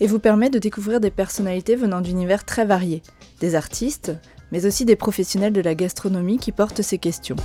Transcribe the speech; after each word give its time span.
et 0.00 0.06
vous 0.06 0.18
permet 0.18 0.50
de 0.50 0.58
découvrir 0.58 1.00
des 1.00 1.10
personnalités 1.10 1.76
venant 1.76 2.00
d'univers 2.00 2.44
très 2.44 2.64
variés, 2.64 3.02
des 3.40 3.54
artistes, 3.54 4.12
mais 4.52 4.66
aussi 4.66 4.84
des 4.84 4.96
professionnels 4.96 5.52
de 5.52 5.60
la 5.60 5.74
gastronomie 5.74 6.38
qui 6.38 6.52
portent 6.52 6.82
ces 6.82 6.98
questions. 6.98 7.36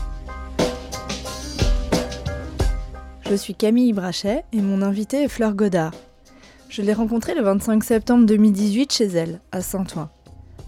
Je 3.29 3.35
suis 3.35 3.55
Camille 3.55 3.93
Brachet 3.93 4.43
et 4.51 4.61
mon 4.61 4.81
invitée 4.81 5.23
est 5.23 5.27
Fleur 5.27 5.53
Godard. 5.53 5.93
Je 6.69 6.81
l'ai 6.81 6.93
rencontrée 6.93 7.35
le 7.35 7.41
25 7.41 7.83
septembre 7.83 8.25
2018 8.25 8.91
chez 8.91 9.05
elle, 9.05 9.41
à 9.51 9.61
Saint-Ouen. 9.61 10.09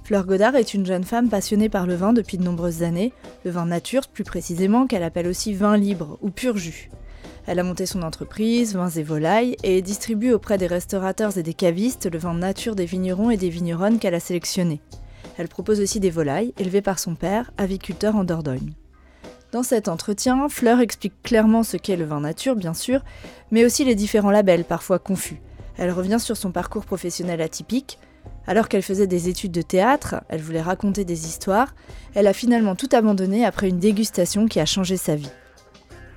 Fleur 0.04 0.26
Godard 0.26 0.56
est 0.56 0.74
une 0.76 0.86
jeune 0.86 1.04
femme 1.04 1.30
passionnée 1.30 1.68
par 1.68 1.88
le 1.88 1.96
vin 1.96 2.14
depuis 2.14 2.38
de 2.38 2.44
nombreuses 2.44 2.84
années, 2.84 3.12
le 3.44 3.52
vin 3.52 3.66
nature 3.66 4.08
plus 4.08 4.24
précisément 4.24 4.86
qu'elle 4.86 5.04
appelle 5.04 5.28
aussi 5.28 5.54
vin 5.54 5.78
libre 5.78 6.20
ou 6.22 6.30
pur 6.30 6.58
jus. 6.58 6.90
Elle 7.48 7.60
a 7.60 7.64
monté 7.64 7.86
son 7.86 8.02
entreprise, 8.02 8.76
Vins 8.76 8.90
et 8.90 9.04
Volailles, 9.04 9.56
et 9.64 9.82
distribue 9.84 10.34
auprès 10.34 10.58
des 10.58 10.66
restaurateurs 10.66 11.38
et 11.38 11.44
des 11.44 11.54
cavistes 11.54 12.10
le 12.12 12.18
vin 12.18 12.34
nature 12.34 12.76
des 12.76 12.86
vignerons 12.86 13.30
et 13.30 13.38
des 13.38 13.50
vigneronnes 13.50 14.00
qu'elle 14.00 14.16
a 14.16 14.20
sélectionnés. 14.20 14.82
Elle 15.38 15.48
propose 15.48 15.80
aussi 15.80 16.00
des 16.00 16.10
volailles, 16.10 16.54
élevées 16.58 16.82
par 16.82 16.98
son 16.98 17.14
père, 17.14 17.52
aviculteur 17.58 18.16
en 18.16 18.24
Dordogne. 18.24 18.74
Dans 19.52 19.64
cet 19.64 19.88
entretien, 19.88 20.50
Fleur 20.50 20.80
explique 20.80 21.22
clairement 21.22 21.64
ce 21.64 21.78
qu'est 21.78 21.98
le 21.98 22.06
vin 22.06 22.22
nature, 22.22 22.56
bien 22.56 22.74
sûr, 22.74 23.02
mais 23.52 23.64
aussi 23.64 23.86
les 23.86 23.96
différents 23.96 24.32
labels, 24.32 24.66
parfois 24.66 24.98
confus. 24.98 25.42
Elle 25.78 25.92
revient 25.92 26.20
sur 26.20 26.38
son 26.38 26.52
parcours 26.52 26.86
professionnel 26.86 27.42
atypique. 27.42 28.00
Alors 28.48 28.70
qu'elle 28.70 28.82
faisait 28.82 29.08
des 29.08 29.30
études 29.30 29.52
de 29.52 29.62
théâtre, 29.62 30.16
elle 30.30 30.42
voulait 30.42 30.62
raconter 30.62 31.06
des 31.06 31.28
histoires, 31.28 31.76
elle 32.16 32.28
a 32.28 32.34
finalement 32.34 32.76
tout 32.76 32.90
abandonné 32.92 33.46
après 33.46 33.70
une 33.70 33.80
dégustation 33.80 34.48
qui 34.48 34.60
a 34.60 34.66
changé 34.66 34.98
sa 34.98 35.16
vie. 35.16 35.32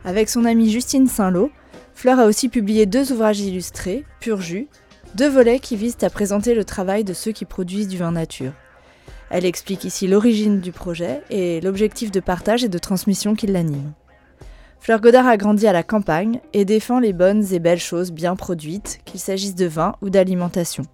Avec 0.05 0.29
son 0.29 0.45
amie 0.45 0.71
Justine 0.71 1.07
Saint-Lô, 1.07 1.51
Fleur 1.95 2.21
a 2.21 2.27
aussi 2.27 2.49
publié 2.49 2.87
deux 2.87 3.13
ouvrages 3.13 3.41
illustrés, 3.41 4.05
Pur 4.21 4.41
Jus, 4.41 4.69
deux 5.15 5.29
volets 5.29 5.59
qui 5.59 5.77
visent 5.77 5.97
à 6.03 6.11
présenter 6.11 6.55
le 6.55 6.65
travail 6.65 7.03
de 7.03 7.13
ceux 7.13 7.33
qui 7.33 7.45
produisent 7.45 7.89
du 7.89 7.99
vin 7.99 8.13
nature. 8.13 8.53
Elle 9.31 9.45
explique 9.45 9.85
ici 9.85 10.07
l'origine 10.07 10.61
du 10.61 10.73
projet 10.73 11.23
et 11.29 11.61
l'objectif 11.61 12.11
de 12.11 12.21
partage 12.21 12.65
et 12.65 12.69
de 12.69 12.79
transmission 12.79 13.35
qui 13.35 13.47
l'anime. 13.47 13.93
Fleur 14.81 15.01
Godard 15.01 15.27
a 15.27 15.37
grandi 15.37 15.67
à 15.67 15.73
la 15.73 15.83
campagne 15.83 16.41
et 16.53 16.65
défend 16.65 17.01
les 17.01 17.13
bonnes 17.13 17.53
et 17.53 17.59
belles 17.59 17.81
choses 17.81 18.13
bien 18.13 18.37
produites, 18.37 19.01
qu'il 19.05 19.21
s'agisse 19.21 19.55
de 19.55 19.67
vin 19.67 19.97
ou 20.01 20.09
d'alimentation. 20.09 20.85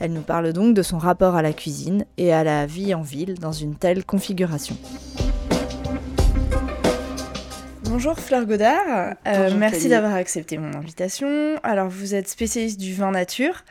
Elle 0.00 0.12
nous 0.12 0.22
parle 0.22 0.52
donc 0.52 0.74
de 0.74 0.82
son 0.82 0.98
rapport 0.98 1.36
à 1.36 1.42
la 1.42 1.52
cuisine 1.52 2.04
et 2.18 2.32
à 2.32 2.42
la 2.42 2.66
vie 2.66 2.94
en 2.94 3.02
ville 3.02 3.38
dans 3.38 3.52
une 3.52 3.76
telle 3.76 4.04
configuration. 4.04 4.76
Bonjour 7.92 8.18
Fleur 8.18 8.46
Godard, 8.46 9.16
euh, 9.26 9.50
merci 9.54 9.90
d'avoir 9.90 10.14
accepté 10.14 10.56
mon 10.56 10.72
invitation. 10.72 11.60
Alors 11.62 11.90
vous 11.90 12.14
êtes 12.14 12.26
spécialiste 12.26 12.80
du 12.80 12.94
vin 12.94 13.10
nature, 13.10 13.64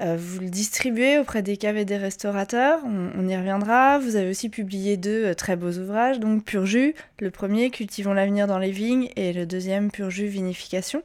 euh, 0.00 0.16
vous 0.18 0.40
le 0.40 0.48
distribuez 0.48 1.18
auprès 1.18 1.42
des 1.42 1.58
caves 1.58 1.76
et 1.76 1.84
des 1.84 1.98
restaurateurs, 1.98 2.80
on, 2.86 3.28
y 3.28 3.36
reviendra. 3.36 3.98
Vous 3.98 4.16
avez 4.16 4.30
aussi 4.30 4.48
publié 4.48 4.96
deux 4.96 5.26
euh, 5.26 5.34
très 5.34 5.56
beaux 5.56 5.72
ouvrages, 5.72 6.18
donc 6.20 6.42
Pur 6.42 6.64
Jus, 6.64 6.94
le 7.20 7.30
premier 7.30 7.68
Cultivons 7.68 8.14
l'avenir 8.14 8.46
dans 8.46 8.58
les 8.58 8.70
vignes 8.70 9.10
et 9.14 9.34
le 9.34 9.44
deuxième 9.44 9.90
Pur 9.90 10.08
Jus 10.08 10.28
Vinification 10.28 11.02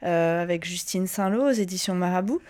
avec 0.00 0.66
Justine 0.66 1.06
Saint-Lô 1.06 1.48
aux 1.48 1.52
éditions 1.52 1.94
Marabout. 1.94 2.40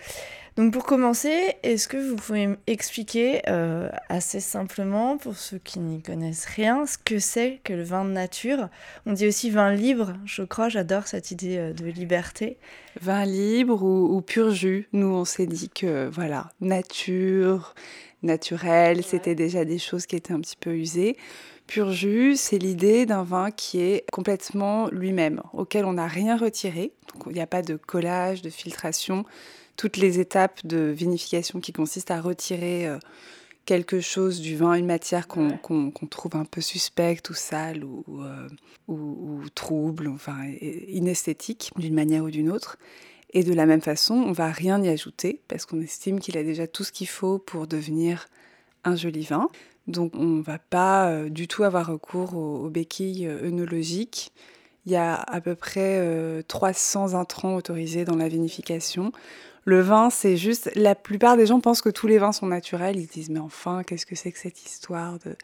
Donc 0.57 0.71
pour 0.71 0.85
commencer, 0.85 1.55
est-ce 1.63 1.89
que 1.89 1.97
vous 1.97 2.15
pouvez 2.15 2.47
expliquer 2.65 3.41
euh, 3.49 3.89
assez 4.07 4.39
simplement, 4.39 5.17
pour 5.17 5.35
ceux 5.35 5.57
qui 5.57 5.79
n'y 5.79 6.01
connaissent 6.01 6.45
rien, 6.45 6.85
ce 6.85 6.97
que 6.97 7.19
c'est 7.19 7.59
que 7.65 7.73
le 7.73 7.83
vin 7.83 8.05
de 8.05 8.11
nature? 8.11 8.69
On 9.05 9.11
dit 9.11 9.27
aussi 9.27 9.49
vin 9.49 9.73
libre, 9.73 10.13
je 10.23 10.43
crois, 10.43 10.69
j'adore 10.69 11.07
cette 11.07 11.29
idée 11.31 11.57
euh, 11.57 11.73
de 11.73 11.87
liberté. 11.87 12.57
Vin 13.01 13.25
libre 13.25 13.83
ou, 13.83 14.21
pur 14.21 14.51
jus? 14.51 14.87
Nous, 14.93 15.07
on 15.07 15.25
s'est 15.25 15.45
dit 15.45 15.67
que, 15.67 16.07
voilà, 16.07 16.49
nature, 16.61 17.75
naturel, 18.23 19.03
c'était 19.03 19.35
déjà 19.35 19.65
des 19.65 19.77
choses 19.77 20.05
qui 20.05 20.15
étaient 20.15 20.33
un 20.33 20.39
petit 20.39 20.57
peu 20.57 20.73
usées. 20.73 21.17
Pur 21.67 21.91
jus, 21.91 22.37
c'est 22.37 22.59
l'idée 22.59 23.05
d'un 23.05 23.23
vin 23.23 23.51
qui 23.51 23.81
est 23.81 24.09
complètement 24.09 24.87
lui-même, 24.87 25.41
auquel 25.51 25.83
on 25.83 25.93
n'a 25.93 26.07
rien 26.07 26.37
retiré. 26.37 26.93
Donc 27.13 27.23
il 27.27 27.33
n'y 27.33 27.41
a 27.41 27.47
pas 27.47 27.61
de 27.61 27.75
collage, 27.75 28.41
de 28.41 28.49
filtration 28.49 29.25
toutes 29.77 29.97
les 29.97 30.19
étapes 30.19 30.65
de 30.65 30.93
vinification 30.95 31.59
qui 31.59 31.73
consistent 31.73 32.11
à 32.11 32.21
retirer 32.21 32.87
euh, 32.87 32.97
quelque 33.65 33.99
chose 33.99 34.41
du 34.41 34.55
vin, 34.55 34.73
une 34.73 34.85
matière 34.85 35.27
qu'on 35.27 35.91
trouve 36.09 36.35
un 36.35 36.45
peu 36.45 36.61
suspecte 36.61 37.29
ou 37.29 37.33
sale 37.33 37.83
ou, 37.83 38.03
euh, 38.21 38.47
ou, 38.87 39.41
trouble, 39.53 40.07
enfin 40.07 40.37
inesthétique 40.87 41.71
d'une 41.75 41.95
manière 41.95 42.23
ou 42.23 42.29
d'une 42.29 42.51
autre. 42.51 42.77
Et 43.33 43.43
de 43.43 43.53
la 43.53 43.65
même 43.65 43.81
façon, 43.81 44.13
on 44.13 44.31
va 44.31 44.51
rien 44.51 44.81
y 44.81 44.87
ajouter 44.87 45.41
parce 45.47 45.65
qu'on 45.65 45.81
estime 45.81 46.19
qu'il 46.19 46.37
a 46.37 46.43
déjà 46.43 46.67
tout 46.67 46.83
ce 46.83 46.91
qu'il 46.91 47.07
faut 47.07 47.39
pour 47.39 47.67
devenir 47.67 48.27
un 48.85 48.95
joli 48.95 49.23
vin. 49.23 49.49
Donc 49.87 50.13
on 50.15 50.25
ne 50.25 50.41
va 50.41 50.59
pas 50.59 51.09
euh, 51.09 51.29
du 51.29 51.47
tout 51.47 51.63
avoir 51.63 51.87
recours 51.87 52.35
aux, 52.35 52.69
béquilles 52.69 53.27
œnologiques. 53.27 54.31
Il 54.85 54.91
y 54.91 54.95
a 54.95 55.15
à 55.15 55.41
peu 55.41 55.55
près 55.55 55.99
300 56.47 57.15
intrants 57.15 57.55
autorisés 57.55 58.05
dans 58.05 58.15
la 58.15 58.27
vinification. 58.27 59.11
Le 59.65 59.81
vin, 59.81 60.09
c'est 60.11 60.37
juste. 60.37 60.71
La 60.75 60.93
plupart 60.95 61.37
des 61.37 61.47
gens 61.47 61.59
pensent 61.59 61.81
que 61.81 61.89
tous 61.89 62.07
les 62.07 62.19
vins 62.19 62.31
sont 62.31 62.45
naturels. 62.45 62.97
Ils 62.97 63.07
disent, 63.07 63.31
mais 63.31 63.39
enfin, 63.39 63.83
qu'est-ce 63.83 64.05
que 64.05 64.15
c'est 64.15 64.31
que 64.31 64.39
cette 64.39 64.63
histoire 64.63 65.17
de. 65.25 65.35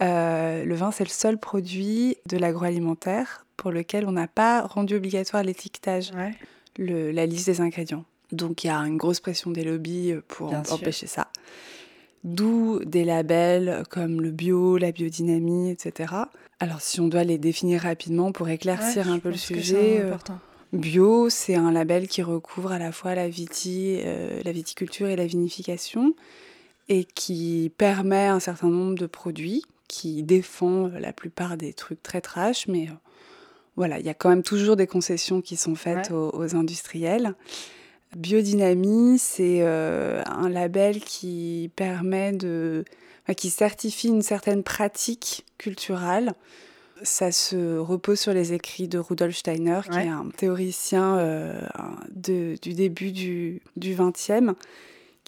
Euh, 0.00 0.64
le 0.64 0.74
vin, 0.76 0.92
c'est 0.92 1.04
le 1.04 1.10
seul 1.10 1.38
produit 1.38 2.16
de 2.26 2.38
l'agroalimentaire 2.38 3.44
pour 3.56 3.72
lequel 3.72 4.06
on 4.06 4.12
n'a 4.12 4.28
pas 4.28 4.62
rendu 4.62 4.94
obligatoire 4.94 5.42
l'étiquetage, 5.42 6.12
la 6.78 7.26
liste 7.26 7.46
des 7.46 7.60
ingrédients. 7.60 8.04
Donc 8.30 8.62
il 8.62 8.68
y 8.68 8.70
a 8.70 8.76
une 8.76 8.96
grosse 8.96 9.18
pression 9.18 9.50
des 9.50 9.64
lobbies 9.64 10.14
pour 10.28 10.54
empêcher 10.54 11.08
ça. 11.08 11.28
D'où 12.22 12.80
des 12.84 13.04
labels 13.04 13.82
comme 13.90 14.20
le 14.20 14.30
bio, 14.30 14.76
la 14.76 14.92
biodynamie, 14.92 15.70
etc. 15.70 16.14
Alors 16.60 16.80
si 16.80 17.00
on 17.00 17.08
doit 17.08 17.24
les 17.24 17.38
définir 17.38 17.82
rapidement 17.82 18.30
pour 18.30 18.48
éclaircir 18.48 19.10
un 19.10 19.18
peu 19.18 19.30
le 19.30 19.36
sujet, 19.36 20.04
Bio, 20.72 21.30
c'est 21.30 21.54
un 21.54 21.72
label 21.72 22.08
qui 22.08 22.22
recouvre 22.22 22.72
à 22.72 22.78
la 22.78 22.92
fois 22.92 23.14
la, 23.14 23.24
euh, 23.26 24.40
la 24.44 24.52
viticulture 24.52 25.08
et 25.08 25.16
la 25.16 25.26
vinification 25.26 26.14
et 26.90 27.04
qui 27.04 27.72
permet 27.78 28.26
un 28.26 28.40
certain 28.40 28.68
nombre 28.68 28.94
de 28.94 29.06
produits, 29.06 29.62
qui 29.88 30.22
défend 30.22 30.88
la 30.88 31.14
plupart 31.14 31.56
des 31.56 31.72
trucs 31.72 32.02
très 32.02 32.20
trash, 32.20 32.68
mais 32.68 32.88
euh, 32.88 32.92
voilà, 33.76 33.98
il 33.98 34.04
y 34.04 34.10
a 34.10 34.14
quand 34.14 34.28
même 34.28 34.42
toujours 34.42 34.76
des 34.76 34.86
concessions 34.86 35.40
qui 35.40 35.56
sont 35.56 35.74
faites 35.74 36.10
aux, 36.10 36.56
industriels. 36.56 37.34
Biodynamie, 38.16 39.18
c'est 39.18 39.60
euh, 39.62 40.22
un 40.26 40.48
label 40.50 41.00
qui 41.00 41.70
permet 41.76 42.32
de, 42.32 42.84
qui 43.36 43.48
certifie 43.48 44.08
une 44.08 44.22
certaine 44.22 44.62
pratique 44.62 45.46
culturelle 45.56 46.34
ça 47.02 47.32
se 47.32 47.78
repose 47.78 48.20
sur 48.20 48.32
les 48.32 48.52
écrits 48.52 48.88
de 48.88 48.98
Rudolf 48.98 49.36
Steiner, 49.36 49.80
qui 49.90 49.98
est 49.98 50.08
un 50.08 50.28
théoricien 50.36 51.18
euh, 51.18 51.60
du 52.14 52.74
début 52.74 53.12
du 53.12 53.60
XXe, 53.78 54.54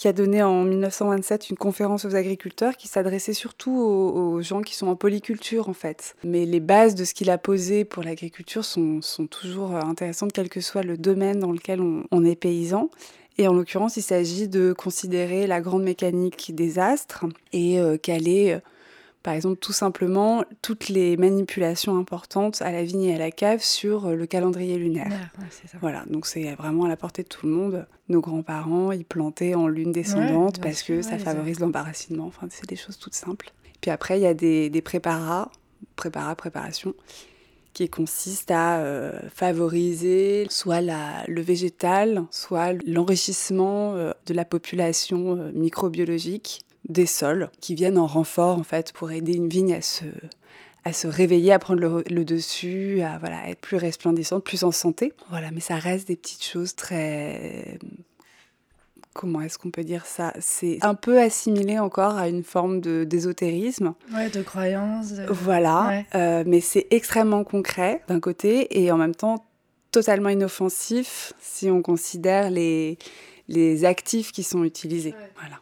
qui 0.00 0.08
a 0.08 0.14
donné 0.14 0.42
en 0.42 0.64
1927 0.64 1.50
une 1.50 1.58
conférence 1.58 2.06
aux 2.06 2.16
agriculteurs 2.16 2.78
qui 2.78 2.88
s'adressait 2.88 3.34
surtout 3.34 3.76
aux, 3.76 4.40
gens 4.40 4.62
qui 4.62 4.74
sont 4.74 4.86
en 4.86 4.96
polyculture 4.96 5.68
en 5.68 5.74
fait. 5.74 6.16
Mais 6.24 6.46
les 6.46 6.60
bases 6.60 6.94
de 6.94 7.04
ce 7.04 7.12
qu'il 7.12 7.28
a 7.28 7.36
posé 7.36 7.84
pour 7.84 8.02
l'agriculture 8.02 8.64
sont, 8.64 9.00
toujours 9.30 9.74
intéressantes, 9.76 10.32
quel 10.32 10.48
que 10.48 10.62
soit 10.62 10.82
le 10.82 10.96
domaine 10.96 11.38
dans 11.38 11.52
lequel 11.52 11.82
on, 11.82 12.24
est 12.24 12.34
paysan. 12.34 12.88
Et 13.36 13.46
en 13.46 13.52
l'occurrence, 13.52 13.98
il 13.98 14.02
s'agit 14.02 14.48
de 14.48 14.72
considérer 14.72 15.46
la 15.46 15.60
grande 15.60 15.82
mécanique 15.82 16.54
des 16.54 16.78
astres 16.78 17.26
et 17.52 17.78
euh, 17.78 17.98
qu'elle 17.98 18.26
est 18.26 18.58
par 19.22 19.34
exemple, 19.34 19.56
tout 19.56 19.74
simplement, 19.74 20.44
toutes 20.62 20.88
les 20.88 21.18
manipulations 21.18 21.98
importantes 21.98 22.62
à 22.62 22.72
la 22.72 22.84
vigne 22.84 23.02
et 23.02 23.14
à 23.14 23.18
la 23.18 23.30
cave 23.30 23.60
sur 23.60 24.06
euh, 24.06 24.14
le 24.14 24.26
calendrier 24.26 24.78
lunaire. 24.78 25.12
Voilà, 25.80 26.04
donc 26.08 26.26
c'est 26.26 26.54
vraiment 26.54 26.84
à 26.84 26.88
la 26.88 26.96
portée 26.96 27.22
de 27.22 27.28
tout 27.28 27.46
le 27.46 27.52
monde. 27.52 27.86
Nos 28.08 28.22
grands-parents, 28.22 28.92
ils 28.92 29.04
plantaient 29.04 29.54
en 29.54 29.68
lune 29.68 29.92
descendante 29.92 30.60
parce 30.60 30.82
que 30.82 31.02
ça 31.02 31.18
favorise 31.18 31.60
l'embarrassement. 31.60 32.26
Enfin, 32.26 32.46
c'est 32.50 32.66
des 32.66 32.76
choses 32.76 32.98
toutes 32.98 33.14
simples. 33.14 33.52
Puis 33.82 33.90
après, 33.90 34.18
il 34.18 34.22
y 34.22 34.26
a 34.26 34.34
des, 34.34 34.82
préparats, 34.82 35.50
préparats, 35.96 36.34
préparation, 36.34 36.94
qui 37.74 37.90
consistent 37.90 38.50
à 38.50 38.80
euh, 38.80 39.20
favoriser 39.28 40.46
soit 40.48 40.80
la, 40.80 41.24
le 41.28 41.42
végétal, 41.42 42.24
soit 42.30 42.72
l'enrichissement 42.86 43.94
euh, 43.94 44.12
de 44.26 44.34
la 44.34 44.46
population 44.46 45.50
microbiologique 45.52 46.64
des 46.88 47.06
sols 47.06 47.50
qui 47.60 47.74
viennent 47.74 47.98
en 47.98 48.06
renfort 48.06 48.58
en 48.58 48.62
fait 48.62 48.92
pour 48.92 49.10
aider 49.10 49.34
une 49.34 49.48
vigne 49.48 49.74
à 49.74 49.82
se, 49.82 50.04
à 50.84 50.92
se 50.92 51.06
réveiller, 51.06 51.52
à 51.52 51.58
prendre 51.58 52.02
le, 52.08 52.24
dessus, 52.24 53.02
à 53.02 53.18
voilà, 53.18 53.48
être 53.48 53.60
plus 53.60 53.76
resplendissante, 53.76 54.44
plus 54.44 54.64
en 54.64 54.72
santé. 54.72 55.12
Voilà, 55.28 55.50
mais 55.50 55.60
ça 55.60 55.76
reste 55.76 56.08
des 56.08 56.16
petites 56.16 56.44
choses 56.44 56.74
très 56.74 57.78
comment 59.12 59.40
est-ce 59.40 59.58
qu'on 59.58 59.70
peut 59.70 59.84
dire 59.84 60.06
ça? 60.06 60.32
C'est 60.40 60.78
un 60.82 60.94
peu 60.94 61.20
assimilé 61.20 61.78
encore 61.78 62.16
à 62.16 62.28
une 62.28 62.44
forme 62.44 62.80
de 62.80 63.04
d'ésotérisme. 63.04 63.94
Ouais, 64.14 64.30
de 64.30 64.40
croyance. 64.40 65.12
Voilà, 65.28 66.04
euh, 66.14 66.44
mais 66.46 66.60
c'est 66.60 66.86
extrêmement 66.90 67.44
concret 67.44 68.02
d'un 68.08 68.20
côté 68.20 68.82
et 68.82 68.90
en 68.92 68.96
même 68.96 69.14
temps 69.14 69.44
totalement 69.90 70.28
inoffensif 70.28 71.32
si 71.40 71.68
on 71.68 71.82
considère 71.82 72.50
les, 72.50 72.98
les 73.48 73.84
actifs 73.84 74.32
qui 74.32 74.44
sont 74.44 74.64
utilisés. 74.64 75.14
Voilà. 75.38 75.56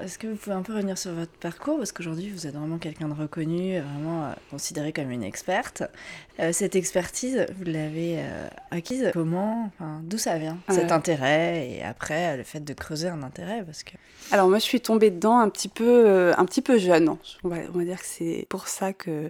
Est-ce 0.00 0.18
que 0.18 0.26
vous 0.26 0.36
pouvez 0.36 0.54
un 0.54 0.62
peu 0.62 0.72
revenir 0.72 0.96
sur 0.96 1.12
votre 1.12 1.32
parcours? 1.32 1.78
Parce 1.78 1.92
qu'aujourd'hui, 1.92 2.30
vous 2.30 2.46
êtes 2.46 2.54
vraiment 2.54 2.78
quelqu'un 2.78 3.08
de 3.08 3.14
reconnu, 3.14 3.78
vraiment 3.80 4.24
euh, 4.24 4.32
considéré 4.50 4.92
comme 4.92 5.10
une 5.10 5.22
experte. 5.22 5.82
Euh, 6.38 6.52
cette 6.52 6.76
expertise, 6.76 7.46
vous 7.56 7.64
l'avez 7.64 8.16
euh, 8.18 8.48
acquise 8.70 9.10
comment? 9.12 9.70
D'où 10.02 10.18
ça 10.18 10.38
vient 10.38 10.58
Cet 10.68 10.92
intérêt 10.92 11.68
et 11.68 11.82
après, 11.82 12.36
le 12.36 12.44
fait 12.44 12.60
de 12.60 12.72
creuser 12.72 13.08
un 13.08 13.22
intérêt? 13.22 13.62
Parce 13.64 13.82
que... 13.82 13.92
Alors 14.32 14.48
moi, 14.48 14.58
je 14.58 14.64
suis 14.64 14.80
tombée 14.80 15.10
dedans 15.10 15.38
un 15.38 15.48
petit 15.48 15.68
peu, 15.68 16.32
un 16.36 16.44
petit 16.44 16.62
peu 16.62 16.78
jeune. 16.78 17.16
On 17.44 17.48
va, 17.48 17.56
on 17.72 17.78
va 17.78 17.84
dire 17.84 17.98
que 17.98 18.06
c'est 18.06 18.46
pour 18.48 18.68
ça 18.68 18.92
que 18.92 19.28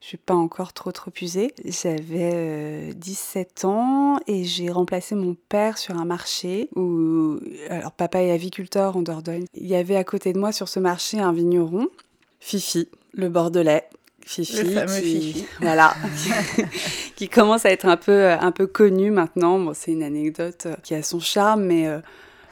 je 0.00 0.06
suis 0.06 0.16
pas 0.16 0.34
encore 0.34 0.72
trop 0.72 0.92
trop 0.92 1.10
usée. 1.20 1.52
J'avais 1.64 2.92
17 2.94 3.64
euh, 3.64 3.68
ans 3.68 4.20
et 4.26 4.44
j'ai 4.44 4.70
remplacé 4.70 5.14
mon 5.14 5.36
père 5.48 5.76
sur 5.76 5.96
un 5.96 6.04
marché 6.04 6.68
où 6.76 7.38
alors 7.68 7.92
papa 7.92 8.22
est 8.22 8.30
aviculteur 8.30 8.96
en 8.96 9.02
Dordogne. 9.02 9.46
Il 9.54 9.66
y 9.66 9.74
avait 9.74 9.96
à 9.96 10.04
côté 10.04 10.32
de 10.32 10.38
moi 10.38 10.52
sur 10.52 10.68
ce 10.68 10.78
marché 10.78 11.18
un 11.18 11.32
vigneron, 11.32 11.88
Fifi, 12.38 12.88
le 13.12 13.28
bordelais. 13.28 13.88
Fifi, 14.24 14.62
le 14.62 14.70
fameux 14.70 15.00
qui, 15.00 15.32
Fifi. 15.32 15.46
voilà, 15.60 15.94
qui 17.16 17.28
commence 17.28 17.64
à 17.66 17.70
être 17.70 17.86
un 17.86 17.96
peu 17.96 18.30
un 18.30 18.52
peu 18.52 18.66
connu 18.66 19.10
maintenant. 19.10 19.58
Bon, 19.58 19.72
c'est 19.74 19.90
une 19.90 20.02
anecdote 20.04 20.66
euh, 20.66 20.76
qui 20.84 20.94
a 20.94 21.02
son 21.02 21.18
charme, 21.18 21.64
mais 21.64 21.88
euh, 21.88 21.98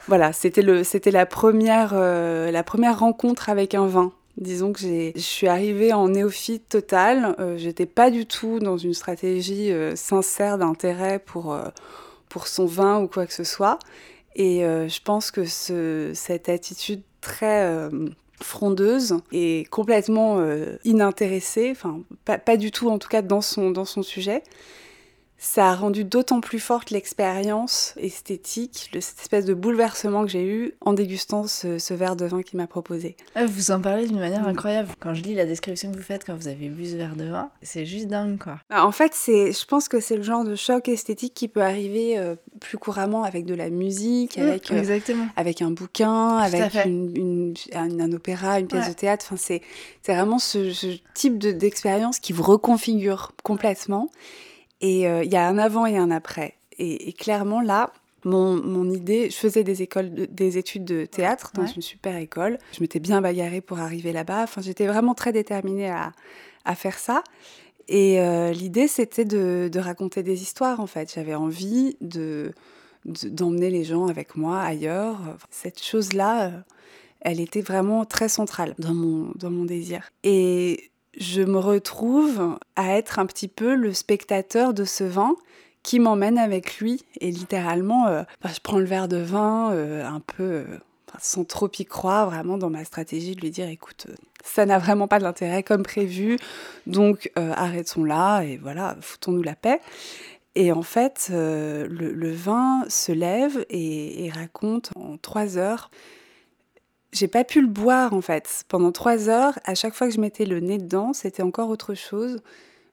voilà, 0.07 0.33
c'était 0.33 0.63
le 0.63 0.83
c'était 0.83 1.11
la 1.11 1.25
première 1.25 1.93
la 1.95 2.63
première 2.63 2.99
rencontre 2.99 3.49
avec 3.49 3.73
un 3.75 3.87
vin 3.87 4.11
Disons 4.37 4.71
que 4.71 4.79
je 4.79 5.11
suis 5.19 5.47
arrivée 5.47 5.93
en 5.93 6.09
néophyte 6.09 6.69
total. 6.69 7.35
Euh, 7.39 7.57
J'étais 7.57 7.87
pas 7.87 8.11
du 8.11 8.27
tout 8.27 8.59
dans 8.59 8.77
une 8.77 8.93
stratégie 8.93 9.71
euh, 9.71 9.95
sincère 9.95 10.59
d'intérêt 10.59 11.17
pour, 11.17 11.53
euh, 11.53 11.69
pour 12.29 12.47
son 12.47 12.67
vin 12.67 13.01
ou 13.01 13.07
quoi 13.07 13.25
que 13.25 13.33
ce 13.33 13.43
soit. 13.43 13.79
Et 14.35 14.59
je 14.59 15.01
pense 15.01 15.31
que 15.31 15.45
ce, 15.45 16.11
cette 16.13 16.47
attitude 16.47 17.01
très 17.21 17.89
frondeuse 18.39 19.17
et 19.31 19.65
complètement 19.71 20.39
inintéressée, 20.85 21.71
enfin 21.71 22.01
pas, 22.23 22.37
pas, 22.37 22.55
du 22.55 22.69
tout 22.69 22.87
en 22.91 22.99
tout 22.99 23.09
cas 23.09 23.23
dans 23.23 23.41
son, 23.41 23.71
dans 23.71 23.83
son 23.83 24.03
sujet, 24.03 24.43
ça 25.37 25.69
a 25.69 25.75
rendu 25.75 26.03
d'autant 26.03 26.41
plus 26.41 26.59
forte 26.59 26.89
l'expérience 26.89 27.93
esthétique, 27.97 28.89
cette 28.93 29.19
espèce 29.19 29.45
de 29.45 29.53
bouleversement 29.53 30.23
que 30.25 30.31
j'ai 30.31 30.43
eu 30.43 30.73
en 30.81 30.93
dégustant 30.93 31.45
ce, 31.47 31.93
verre 31.93 32.15
de 32.15 32.25
vin 32.25 32.41
qu'il 32.41 32.57
m'a 32.57 32.67
proposé. 32.67 33.15
Ah, 33.35 33.45
vous 33.45 33.71
en 33.71 33.79
parlez 33.79 34.07
d'une 34.07 34.19
manière 34.19 34.47
incroyable. 34.47 34.89
Quand 34.99 35.13
je 35.13 35.21
lis 35.21 35.35
la 35.35 35.45
description 35.45 35.91
que 35.91 35.97
vous 35.97 36.03
faites 36.03 36.25
quand 36.25 36.35
vous 36.35 36.47
avez 36.47 36.69
bu 36.69 36.85
ce 36.85 36.95
verre 36.95 37.15
de 37.15 37.25
vin, 37.25 37.49
c'est 37.61 37.85
juste 37.85 38.07
dingue 38.07 38.39
quoi. 38.39 38.59
Bah, 38.69 38.85
en 38.85 38.91
fait, 38.91 39.13
c'est, 39.13 39.51
je 39.51 39.65
pense 39.65 39.87
que 39.87 39.99
c'est 39.99 40.17
le 40.17 40.23
genre 40.23 40.43
de 40.43 40.55
choc 40.55 40.87
esthétique 40.89 41.33
qui 41.33 41.47
peut 41.47 41.61
arriver 41.61 42.17
euh, 42.17 42.35
plus 42.59 42.77
couramment 42.77 43.23
avec 43.23 43.45
de 43.45 43.53
la 43.53 43.69
musique, 43.69 44.37
mmh, 44.37 44.41
avec, 44.41 44.71
euh, 44.71 44.79
exactement. 44.79 45.27
avec 45.35 45.61
un 45.61 45.71
bouquin, 45.71 46.37
avec 46.37 46.73
une, 46.85 47.53
un, 47.73 48.11
opéra, 48.11 48.59
une 48.59 48.67
pièce 48.67 48.89
de 48.89 48.93
théâtre. 48.93 49.25
Enfin, 49.27 49.37
c'est, 49.37 49.61
c'est 50.01 50.15
vraiment 50.15 50.39
ce, 50.39 50.97
type 51.13 51.37
de, 51.37 51.51
d'expérience 51.51 52.19
qui 52.19 52.33
vous 52.33 52.43
reconfigure 52.43 53.33
complètement. 53.43 54.09
Et 54.81 55.07
euh, 55.07 55.23
il 55.23 55.31
y 55.31 55.35
a 55.35 55.47
un 55.47 55.57
avant 55.57 55.85
et 55.85 55.97
un 55.97 56.11
après. 56.11 56.55
Et, 56.79 57.11
clairement, 57.13 57.59
là, 57.61 57.91
mon, 58.23 58.55
mon, 58.61 58.89
idée, 58.91 59.31
je 59.31 59.35
faisais 59.35 59.63
des 59.63 59.81
écoles, 59.81 60.11
des 60.11 60.59
études 60.59 60.85
de 60.85 61.05
théâtre 61.05 61.51
dans 61.55 61.65
une 61.65 61.81
super 61.81 62.15
école. 62.17 62.59
Je 62.71 62.81
m'étais 62.81 62.99
bien 62.99 63.19
bagarrée 63.19 63.61
pour 63.61 63.79
arriver 63.79 64.11
là-bas. 64.11 64.43
Enfin, 64.43 64.61
j'étais 64.61 64.85
vraiment 64.85 65.15
très 65.15 65.31
déterminée 65.31 65.89
à, 65.89 66.11
à 66.65 66.75
faire 66.75 66.99
ça. 66.99 67.23
Et 67.87 68.19
euh, 68.19 68.51
l'idée, 68.51 68.87
c'était 68.87 69.25
de, 69.25 69.69
de, 69.71 69.79
raconter 69.79 70.21
des 70.21 70.43
histoires, 70.43 70.79
en 70.79 70.87
fait. 70.87 71.11
J'avais 71.13 71.35
envie 71.35 71.97
de 72.01 72.51
d'emmener 73.05 73.69
les 73.69 73.85
gens 73.85 74.07
avec 74.07 74.35
moi 74.35 74.59
ailleurs. 74.59 75.19
Cette 75.49 75.81
chose-là, 75.81 76.47
euh, 76.47 76.59
elle 77.21 77.39
était 77.39 77.61
vraiment 77.61 78.03
très 78.03 78.27
centrale 78.27 78.75
dans 78.79 78.93
mon, 78.93 79.31
dans 79.35 79.49
mon 79.49 79.63
désir. 79.63 80.09
Et 80.23 80.91
je 81.17 81.41
me 81.41 81.57
retrouve 81.57 82.57
à 82.75 82.95
être 82.95 83.19
un 83.19 83.25
petit 83.25 83.47
peu 83.47 83.75
le 83.75 83.93
spectateur 83.93 84.73
de 84.73 84.85
ce 84.85 85.03
vin 85.03 85.35
qui 85.83 85.99
m'emmène 85.99 86.37
avec 86.37 86.79
lui. 86.79 87.03
Et 87.21 87.31
littéralement, 87.31 88.07
euh, 88.07 88.23
je 88.45 88.59
prends 88.61 88.77
le 88.77 88.85
verre 88.85 89.07
de 89.07 89.17
vin 89.17 89.71
euh, 89.71 90.05
un 90.05 90.19
peu 90.19 90.43
euh, 90.43 90.65
sans 91.19 91.45
trop 91.45 91.69
y 91.79 91.85
croire, 91.85 92.29
vraiment 92.29 92.57
dans 92.57 92.69
ma 92.69 92.83
stratégie 92.83 93.35
de 93.35 93.41
lui 93.41 93.51
dire 93.51 93.67
écoute, 93.69 94.07
ça 94.43 94.65
n'a 94.65 94.77
vraiment 94.77 95.07
pas 95.07 95.19
d'intérêt 95.19 95.63
comme 95.63 95.83
prévu, 95.83 96.37
donc 96.85 97.31
arrêtons 97.35 98.03
là 98.03 98.41
et 98.41 98.57
voilà, 98.57 98.95
foutons-nous 99.01 99.41
la 99.41 99.55
paix. 99.55 99.81
Et 100.53 100.71
en 100.71 100.83
fait, 100.83 101.29
le, 101.31 102.31
vin 102.31 102.83
se 102.87 103.11
lève 103.11 103.65
et 103.69 104.29
raconte 104.33 104.91
en 104.95 105.17
trois 105.17 105.57
heures 105.57 105.89
j'ai 107.13 107.27
pas 107.27 107.43
pu 107.43 107.61
le 107.61 107.67
boire 107.67 108.13
en 108.13 108.21
fait. 108.21 108.63
Pendant 108.67 108.91
trois 108.91 109.29
heures, 109.29 109.57
à 109.65 109.75
chaque 109.75 109.93
fois 109.93 110.07
que 110.07 110.13
je 110.13 110.19
mettais 110.19 110.45
le 110.45 110.59
nez 110.59 110.77
dedans, 110.77 111.13
c'était 111.13 111.43
encore 111.43 111.69
autre 111.69 111.93
chose 111.93 112.41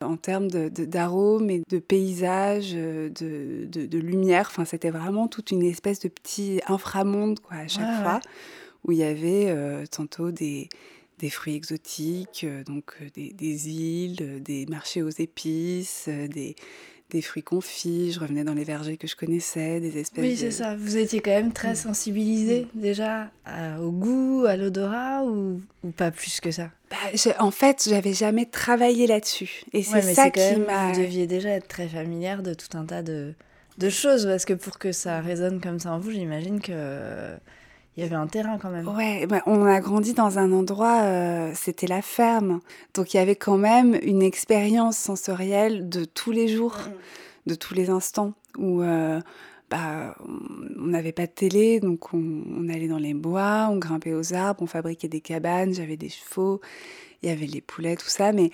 en 0.01 0.17
termes 0.17 0.49
d'arômes 0.49 1.51
et 1.51 1.63
de 1.69 1.79
paysage, 1.79 2.73
de, 2.73 3.11
de, 3.65 3.99
lumière. 3.99 4.49
Enfin, 4.51 4.65
c'était 4.65 4.91
vraiment 4.91 5.29
toute 5.29 5.51
une 5.51 5.63
espèce 5.63 6.01
de 6.01 6.09
petit 6.09 6.61
inframonde 6.67 7.41
quoi, 7.41 7.59
à 7.59 7.69
chaque 7.69 8.03
fois, 8.03 8.21
où 8.85 8.93
il 8.93 8.99
y 8.99 9.05
avait 9.05 9.47
euh, 9.49 9.85
tantôt 9.87 10.31
des, 10.31 10.69
des 11.19 11.31
fruits 11.31 11.55
exotiques, 11.55 12.45
euh, 12.45 12.65
donc 12.65 12.95
euh, 13.01 13.09
des, 13.15 13.33
des, 13.33 13.71
îles, 13.71 14.43
des 14.43 14.67
marchés 14.67 15.03
aux 15.03 15.11
épices, 15.11 16.09
des, 16.09 16.55
des 17.15 17.23
fruits 17.23 17.45
confits, 17.45 18.11
je 18.11 18.19
revenais 18.19 18.43
dans 18.43 18.55
les 18.55 18.65
vergers 18.65 18.97
que 18.97 19.07
je 19.07 19.15
connaissais, 19.15 19.79
des 19.79 19.99
espèces 19.99 20.25
Oui, 20.25 20.37
c'est 20.37 20.51
ça. 20.51 20.75
Vous 20.77 20.97
étiez 20.97 21.21
quand 21.21 21.31
même 21.31 21.53
très 21.53 21.73
mm. 21.73 21.77
sensibilisé 21.77 22.67
mm. 22.75 22.81
déjà 22.81 23.31
au 23.81 23.93
goût, 23.93 24.45
à 24.47 24.57
l'odorat 24.57 25.25
ou, 25.25 25.63
pas 25.97 26.11
plus 26.11 26.41
que 26.41 26.51
ça? 26.51 26.71
Bah, 26.91 26.97
En 27.39 27.53
fait, 27.53 27.87
j'avais 27.89 28.15
jamais 28.15 28.47
travaillé 28.47 29.07
là-dessus. 29.07 29.63
Et 29.73 29.85
c'est 29.85 30.03
ça 30.03 30.31
qui 30.31 30.57
m'a... 30.57 30.93
Vous 30.93 31.01
deviez 31.01 31.29
déjà 31.29 31.51
être 31.51 31.69
très 31.69 31.87
familière 31.87 32.43
de 32.43 32.53
tout 32.53 32.77
un 32.77 32.85
tas 32.85 33.05
de, 33.05 33.33
de 33.79 33.89
choses 33.89 34.27
parce 34.27 34.45
que 34.45 34.55
pour 34.55 34.79
que 34.79 34.91
ça 34.91 35.21
résonne 35.21 35.61
comme 35.61 35.79
ça 35.79 35.93
en 35.93 36.01
vous, 36.01 36.11
j'imagine 36.11 36.61
que 36.61 37.37
il 37.97 38.03
y 38.03 38.07
avait 38.07 38.17
un 38.17 38.27
terrain 38.27 38.59
quand 38.59 38.71
même. 38.71 38.89
Ouais, 38.89 39.27
bah, 39.27 39.43
on 39.47 39.65
a 39.65 39.81
grandi 39.81 40.15
dans 40.15 40.39
un 40.39 40.53
endroit, 40.53 41.03
euh, 41.03 41.53
c'était 41.55 41.87
la 41.87 42.03
ferme. 42.03 42.61
Donc 42.95 43.15
il 43.15 43.19
y 43.19 43.21
avait 43.21 43.37
quand 43.37 43.57
même 43.57 43.97
une 44.03 44.23
expérience 44.23 44.97
sensorielle 44.97 45.89
de 45.89 46.05
tous 46.05 46.33
les 46.33 46.49
jours, 46.49 46.77
mm. 46.77 47.51
de 47.51 47.55
tous 47.55 47.75
les 47.75 47.91
instants, 47.91 48.33
où 48.59 48.83
euh, 48.83 49.21
bah, 49.71 50.17
on 50.27 50.87
n'avait 50.87 51.13
pas 51.13 51.27
de 51.27 51.33
télé, 51.33 51.79
donc 51.79 52.13
on, 52.13 52.43
on, 52.57 52.69
allait 52.69 52.89
dans 52.89 52.99
les 52.99 53.15
bois, 53.15 53.69
on 53.71 53.77
grimpait 53.77 54.15
aux 54.15 54.35
arbres, 54.35 54.63
on 54.63 54.67
fabriquait 54.67 55.09
des 55.09 55.21
cabanes, 55.21 55.73
j'avais 55.73 55.97
des 55.97 56.09
chevaux, 56.09 56.61
il 57.23 57.29
y 57.29 57.33
avait 57.33 57.47
les 57.47 57.61
poulets, 57.61 57.97
tout 57.97 58.09
ça, 58.09 58.33
mais 58.33 58.51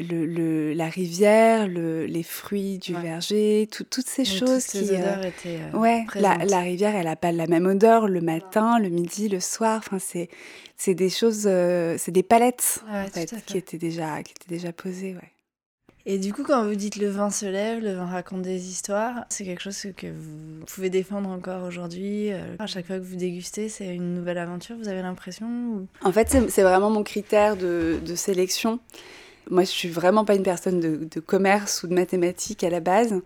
le, 0.00 0.72
la 0.72 0.88
rivière, 0.88 1.68
le, 1.68 2.06
les 2.06 2.22
fruits 2.22 2.78
du 2.78 2.94
verger, 2.94 3.68
toutes 3.70 4.06
ces 4.06 4.24
choses 4.24 4.66
qui. 4.66 4.90
Euh, 4.90 5.22
étaient, 5.22 5.60
euh, 5.72 5.78
ouais, 5.78 6.04
la, 6.14 6.36
la, 6.36 6.60
rivière, 6.60 6.94
elle 6.94 7.06
n'a 7.06 7.16
pas 7.16 7.32
la 7.32 7.46
même 7.46 7.66
odeur 7.66 8.08
le 8.08 8.20
matin, 8.20 8.78
le 8.78 8.88
midi, 8.88 9.28
le 9.28 9.40
soir. 9.40 9.78
Enfin, 9.78 9.98
c'est, 9.98 10.28
c'est 10.76 10.94
des 10.94 11.10
choses, 11.10 11.44
euh, 11.46 11.96
c'est 11.98 12.12
des 12.12 12.22
palettes 12.22 12.84
en 12.90 13.06
fait, 13.06 13.34
qui 13.46 13.58
étaient 13.58 13.78
déjà, 13.78 14.22
qui 14.22 14.32
étaient 14.32 14.54
déjà 14.54 14.72
posées, 14.72 15.14
ouais. 15.14 15.30
Et 16.06 16.18
du 16.18 16.34
coup, 16.34 16.42
quand 16.42 16.66
vous 16.66 16.74
dites 16.74 16.96
le 16.96 17.08
vin 17.08 17.30
se 17.30 17.46
lève, 17.46 17.82
le 17.82 17.94
vin 17.94 18.04
raconte 18.04 18.42
des 18.42 18.68
histoires, 18.68 19.24
c'est 19.30 19.42
quelque 19.42 19.62
chose 19.62 19.86
que 19.96 20.08
vous 20.08 20.62
pouvez 20.66 20.90
défendre 20.90 21.30
encore 21.30 21.64
aujourd'hui. 21.64 22.30
À 22.58 22.66
chaque 22.66 22.86
fois 22.86 22.98
que 22.98 23.04
vous 23.04 23.16
dégustez, 23.16 23.70
c'est 23.70 23.94
une 23.94 24.12
nouvelle 24.12 24.36
aventure, 24.36 24.76
vous 24.76 24.88
avez 24.88 25.00
l'impression 25.00 25.88
En 26.02 26.12
fait, 26.12 26.28
c'est 26.50 26.62
vraiment 26.62 26.90
mon 26.90 27.04
critère 27.04 27.56
de, 27.56 28.00
de 28.04 28.14
sélection. 28.16 28.80
Moi, 29.50 29.64
je 29.64 29.70
suis 29.70 29.88
vraiment 29.88 30.24
pas 30.24 30.34
une 30.34 30.42
personne 30.42 30.80
de, 30.80 31.20
commerce 31.20 31.82
ou 31.82 31.86
de 31.86 31.94
mathématiques 31.94 32.64
à 32.64 32.70
la 32.70 32.80
base. 32.80 33.20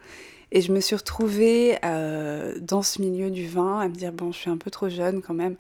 Et 0.51 0.63
je 0.63 0.73
me 0.73 0.81
suis 0.81 0.97
retrouvée 0.97 1.77
euh, 1.85 2.59
dans 2.61 2.83
ce 2.83 3.03
milieu 3.03 3.31
du 3.31 3.47
vin 3.47 3.81
à 3.81 3.89
me 3.89 3.95
dire, 3.95 4.13
bon, 4.13 4.33
je 4.33 4.39
suis 4.39 4.51
un 4.51 4.57
peu 4.57 4.71
trop 4.71 4.89
jeune 4.89 5.21
quand 5.21 5.35
même. 5.35 5.57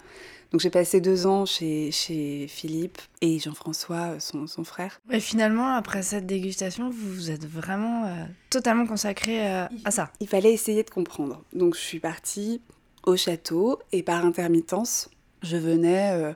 Donc 0.51 0.63
j'ai 0.63 0.71
passé 0.71 1.03
deux 1.03 1.27
ans 1.27 1.45
chez, 1.45 1.91
chez 1.91 2.47
Philippe 2.49 2.97
et 3.21 3.39
Jean-François, 3.39 4.19
son, 4.19 4.47
son, 4.47 4.65
frère. 4.65 4.99
Et 5.11 5.21
finalement, 5.21 5.75
après 5.75 6.01
cette 6.01 6.25
dégustation, 6.25 6.89
vous 6.89 7.13
vous 7.13 7.31
êtes 7.31 7.45
vraiment 7.45 8.07
euh, 8.07 8.25
totalement 8.49 8.87
consacré 8.87 9.47
euh, 9.47 9.67
à 9.85 9.91
ça. 9.91 10.11
Il 10.21 10.29
fallait 10.29 10.55
essayer 10.55 10.85
de 10.85 10.91
comprendre. 10.91 11.43
Donc 11.53 11.75
je 11.75 11.81
suis 11.81 12.01
partie 12.01 12.63
au 13.05 13.15
château 13.15 13.79
et 13.93 14.03
par 14.03 14.25
intermittence, 14.25 15.11
je 15.43 15.59
venais 15.59 16.35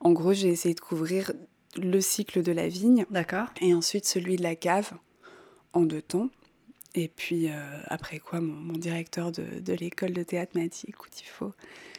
En 0.00 0.12
gros, 0.12 0.34
j'ai 0.34 0.48
essayé 0.48 0.74
de 0.74 0.80
couvrir 0.80 1.32
le 1.76 2.00
cycle 2.00 2.42
de 2.42 2.52
la 2.52 2.68
vigne. 2.68 3.06
D'accord. 3.10 3.48
Et 3.60 3.74
ensuite 3.74 4.06
celui 4.06 4.36
de 4.36 4.42
la 4.42 4.56
cave 4.56 4.92
en 5.72 5.82
deux 5.82 6.02
temps. 6.02 6.28
Et 6.94 7.08
puis 7.08 7.50
après 7.88 8.18
quoi, 8.18 8.40
mon, 8.40 8.78
directeur 8.78 9.30
de, 9.30 9.72
l'école 9.74 10.12
de 10.12 10.22
théâtre 10.22 10.52
m'a 10.54 10.66
dit 10.66 10.84
écoute, 10.88 11.12
il 11.20 11.26
faut, 11.26 11.52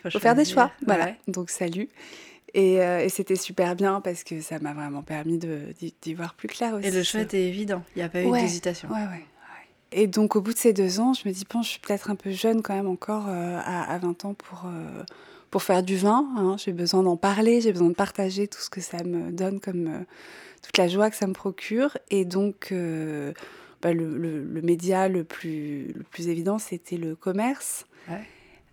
faut 0.10 0.20
faire 0.20 0.34
des 0.34 0.46
choix. 0.46 0.72
Voilà. 0.88 1.14
Donc 1.28 1.52
salut. 1.52 1.88
Euh, 2.56 3.00
et, 3.00 3.10
c'était 3.10 3.36
super 3.36 3.76
bien 3.76 4.02
parce 4.02 4.24
que 4.24 4.42
ça 4.42 4.60
m'a 4.60 4.74
vraiment 4.74 5.04
permis 5.04 5.38
d'y 5.38 6.14
voir 6.14 6.34
plus 6.34 6.48
clair 6.48 6.74
aussi. 6.74 6.88
Et 6.88 6.92
le 6.92 7.04
choix 7.04 7.22
était 7.22 7.44
évident, 7.44 7.84
il 7.96 8.00
n'y 8.00 8.04
a 8.04 8.10
pas 8.10 8.24
eu 8.24 8.32
d'hésitation. 8.32 8.90
Ouais, 8.90 8.96
ouais, 8.96 9.26
Et 9.92 10.08
donc 10.08 10.36
au 10.36 10.42
bout 10.42 10.54
de 10.54 10.58
ces 10.58 10.74
deux 10.74 11.00
ans, 11.00 11.14
je 11.14 11.28
me 11.28 11.34
dis, 11.34 11.44
bon, 11.50 11.62
je 11.62 11.70
suis 11.70 11.80
peut-être 11.80 12.10
un 12.10 12.16
peu 12.16 12.32
jeune 12.32 12.62
quand 12.62 12.74
même 12.74 12.88
encore 12.88 13.26
euh, 13.28 13.60
à, 13.64 13.98
20 13.98 14.26
ans 14.26 14.34
pour, 14.34 14.66
euh, 14.66 15.04
pour 15.52 15.64
faire 15.64 15.84
du 15.84 15.98
vin. 15.98 16.28
Hein. 16.38 16.56
J'ai 16.58 16.74
besoin 16.74 17.04
d'en 17.04 17.18
parler, 17.18 17.62
j'ai 17.62 17.72
besoin 17.72 17.90
de 17.90 17.96
partager 17.96 18.48
tout 18.48 18.60
ce 18.60 18.70
que 18.70 18.82
ça 18.82 19.04
me 19.04 19.32
donne 19.32 19.60
comme 19.60 20.06
toute 20.62 20.78
la 20.78 20.88
joie 20.88 21.10
que 21.10 21.16
ça 21.16 21.28
me 21.28 21.34
procure. 21.34 21.98
Et 22.10 22.26
donc 22.26 22.74
bah, 23.82 23.94
le, 23.94 24.18
le, 24.18 24.62
média 24.62 25.08
le 25.08 25.24
plus, 25.24 25.94
le 25.94 26.04
plus 26.04 26.28
évident, 26.30 26.60
c'était 26.60 26.98
le 26.98 27.16
commerce. 27.16 27.86
Ouais. 28.10 28.22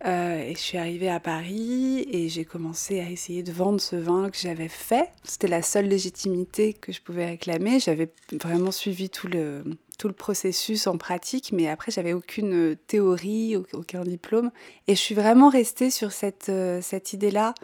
Euh, 0.06 0.38
et 0.38 0.54
je 0.54 0.60
suis 0.60 0.76
arrivée 0.76 1.08
à 1.08 1.18
Paris 1.18 2.06
et 2.10 2.28
j'ai 2.28 2.44
commencé 2.44 3.00
à 3.00 3.08
essayer 3.08 3.42
de 3.42 3.52
vendre 3.52 3.80
ce 3.80 3.96
vin 3.96 4.28
que 4.28 4.36
j'avais 4.36 4.68
fait. 4.68 5.10
C'était 5.22 5.48
la 5.48 5.62
seule 5.62 5.86
légitimité 5.86 6.74
que 6.74 6.92
je 6.92 7.00
pouvais 7.00 7.24
réclamer. 7.24 7.80
J'avais 7.80 8.10
vraiment 8.32 8.70
suivi 8.70 9.08
tout 9.08 9.28
le, 9.28 9.64
tout 9.98 10.08
le 10.08 10.14
processus 10.14 10.86
en 10.86 10.96
pratique, 10.96 11.52
mais 11.52 11.68
après, 11.68 11.92
j'avais 11.92 12.12
aucune 12.12 12.76
théorie, 12.86 13.56
aucun 13.72 14.02
diplôme. 14.02 14.50
Et 14.88 14.94
je 14.94 15.00
suis 15.00 15.14
vraiment 15.14 15.48
restée 15.48 15.90
sur 15.90 16.12
cette, 16.12 16.48
euh, 16.48 16.80
cette 16.82 17.12
idée-là 17.12 17.54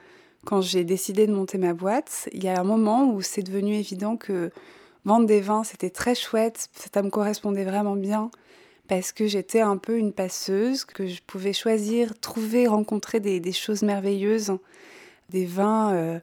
quand 0.45 0.61
j'ai 0.61 0.85
décidé 0.85 1.27
de 1.27 1.33
monter 1.33 1.59
ma 1.59 1.75
boîte. 1.75 2.29
Il 2.33 2.43
y 2.43 2.49
a 2.49 2.59
un 2.59 2.65
moment 2.65 3.13
où 3.13 3.21
c'est 3.21 3.43
devenu 3.43 3.75
évident 3.75 4.17
que 4.17 4.51
vendre 5.05 5.27
des 5.27 5.41
vins, 5.41 5.65
c'était 5.65 5.91
très 5.91 6.15
chouette, 6.15 6.69
ça 6.93 7.03
me 7.03 7.11
correspondait 7.11 7.65
vraiment 7.65 7.97
bien 7.97 8.31
parce 8.89 9.13
que 9.13 9.29
j'étais 9.29 9.61
un 9.61 9.77
peu 9.77 9.97
une 9.97 10.13
passeuse, 10.13 10.85
que 10.85 11.07
je 11.07 11.21
pouvais 11.25 11.53
choisir, 11.53 12.19
trouver, 12.19 12.67
rencontrer 12.67 13.21
des, 13.21 13.53
choses 13.53 13.83
merveilleuses, 13.83 14.53
des 15.29 15.47
vins 15.47 15.93
euh, 15.95 16.19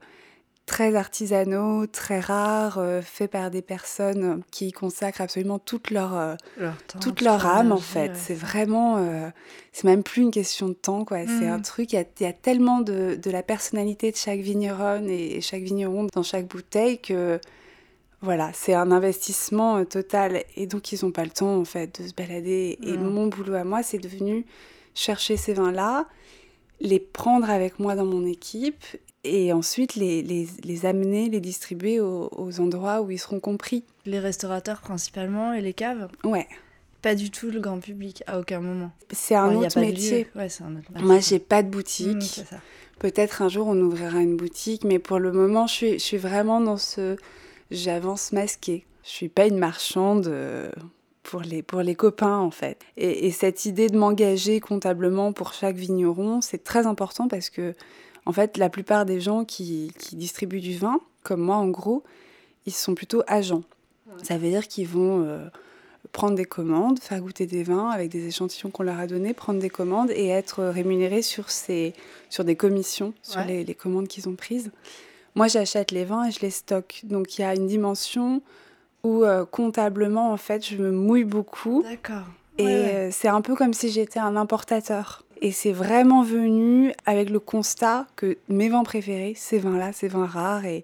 très 0.68 0.96
artisanaux, 0.96 1.88
très 1.88 2.20
rares, 2.20 2.78
euh, 2.78 3.02
faits 3.02 3.32
par 3.32 3.50
des 3.50 3.64
personnes 3.64 4.44
qui 4.52 4.68
y 4.68 4.72
consacrent 4.72 5.22
absolument 5.22 5.58
toute 5.58 5.90
leur, 5.90 6.16
euh, 6.16 6.36
toute 7.02 7.22
leur 7.22 7.48
âme 7.48 7.72
en 7.72 7.78
fait. 7.78 8.12
C'est 8.16 8.36
vraiment, 8.36 9.04
c'est 9.72 9.86
même 9.86 10.04
plus 10.04 10.22
une 10.22 10.32
question 10.32 10.68
de 10.68 10.74
temps 10.74 11.06
quoi. 11.06 11.26
C'est 11.26 11.48
un 11.48 11.58
mm. 11.58 11.64
truc, 11.64 11.94
il 11.94 12.06
y, 12.20 12.26
a 12.26 12.34
tellement 12.34 12.82
de, 12.82 13.16
de, 13.16 13.32
la 13.32 13.42
personnalité 13.42 14.12
de 14.12 14.18
chaque 14.18 14.42
vigneronne 14.42 15.10
et 15.10 15.42
chaque 15.42 15.64
vigneron 15.64 16.08
dans 16.14 16.24
chaque 16.24 16.48
bouteille 16.48 17.00
que 17.00 17.40
voilà, 18.22 18.52
c'est 18.54 18.74
un 18.74 18.92
investissement 18.92 19.78
euh, 19.78 19.84
total. 19.84 20.44
Et 20.56 20.66
donc, 20.66 20.92
ils 20.92 21.04
n'ont 21.04 21.12
pas 21.12 21.24
le 21.24 21.30
temps, 21.30 21.56
en 21.56 21.66
fait, 21.66 22.02
de 22.02 22.08
se 22.08 22.14
balader. 22.14 22.78
Et 22.82 22.98
mon 22.98 23.28
boulot 23.28 23.54
à 23.54 23.64
moi, 23.64 23.84
c'est 23.84 24.00
devenu 24.00 24.46
chercher 24.96 25.38
ces 25.38 25.54
vins-là, 25.54 26.08
les 26.80 27.00
prendre 27.00 27.50
avec 27.50 27.80
moi 27.80 27.96
dans 27.96 28.06
mon 28.06 28.26
équipe 28.26 28.84
et 29.28 29.54
ensuite 29.54 29.96
les, 29.96 30.22
les, 30.22 30.86
amener, 30.86 31.30
les 31.30 31.40
distribuer 31.40 32.00
aux, 32.00 32.60
endroits 32.60 33.02
où 33.02 33.12
ils 33.12 33.20
seront 33.20 33.40
compris. 33.40 33.84
Les 34.06 34.20
restaurateurs 34.20 34.82
principalement 34.82 35.54
et 35.54 35.62
les 35.62 35.74
caves 35.74 36.08
Ouais. 36.24 36.48
Pas 37.02 37.14
du 37.16 37.30
tout 37.30 37.52
le 37.52 37.60
grand 37.60 37.80
public, 37.80 38.24
à 38.28 38.40
aucun 38.40 38.60
moment. 38.60 38.92
C'est 39.12 39.36
un, 39.36 39.54
autre 39.56 39.80
métier. 39.80 40.28
Ouais, 40.36 40.48
un 40.62 40.76
autre 40.78 40.92
métier. 40.92 41.06
Moi, 41.06 41.20
j'ai 41.20 41.40
pas 41.40 41.62
de 41.62 41.70
boutique. 41.70 42.42
Mmh, 42.52 42.56
Peut-être 43.00 43.44
un 43.44 43.50
jour 43.50 43.68
on 43.68 43.80
ouvrira 43.80 44.20
une 44.22 44.36
boutique, 44.36 44.84
mais 44.84 44.98
pour 44.98 45.20
le 45.20 45.32
moment, 45.32 45.68
je 45.68 45.74
suis, 45.74 45.94
je 45.94 46.04
suis 46.04 46.18
vraiment 46.18 46.60
dans 46.60 46.78
ce 46.78 47.16
j'avance 47.70 48.32
masquée. 48.32 48.86
Je 49.04 49.10
suis 49.10 49.30
pas 49.30 49.46
une 49.46 49.58
marchande 49.58 50.28
euh, 50.28 50.72
pour 51.24 51.42
les, 51.42 51.62
pour 51.62 51.82
les 51.82 51.96
copains 51.96 52.38
en 52.38 52.52
fait. 52.52 52.82
Et, 52.96 53.32
cette 53.32 53.66
idée 53.66 53.88
de 53.88 53.98
m'engager 53.98 54.60
comptablement 54.60 55.34
pour 55.34 55.54
chaque 55.54 55.76
vigneron, 55.76 56.42
c'est 56.42 56.64
très 56.64 56.88
important 56.88 57.28
parce 57.28 57.50
que 57.50 57.76
en 58.28 58.34
fait 58.34 58.58
la 58.58 58.70
plupart 58.70 59.06
des 59.06 59.22
gens 59.22 59.46
qui, 59.46 59.92
qui, 59.98 60.18
distribuent 60.18 60.60
du 60.60 60.78
vin, 60.78 61.00
comme 61.24 61.40
moi 61.40 61.56
en 61.56 61.70
gros, 61.70 62.04
ils 62.66 62.74
sont 62.74 62.94
plutôt 62.94 63.24
agents. 63.26 63.64
Ça 64.22 64.38
veut 64.38 64.50
dire 64.50 64.68
qu'ils 64.68 64.88
vont 64.88 65.24
euh, 65.24 65.48
prendre 66.12 66.36
des 66.36 66.46
commandes, 66.46 67.00
faire 67.00 67.22
goûter 67.22 67.46
des 67.46 67.64
vins 67.64 67.90
avec 67.90 68.10
des 68.10 68.28
échantillons 68.28 68.70
qu'on 68.70 68.84
leur 68.84 69.00
a 69.00 69.08
donnés, 69.08 69.34
prendre 69.34 69.60
des 69.62 69.70
commandes 69.70 70.12
et 70.12 70.28
être 70.28 70.64
rémunérés 70.66 71.22
sur, 71.22 71.50
ces, 71.50 71.94
sur 72.30 72.44
des 72.44 72.56
commissions, 72.58 73.14
sur 73.22 73.42
les, 73.46 73.64
les 73.64 73.76
commandes 73.76 74.08
qu'ils 74.08 74.28
ont 74.28 74.36
prises. 74.36 74.72
Moi, 75.36 75.48
j'achète 75.48 75.92
les 75.92 76.04
vins 76.04 76.26
et 76.26 76.32
je 76.32 76.42
les 76.42 76.50
stocke. 76.50 77.02
Donc, 77.04 77.38
il 77.38 77.44
y 77.44 77.46
a 77.46 77.56
une 77.56 77.68
dimension 77.68 78.42
où 79.04 79.24
euh, 79.24 79.46
comptablement, 79.46 80.34
en 80.34 80.38
fait, 80.38 80.66
je 80.66 80.76
me 80.78 80.92
mouille 80.92 81.26
beaucoup. 81.26 81.84
D'accord. 81.84 82.26
Et 82.58 82.66
euh, 82.66 83.10
c'est 83.12 83.28
un 83.30 83.42
peu 83.42 83.56
comme 83.56 83.74
si 83.74 83.90
j'étais 83.90 84.20
un 84.20 84.36
importateur. 84.36 85.24
Et 85.42 85.52
c'est 85.52 85.72
vraiment 85.72 86.24
venu 86.24 86.94
avec 87.06 87.30
le 87.30 87.40
constat 87.40 88.08
que 88.16 88.38
mes 88.50 88.70
vins 88.70 88.84
préférés, 88.84 89.34
ces 89.36 89.60
vins-là, 89.60 89.94
ces 89.94 90.08
vins 90.08 90.26
rares 90.26 90.66
et, 90.66 90.84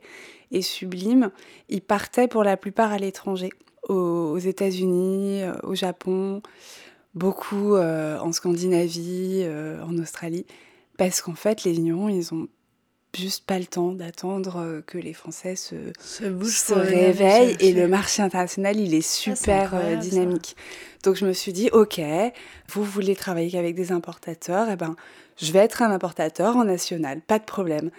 sublimes, 0.61 1.31
ils 1.69 1.81
partaient 1.81 2.27
pour 2.27 2.43
la 2.43 2.57
plupart 2.57 2.91
à 2.91 2.97
l'étranger, 2.99 3.49
aux, 3.89 4.37
États-Unis, 4.37 5.41
euh, 5.41 5.53
au 5.63 5.73
Japon, 5.73 6.41
beaucoup 7.15 7.75
en 7.75 8.31
Scandinavie, 8.31 9.45
en 9.83 9.97
Australie, 9.97 10.45
parce 10.97 11.21
qu'en 11.21 11.35
fait, 11.35 11.63
les 11.63 11.71
vignerons, 11.71 12.09
ils 12.09 12.33
ont 12.33 12.47
juste 13.15 13.45
pas 13.45 13.59
le 13.59 13.65
temps 13.65 13.91
d'attendre 13.91 14.57
euh, 14.57 14.81
que 14.81 14.97
les 14.97 15.13
Français 15.13 15.55
se, 15.55 15.75
se, 15.99 16.73
réveillent 16.73 17.55
et 17.59 17.71
le 17.71 17.87
marché 17.87 18.21
international 18.21 18.79
il 18.79 18.93
est 18.93 18.99
ah, 18.99 19.01
super 19.01 19.75
euh, 19.75 19.95
dynamique. 19.95 20.55
Donc 21.03 21.15
je 21.15 21.25
me 21.25 21.33
suis 21.33 21.53
dit 21.53 21.69
ok, 21.71 22.01
vous 22.69 22.83
voulez 22.83 23.15
travailler 23.15 23.59
avec 23.59 23.75
des 23.75 23.91
importateurs, 23.91 24.69
et 24.69 24.73
eh 24.73 24.75
ben 24.75 24.95
je 25.37 25.51
vais 25.51 25.59
être 25.59 25.81
un 25.81 25.91
importateur 25.91 26.55
en 26.55 26.63
national, 26.63 27.21
pas 27.21 27.39
de 27.39 27.45
problème. 27.45 27.89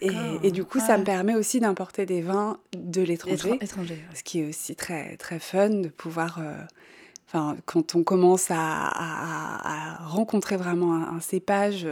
Et, 0.00 0.10
et, 0.44 0.52
du 0.52 0.64
coup, 0.64 0.78
ça 0.78 0.96
me 0.96 1.02
permet 1.02 1.34
aussi 1.34 1.58
d'importer 1.58 2.06
des 2.06 2.22
vins 2.22 2.58
de 2.72 3.02
l'étranger, 3.02 3.58
ce 4.14 4.22
qui 4.22 4.40
est 4.40 4.48
aussi 4.48 4.76
très 4.76 5.16
très 5.16 5.40
fun 5.40 5.70
de 5.70 5.88
pouvoir. 5.88 6.38
Euh, 6.40 6.54
enfin, 7.32 7.56
quand 7.66 7.94
on 7.94 8.02
commence 8.02 8.50
à, 8.50 8.56
à, 8.56 10.06
rencontrer 10.06 10.56
vraiment 10.56 10.94
un, 10.94 11.16
un 11.16 11.20
cépage 11.20 11.86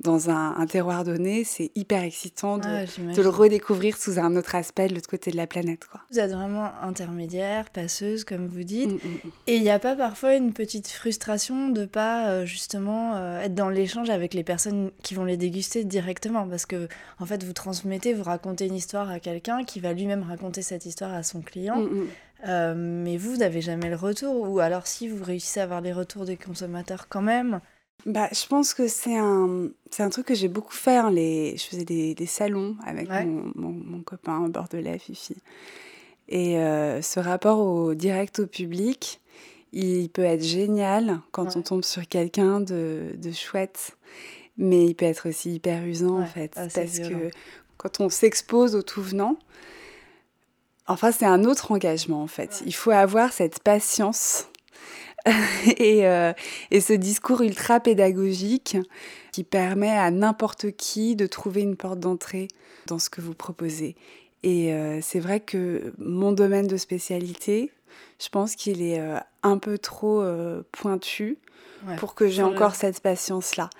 dans 0.00 0.30
un, 0.30 0.66
terroir 0.66 1.02
donné, 1.02 1.42
c'est 1.44 1.72
hyper 1.74 2.02
excitant 2.02 2.58
de, 2.58 2.86
le 3.20 3.28
redécouvrir 3.28 3.96
sous 3.96 4.18
un 4.18 4.36
autre 4.36 4.54
aspect 4.54 4.86
de 4.86 4.94
l'autre 4.94 5.08
côté 5.08 5.30
de 5.30 5.36
la 5.36 5.46
planète. 5.46 5.86
Quoi. 5.90 6.00
Vous 6.12 6.20
êtes 6.20 6.30
vraiment 6.30 6.70
intermédiaire, 6.82 7.70
passeuse, 7.70 8.24
comme 8.24 8.46
vous 8.46 8.62
dites. 8.62 8.90
Mm, 8.90 9.08
mm, 9.08 9.14
mm. 9.24 9.30
Et 9.48 9.56
il 9.56 9.62
n'y 9.62 9.70
a 9.70 9.78
pas 9.78 9.96
parfois 9.96 10.34
une 10.34 10.52
petite 10.52 10.88
frustration 10.88 11.70
de 11.70 11.84
pas 11.84 12.28
euh, 12.28 12.46
justement 12.46 13.16
euh, 13.16 13.40
être 13.40 13.54
dans 13.54 13.70
l'échange 13.70 14.10
avec 14.10 14.34
les 14.34 14.44
personnes 14.44 14.92
qui 15.02 15.14
vont 15.14 15.24
les 15.24 15.36
déguster 15.36 15.84
directement? 15.84 16.46
Parce 16.46 16.66
que, 16.66 16.88
en 17.18 17.26
fait, 17.26 17.42
vous 17.42 17.52
transmettez, 17.52 18.14
vous 18.14 18.24
racontez 18.24 18.66
une 18.66 18.76
histoire 18.76 19.10
à 19.10 19.18
quelqu'un 19.18 19.64
qui 19.64 19.80
va 19.80 19.92
lui-même 19.92 20.22
raconter 20.22 20.62
cette 20.62 20.86
histoire 20.86 21.12
à 21.12 21.24
son 21.24 21.40
client. 21.40 21.82
Euh, 22.46 22.74
mais 22.76 23.16
vous, 23.16 23.32
vous 23.32 23.36
n'avez 23.38 23.60
jamais 23.60 23.90
le 23.90 23.96
retour. 23.96 24.48
Ou 24.48 24.60
alors, 24.60 24.86
si 24.86 25.08
vous 25.08 25.22
réussissez 25.22 25.60
à 25.60 25.64
avoir 25.64 25.80
les 25.80 25.92
retours 25.92 26.24
des 26.24 26.36
consommateurs 26.36 27.08
quand 27.08 27.22
même 27.22 27.60
bah, 28.06 28.28
je 28.32 28.46
pense 28.46 28.74
que 28.74 28.86
c'est 28.86 29.16
un, 29.16 29.70
c'est 29.90 30.04
un 30.04 30.08
truc 30.08 30.26
que 30.26 30.34
j'ai 30.34 30.48
beaucoup 30.48 30.72
fait. 30.72 30.96
Hein, 30.96 31.10
les, 31.10 31.56
je 31.56 31.64
faisais 31.64 31.84
des, 31.84 32.14
des 32.14 32.26
salons 32.26 32.76
avec 32.86 33.08
mon, 33.08 33.52
mon, 33.56 33.72
mon, 33.72 34.02
copain 34.02 34.48
bordelais, 34.48 34.98
Fifi. 34.98 35.36
Et 36.28 36.58
euh, 36.58 37.02
ce 37.02 37.20
rapport 37.20 37.58
au 37.58 37.94
direct 37.94 38.38
au 38.38 38.46
public, 38.46 39.20
il 39.72 40.08
peut 40.10 40.22
être 40.22 40.44
génial 40.44 41.20
quand 41.32 41.56
on 41.56 41.62
tombe 41.62 41.84
sur 41.84 42.06
quelqu'un 42.06 42.60
de, 42.60 43.14
de, 43.16 43.32
chouette, 43.32 43.96
mais 44.56 44.86
il 44.86 44.94
peut 44.94 45.06
être 45.06 45.28
aussi 45.28 45.54
hyper 45.54 45.84
usant 45.84 46.20
en 46.20 46.26
fait. 46.26 46.52
Ah, 46.56 46.66
parce 46.72 46.98
que 47.00 47.30
quand 47.78 48.00
on 48.00 48.08
s'expose 48.08 48.74
au 48.74 48.82
tout 48.82 49.02
venant, 49.02 49.38
enfin 50.88 51.12
c'est 51.12 51.26
un 51.26 51.44
autre 51.44 51.72
engagement 51.72 52.22
en 52.22 52.26
fait. 52.26 52.62
Il 52.66 52.74
faut 52.74 52.90
avoir 52.90 53.32
cette 53.32 53.60
patience 53.60 54.48
Euh, 55.80 56.32
et, 56.70 56.80
ce 56.80 56.92
discours 56.92 57.42
ultra 57.42 57.80
pédagogique 57.80 58.76
qui 59.32 59.44
permet 59.44 59.90
à 59.90 60.10
n'importe 60.10 60.72
qui 60.72 61.16
de 61.16 61.26
trouver 61.26 61.62
une 61.62 61.76
porte 61.76 62.00
d'entrée 62.00 62.48
dans 62.86 62.98
ce 62.98 63.10
que 63.10 63.20
vous 63.20 63.34
proposez. 63.34 63.96
Et 64.42 64.72
euh, 64.72 65.00
c'est 65.02 65.20
vrai 65.20 65.40
que 65.40 65.92
mon 65.98 66.32
domaine 66.32 66.66
de 66.66 66.76
spécialité, 66.76 67.70
je 68.20 68.28
pense 68.28 68.54
qu'il 68.54 68.82
est 68.82 69.00
euh, 69.00 69.18
un 69.42 69.58
peu 69.58 69.78
trop 69.78 70.24
pointu 70.72 71.38
pour 71.96 72.14
que 72.14 72.28
j'ai 72.28 72.42
encore 72.42 72.74
cette 72.74 73.00
patience-là. 73.00 73.70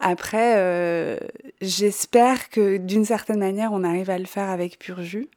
Après, 0.00 1.18
j'espère 1.60 2.50
que 2.50 2.76
d'une 2.76 3.04
certaine 3.04 3.40
manière, 3.40 3.72
on 3.72 3.82
arrive 3.82 4.10
à 4.10 4.18
le 4.18 4.26
faire 4.26 4.48
avec 4.48 4.78
pur 4.78 5.02
jus. 5.02 5.28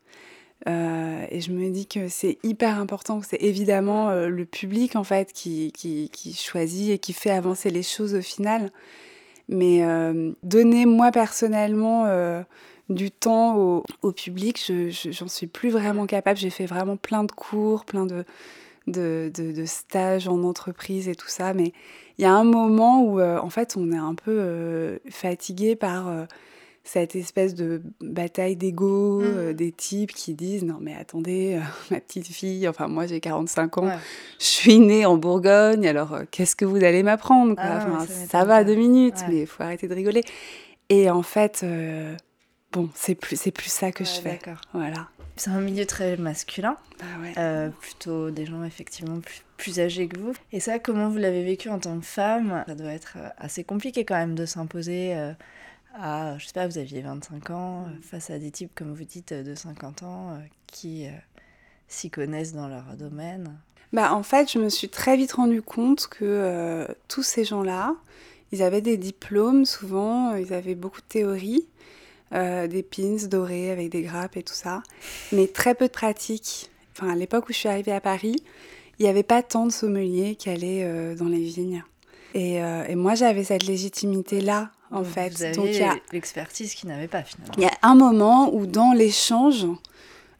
Euh, 0.67 1.25
et 1.29 1.41
je 1.41 1.51
me 1.51 1.69
dis 1.69 1.87
que 1.87 2.07
c'est 2.07 2.37
hyper 2.43 2.79
important, 2.79 3.19
que 3.19 3.25
c'est 3.25 3.41
évidemment 3.41 4.09
euh, 4.09 4.27
le 4.27 4.45
public 4.45 4.95
en 4.95 5.03
fait 5.03 5.33
qui, 5.33 5.71
choisit 6.35 6.91
et 6.91 6.99
qui 6.99 7.13
fait 7.13 7.31
avancer 7.31 7.69
les 7.69 7.83
choses 7.83 8.13
au 8.13 8.21
final. 8.21 8.71
Mais 9.49 9.83
euh, 9.83 10.31
donner 10.43 10.85
moi 10.85 11.11
personnellement 11.11 12.05
du 12.89 13.11
temps 13.11 13.83
au, 14.01 14.11
public, 14.11 14.61
je, 14.65 14.89
j'en 15.11 15.27
suis 15.27 15.47
plus 15.47 15.69
vraiment 15.69 16.05
capable. 16.05 16.37
J'ai 16.37 16.49
fait 16.49 16.65
vraiment 16.65 16.95
plein 16.95 17.23
de 17.23 17.31
cours, 17.31 17.83
plein 17.85 18.05
de, 18.05 18.23
de, 18.87 19.65
stages 19.65 20.27
en 20.27 20.43
entreprise 20.43 21.09
et 21.09 21.15
tout 21.15 21.27
ça. 21.27 21.53
Mais 21.53 21.73
il 22.17 22.21
y 22.21 22.25
a 22.25 22.33
un 22.33 22.45
moment 22.45 23.03
où, 23.03 23.21
en 23.21 23.49
fait, 23.49 23.75
on 23.75 23.91
est 23.91 23.97
un 23.97 24.15
peu 24.15 24.99
fatigué 25.09 25.75
par 25.75 26.27
cette 26.83 27.15
espèce 27.15 27.53
de 27.53 27.81
bataille 27.99 28.55
d'ego 28.55 29.21
mmh. 29.21 29.53
des 29.53 29.71
types 29.71 30.13
qui 30.13 30.33
disent 30.33 30.63
Non, 30.63 30.77
mais 30.81 30.95
attendez, 30.95 31.59
ma 31.91 31.99
petite 31.99 32.27
fille, 32.27 32.67
enfin, 32.67 32.87
moi 32.87 33.07
j'ai 33.07 33.19
45 33.19 33.77
ans, 33.77 33.91
je 34.39 34.45
suis 34.45 34.79
née 34.79 35.05
en 35.05 35.17
Bourgogne, 35.17 35.87
alors 35.87 36.19
qu'est-ce 36.31 36.55
que 36.55 36.65
vous 36.65 36.83
allez 36.83 37.03
m'apprendre 37.03 37.55
ah, 37.57 38.05
Ça 38.29 38.45
va 38.45 38.63
deux 38.63 38.75
minutes, 38.75 39.23
mais 39.29 39.41
il 39.41 39.47
faut 39.47 39.63
arrêter 39.63 39.87
de 39.87 39.93
rigoler. 39.93 40.23
Et 40.89 41.09
en 41.09 41.21
fait, 41.21 41.65
bon, 42.71 42.89
c'est 42.95 43.15
plus, 43.15 43.39
c'est 43.39 43.51
plus 43.51 43.71
ça 43.71 43.91
que 43.91 44.03
je 44.03 44.19
fais. 44.19 44.39
Voilà. 44.73 45.07
C'est 45.41 45.49
un 45.49 45.61
milieu 45.61 45.85
très 45.85 46.17
masculin, 46.17 46.77
bah 46.99 47.05
euh, 47.37 47.69
plutôt 47.69 48.29
des 48.31 48.45
gens 48.45 48.63
effectivement 48.63 49.19
plus, 49.57 49.79
âgés 49.79 50.07
que 50.07 50.19
vous. 50.19 50.33
Et 50.51 50.59
ça, 50.59 50.77
comment 50.77 51.09
vous 51.09 51.17
l'avez 51.17 51.43
vécu 51.43 51.69
en 51.69 51.79
tant 51.79 51.99
que 51.99 52.05
femme? 52.05 52.63
Ça 52.67 52.75
doit 52.75 52.91
être 52.91 53.15
euh, 53.17 53.29
assez 53.37 53.63
compliqué 53.63 54.05
quand 54.05 54.17
même 54.17 54.35
de 54.35 54.45
s'imposer 54.45 55.15
euh, 55.15 55.33
à, 55.93 56.37
je 56.37 56.47
sais 56.47 56.53
pas, 56.53 56.67
vous 56.67 56.77
aviez 56.77 57.01
25 57.01 57.49
ans, 57.49 57.85
face 58.01 58.29
à 58.29 58.39
des 58.39 58.51
types, 58.51 58.71
comme 58.75 58.93
vous 58.93 59.03
dites, 59.03 59.33
de 59.33 59.55
50 59.55 60.03
ans, 60.03 60.37
qui 60.67 61.07
s'y 61.87 62.09
connaissent 62.09 62.53
dans 62.53 62.67
leur 62.67 62.95
domaine. 62.97 63.57
Bah, 63.93 64.13
en 64.13 64.23
fait, 64.23 64.51
je 64.51 64.57
me 64.57 64.69
suis 64.69 64.89
très 64.89 65.17
vite 65.17 65.33
rendu 65.33 65.61
compte 65.61 66.07
que 66.07 66.87
tous 67.07 67.23
ces 67.23 67.43
gens-là, 67.43 67.95
ils 68.51 68.63
avaient 68.63 68.81
des 68.81 68.97
diplômes 68.97 69.65
souvent, 69.65 70.35
ils 70.35 70.53
avaient 70.53 70.75
beaucoup 70.75 71.01
de 71.01 71.05
théories, 71.07 71.67
euh, 72.33 72.67
des 72.67 72.81
pins 72.81 73.27
dorés 73.29 73.71
avec 73.71 73.89
des 73.89 74.03
grappes 74.03 74.37
et 74.37 74.43
tout 74.43 74.53
ça, 74.53 74.83
mais 75.33 75.47
très 75.47 75.75
peu 75.75 75.87
de 75.87 75.91
pratique. 75.91 76.71
Enfin, 76.93 77.11
à 77.11 77.15
l'époque 77.15 77.49
où 77.49 77.51
je 77.51 77.57
suis 77.57 77.67
arrivée 77.67 77.91
à 77.91 77.99
Paris, 77.99 78.37
il 78.99 79.03
n'y 79.03 79.09
avait 79.09 79.23
pas 79.23 79.43
tant 79.43 79.65
de 79.65 79.71
sommeliers 79.71 80.35
qui 80.35 80.49
allaient 80.49 80.83
euh, 80.83 81.13
dans 81.13 81.25
les 81.25 81.43
vignes. 81.43 81.83
Euh, 82.35 82.85
et, 82.87 82.95
moi, 82.95 83.15
j'avais 83.15 83.43
cette 83.43 83.65
légitimité-là, 83.65 84.71
en 84.91 85.03
fait. 85.03 85.55
Donc, 85.55 85.65
il 85.67 85.77
y 85.77 85.81
a 85.81 85.95
l'expertise 86.11 86.73
qu'ils 86.73 86.89
n'avaient 86.89 87.07
pas, 87.07 87.23
finalement. 87.23 87.53
Il 87.57 87.63
y 87.63 87.67
a 87.67 87.77
un 87.81 87.95
moment 87.95 88.53
où, 88.53 88.65
dans 88.65 88.93
l'échange, 88.93 89.65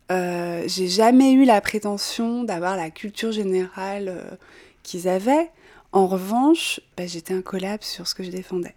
j'ai 0.09 0.87
jamais 0.87 1.31
eu 1.31 1.45
la 1.45 1.61
prétention 1.61 2.43
d'avoir 2.43 2.75
la 2.75 2.89
culture 2.89 3.31
générale 3.31 4.37
qu'ils 4.83 5.07
avaient. 5.07 5.49
En 5.93 6.07
revanche, 6.07 6.79
bah, 6.97 7.05
j'étais 7.05 7.33
un 7.33 7.41
collab 7.41 7.81
sur 7.81 8.07
ce 8.07 8.15
que 8.15 8.23
je 8.23 8.31
défendais. 8.31 8.75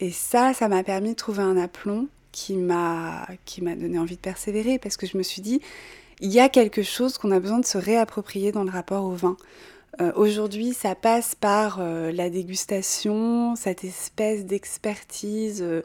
Et 0.00 0.10
ça, 0.10 0.54
ça 0.54 0.68
m'a 0.68 0.82
permis 0.82 1.10
de 1.10 1.14
trouver 1.14 1.42
un 1.42 1.56
aplomb 1.56 2.08
qui 2.32 2.54
m'a 2.56 3.26
qui 3.44 3.62
m'a 3.62 3.76
donné 3.76 3.98
envie 3.98 4.16
de 4.16 4.20
persévérer 4.20 4.78
parce 4.78 4.96
que 4.96 5.06
je 5.06 5.16
me 5.16 5.22
suis 5.22 5.40
dit 5.40 5.60
il 6.20 6.32
y 6.32 6.40
a 6.40 6.48
quelque 6.48 6.82
chose 6.82 7.16
qu'on 7.16 7.30
a 7.30 7.38
besoin 7.38 7.58
de 7.58 7.64
se 7.64 7.78
réapproprier 7.78 8.50
dans 8.52 8.64
le 8.64 8.70
rapport 8.70 9.04
au 9.04 9.12
vin. 9.12 9.36
Euh, 10.00 10.12
aujourd'hui, 10.16 10.72
ça 10.72 10.94
passe 10.94 11.34
par 11.34 11.78
euh, 11.80 12.12
la 12.12 12.30
dégustation, 12.30 13.54
cette 13.56 13.84
espèce 13.84 14.44
d'expertise 14.44 15.62
euh, 15.62 15.82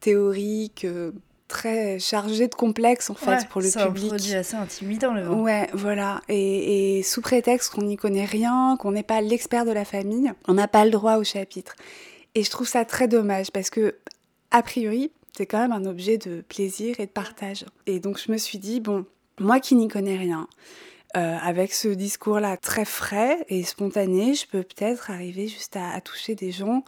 théorique 0.00 0.86
très 1.48 1.98
chargée 1.98 2.48
de 2.48 2.54
complexe 2.54 3.10
en 3.10 3.14
fait 3.14 3.46
pour 3.48 3.60
le 3.60 3.68
public. 3.68 3.72
C'est 3.72 3.80
un 3.80 3.90
produit 3.90 4.34
assez 4.34 4.56
intimidant 4.56 5.12
le 5.12 5.22
vin. 5.22 5.34
Ouais, 5.34 5.68
voilà. 5.74 6.22
Et, 6.28 6.98
et 6.98 7.02
sous 7.02 7.20
prétexte 7.20 7.72
qu'on 7.72 7.82
n'y 7.82 7.96
connaît 7.96 8.24
rien, 8.24 8.76
qu'on 8.80 8.92
n'est 8.92 9.02
pas 9.02 9.20
l'expert 9.20 9.64
de 9.64 9.70
la 9.70 9.84
famille, 9.84 10.32
on 10.48 10.54
n'a 10.54 10.66
pas 10.66 10.84
le 10.84 10.90
droit 10.90 11.16
au 11.16 11.24
chapitre. 11.24 11.74
Et 12.34 12.42
je 12.42 12.50
trouve 12.50 12.66
ça 12.66 12.84
très 12.84 13.06
dommage 13.06 13.50
parce 13.52 13.68
que 13.68 13.96
a 14.50 14.62
priori, 14.62 15.12
c'est 15.36 15.46
quand 15.46 15.58
même 15.58 15.72
un 15.72 15.84
objet 15.84 16.18
de 16.18 16.40
plaisir 16.40 16.98
et 17.00 17.06
de 17.06 17.10
partage. 17.10 17.64
Et 17.86 18.00
donc 18.00 18.18
je 18.18 18.32
me 18.32 18.38
suis 18.38 18.58
dit, 18.58 18.80
bon, 18.80 19.04
moi 19.38 19.60
qui 19.60 19.74
n'y 19.74 19.88
connais 19.88 20.16
rien, 20.16 20.48
euh, 21.16 21.36
avec 21.42 21.72
ce 21.72 21.88
discours-là 21.88 22.56
très 22.56 22.84
frais 22.84 23.44
et 23.48 23.62
spontané, 23.62 24.34
je 24.34 24.46
peux 24.46 24.62
peut-être 24.62 25.10
arriver 25.10 25.48
juste 25.48 25.76
à, 25.76 26.00
toucher 26.00 26.34
des 26.34 26.52
gens 26.52 26.84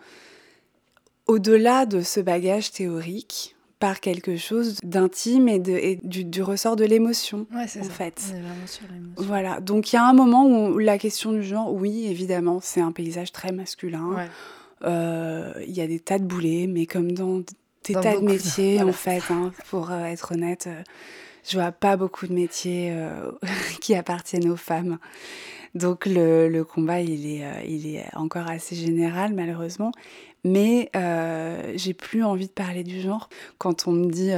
au-delà 1.26 1.86
de 1.86 2.00
ce 2.00 2.20
bagage 2.20 2.70
théorique 2.72 3.56
par 3.78 4.00
quelque 4.00 4.36
chose 4.36 4.78
d'intime 4.82 5.48
et, 5.48 5.58
de, 5.58 6.22
du, 6.22 6.42
ressort 6.42 6.76
de 6.76 6.84
l'émotion, 6.84 7.46
ouais, 7.54 7.64
en 7.64 7.66
ça. 7.66 7.82
fait. 7.82 8.32
On 8.32 8.36
est 8.36 8.40
vraiment 8.40 8.66
sur 8.66 8.84
Voilà, 9.16 9.60
donc 9.60 9.92
il 9.92 9.96
y 9.96 9.98
a 9.98 10.06
un 10.06 10.14
moment 10.14 10.46
où 10.46 10.78
la 10.78 10.96
question 10.96 11.32
du 11.32 11.42
genre, 11.42 11.72
oui, 11.72 12.06
évidemment, 12.06 12.60
c'est 12.62 12.80
un 12.80 12.92
paysage 12.92 13.32
très 13.32 13.52
masculin. 13.52 14.28
Euh, 14.84 15.52
il 15.66 15.72
y 15.72 15.80
a 15.80 15.86
des 15.86 16.00
tas 16.00 16.18
de 16.18 16.24
boulets, 16.24 16.66
mais 16.66 16.86
comme 16.86 17.12
dans 17.12 17.42
des 17.84 17.94
tas 17.94 18.16
de 18.16 18.24
métiers, 18.24 18.82
en 18.82 18.92
fait, 18.92 19.22
hein, 19.30 19.52
pour 19.68 19.90
euh, 19.90 20.04
être 20.04 20.32
honnête. 20.32 20.66
Euh, 20.66 20.82
je 21.46 21.58
vois 21.58 21.72
pas 21.72 21.96
beaucoup 21.96 22.26
de 22.26 22.32
métiers 22.32 22.90
euh, 22.92 23.30
qui 23.80 23.94
appartiennent 23.94 24.48
aux 24.48 24.56
femmes. 24.56 24.98
Donc 25.74 26.06
le, 26.06 26.48
le 26.48 26.64
combat, 26.64 27.00
il 27.00 27.26
est, 27.26 27.68
il 27.68 27.94
est 27.94 28.06
encore 28.14 28.48
assez 28.48 28.76
général, 28.76 29.34
malheureusement. 29.34 29.92
Mais 30.44 30.90
j'ai 31.74 31.94
plus 31.94 32.22
envie 32.22 32.46
de 32.46 32.52
parler 32.52 32.84
du 32.84 33.00
genre. 33.00 33.28
Quand 33.58 33.88
on 33.88 33.92
me 33.92 34.10
dit 34.10 34.30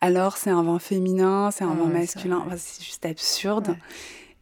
alors 0.00 0.36
c'est 0.36 0.50
un 0.50 0.62
vin 0.62 0.78
féminin, 0.78 1.50
c'est 1.52 1.64
un 1.64 1.74
vin 1.74 1.86
masculin, 1.86 2.44
c'est 2.56 2.84
juste 2.84 3.06
absurde. 3.06 3.76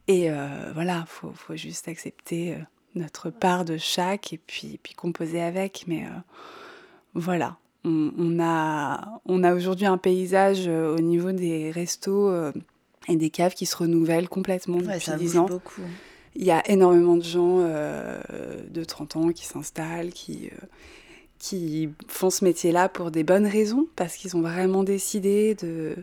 Et 0.08 0.30
voilà, 0.74 1.04
faut, 1.06 1.30
faut 1.32 1.54
juste 1.54 1.86
accepter 1.86 2.56
notre 2.96 3.30
part 3.30 3.64
de 3.64 3.76
chaque 3.76 4.32
et 4.32 4.38
puis, 4.38 4.80
puis 4.82 4.94
composer 4.94 5.42
avec. 5.42 5.84
Mais 5.86 6.06
voilà, 7.14 7.58
on, 7.86 8.40
a, 8.40 9.20
on 9.26 9.44
a 9.44 9.54
aujourd'hui 9.54 9.86
un 9.86 9.98
paysage 9.98 10.64
euh, 10.66 10.96
au 10.96 11.00
niveau 11.00 11.32
des 11.32 11.70
restos 11.70 12.28
euh, 12.28 12.52
et 13.08 13.16
des 13.16 13.30
caves 13.30 13.54
qui 13.54 13.66
se 13.66 13.76
renouvellent 13.76 14.28
complètement 14.28 14.78
depuis 14.78 15.00
ça 15.00 15.16
10 15.16 15.38
ans. 15.38 15.46
Beaucoup. 15.46 15.82
Il 16.34 16.44
y 16.44 16.50
a 16.50 16.68
énormément 16.68 17.16
de 17.16 17.22
gens 17.22 17.60
euh, 17.60 18.20
de 18.68 18.84
30 18.84 19.16
ans 19.16 19.28
qui 19.28 19.46
s'installent, 19.46 20.10
qui, 20.10 20.50
qui 21.38 21.88
font 22.08 22.28
ce 22.28 22.44
métier-là 22.44 22.88
pour 22.88 23.10
des 23.10 23.24
bonnes 23.24 23.46
raisons, 23.46 23.86
parce 23.96 24.16
qu'ils 24.16 24.36
ont 24.36 24.42
vraiment 24.42 24.82
décidé 24.82 25.54
de... 25.54 25.96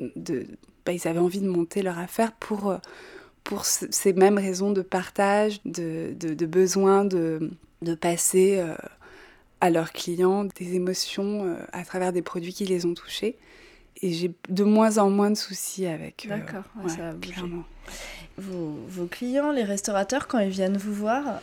de 0.00 0.46
bah, 0.84 0.92
ils 0.92 1.08
avaient 1.08 1.18
envie 1.18 1.40
de 1.40 1.48
monter 1.48 1.82
leur 1.82 1.98
affaire 1.98 2.30
pour, 2.30 2.72
pour 3.42 3.64
ces 3.64 4.12
mêmes 4.12 4.38
raisons 4.38 4.70
de 4.70 4.82
partage, 4.82 5.60
de, 5.64 6.14
de, 6.16 6.46
besoin 6.46 7.04
de, 7.04 7.50
de 7.82 7.94
passer 7.96 8.62
à 9.60 9.70
leurs 9.70 9.92
clients 9.92 10.44
des 10.44 10.74
émotions 10.74 11.44
euh, 11.44 11.56
à 11.72 11.84
travers 11.84 12.12
des 12.12 12.22
produits 12.22 12.52
qui 12.52 12.64
les 12.64 12.86
ont 12.86 12.94
touchés. 12.94 13.36
Et 14.02 14.12
j'ai 14.12 14.30
de 14.48 14.64
moins 14.64 14.98
en 14.98 15.08
moins 15.08 15.30
de 15.30 15.36
soucis 15.36 15.86
avec. 15.86 16.28
Euh, 16.30 16.88
ça 16.88 17.10
a 17.10 17.14
clairement. 17.14 17.64
Vos, 18.36 18.76
vos, 18.88 19.06
clients, 19.06 19.52
les 19.52 19.64
restaurateurs, 19.64 20.26
quand 20.26 20.38
ils 20.38 20.50
viennent 20.50 20.76
vous 20.76 20.92
voir, 20.92 21.40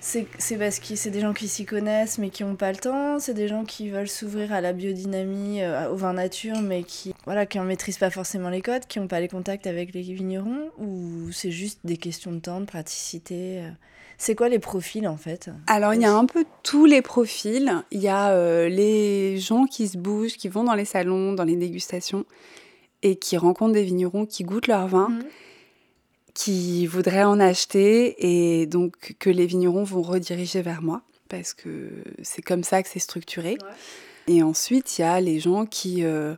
c'est 0.00 0.26
parce 0.58 0.80
que 0.80 0.96
c'est 0.96 1.12
des 1.12 1.20
gens 1.20 1.32
qui 1.32 1.46
s'y 1.46 1.64
connaissent 1.64 2.18
mais 2.18 2.30
qui 2.30 2.42
n'ont 2.42 2.56
pas 2.56 2.72
le 2.72 2.78
temps, 2.78 3.20
c'est 3.20 3.34
des 3.34 3.46
gens 3.46 3.64
qui 3.64 3.88
veulent 3.88 4.08
s'ouvrir 4.08 4.52
à 4.52 4.60
la 4.60 4.72
biodynamie, 4.72 5.62
euh, 5.62 5.90
au 5.90 5.94
vin 5.94 6.14
nature, 6.14 6.60
mais 6.60 6.82
qui 6.82 7.14
voilà 7.24 7.46
qui 7.46 7.60
ne 7.60 7.64
maîtrisent 7.64 7.98
pas 7.98 8.10
forcément 8.10 8.48
les 8.48 8.62
codes, 8.62 8.86
qui 8.86 8.98
n'ont 8.98 9.06
pas 9.06 9.20
les 9.20 9.28
contacts 9.28 9.68
avec 9.68 9.94
les 9.94 10.02
vignerons, 10.02 10.70
ou 10.78 11.30
c'est 11.30 11.52
juste 11.52 11.78
des 11.84 11.98
questions 11.98 12.32
de 12.32 12.40
temps, 12.40 12.60
de 12.60 12.66
praticité 12.66 13.62
c'est 14.22 14.36
quoi 14.36 14.48
les 14.48 14.60
profils 14.60 15.08
en 15.08 15.16
fait? 15.16 15.50
Alors 15.66 15.94
il 15.94 16.00
y 16.00 16.04
a 16.04 16.14
un 16.14 16.26
peu 16.26 16.44
tous 16.62 16.86
les 16.86 17.02
profils. 17.02 17.82
Il 17.90 18.00
y 18.00 18.06
a 18.06 18.30
euh, 18.30 18.68
les 18.68 19.36
gens 19.38 19.64
qui 19.66 19.88
se 19.88 19.98
bougent, 19.98 20.36
qui 20.36 20.48
vont 20.48 20.62
dans 20.62 20.76
les 20.76 20.84
salons, 20.84 21.32
dans 21.32 21.42
les 21.42 21.56
dégustations 21.56 22.24
et 23.02 23.16
qui 23.16 23.36
rencontrent 23.36 23.72
des 23.72 23.82
vignerons 23.82 24.24
qui 24.24 24.44
goûtent 24.44 24.68
leur 24.68 24.86
vin, 24.86 25.08
mhm. 25.08 25.24
qui 26.34 26.86
voudraient 26.86 27.24
en 27.24 27.40
acheter 27.40 28.60
et 28.60 28.66
donc 28.66 29.16
que 29.18 29.28
les 29.28 29.44
vignerons 29.44 29.82
vont 29.82 30.02
rediriger 30.02 30.62
vers 30.62 30.82
moi 30.82 31.02
parce 31.28 31.52
que 31.52 31.90
c'est 32.22 32.42
comme 32.42 32.62
ça 32.62 32.80
que 32.84 32.88
c'est 32.88 33.00
structuré. 33.00 33.58
Et 34.28 34.44
ensuite 34.44 34.98
il 34.98 35.00
y 35.00 35.04
a 35.04 35.20
les 35.20 35.40
gens 35.40 35.66
qui 35.66 36.04
euh, 36.04 36.36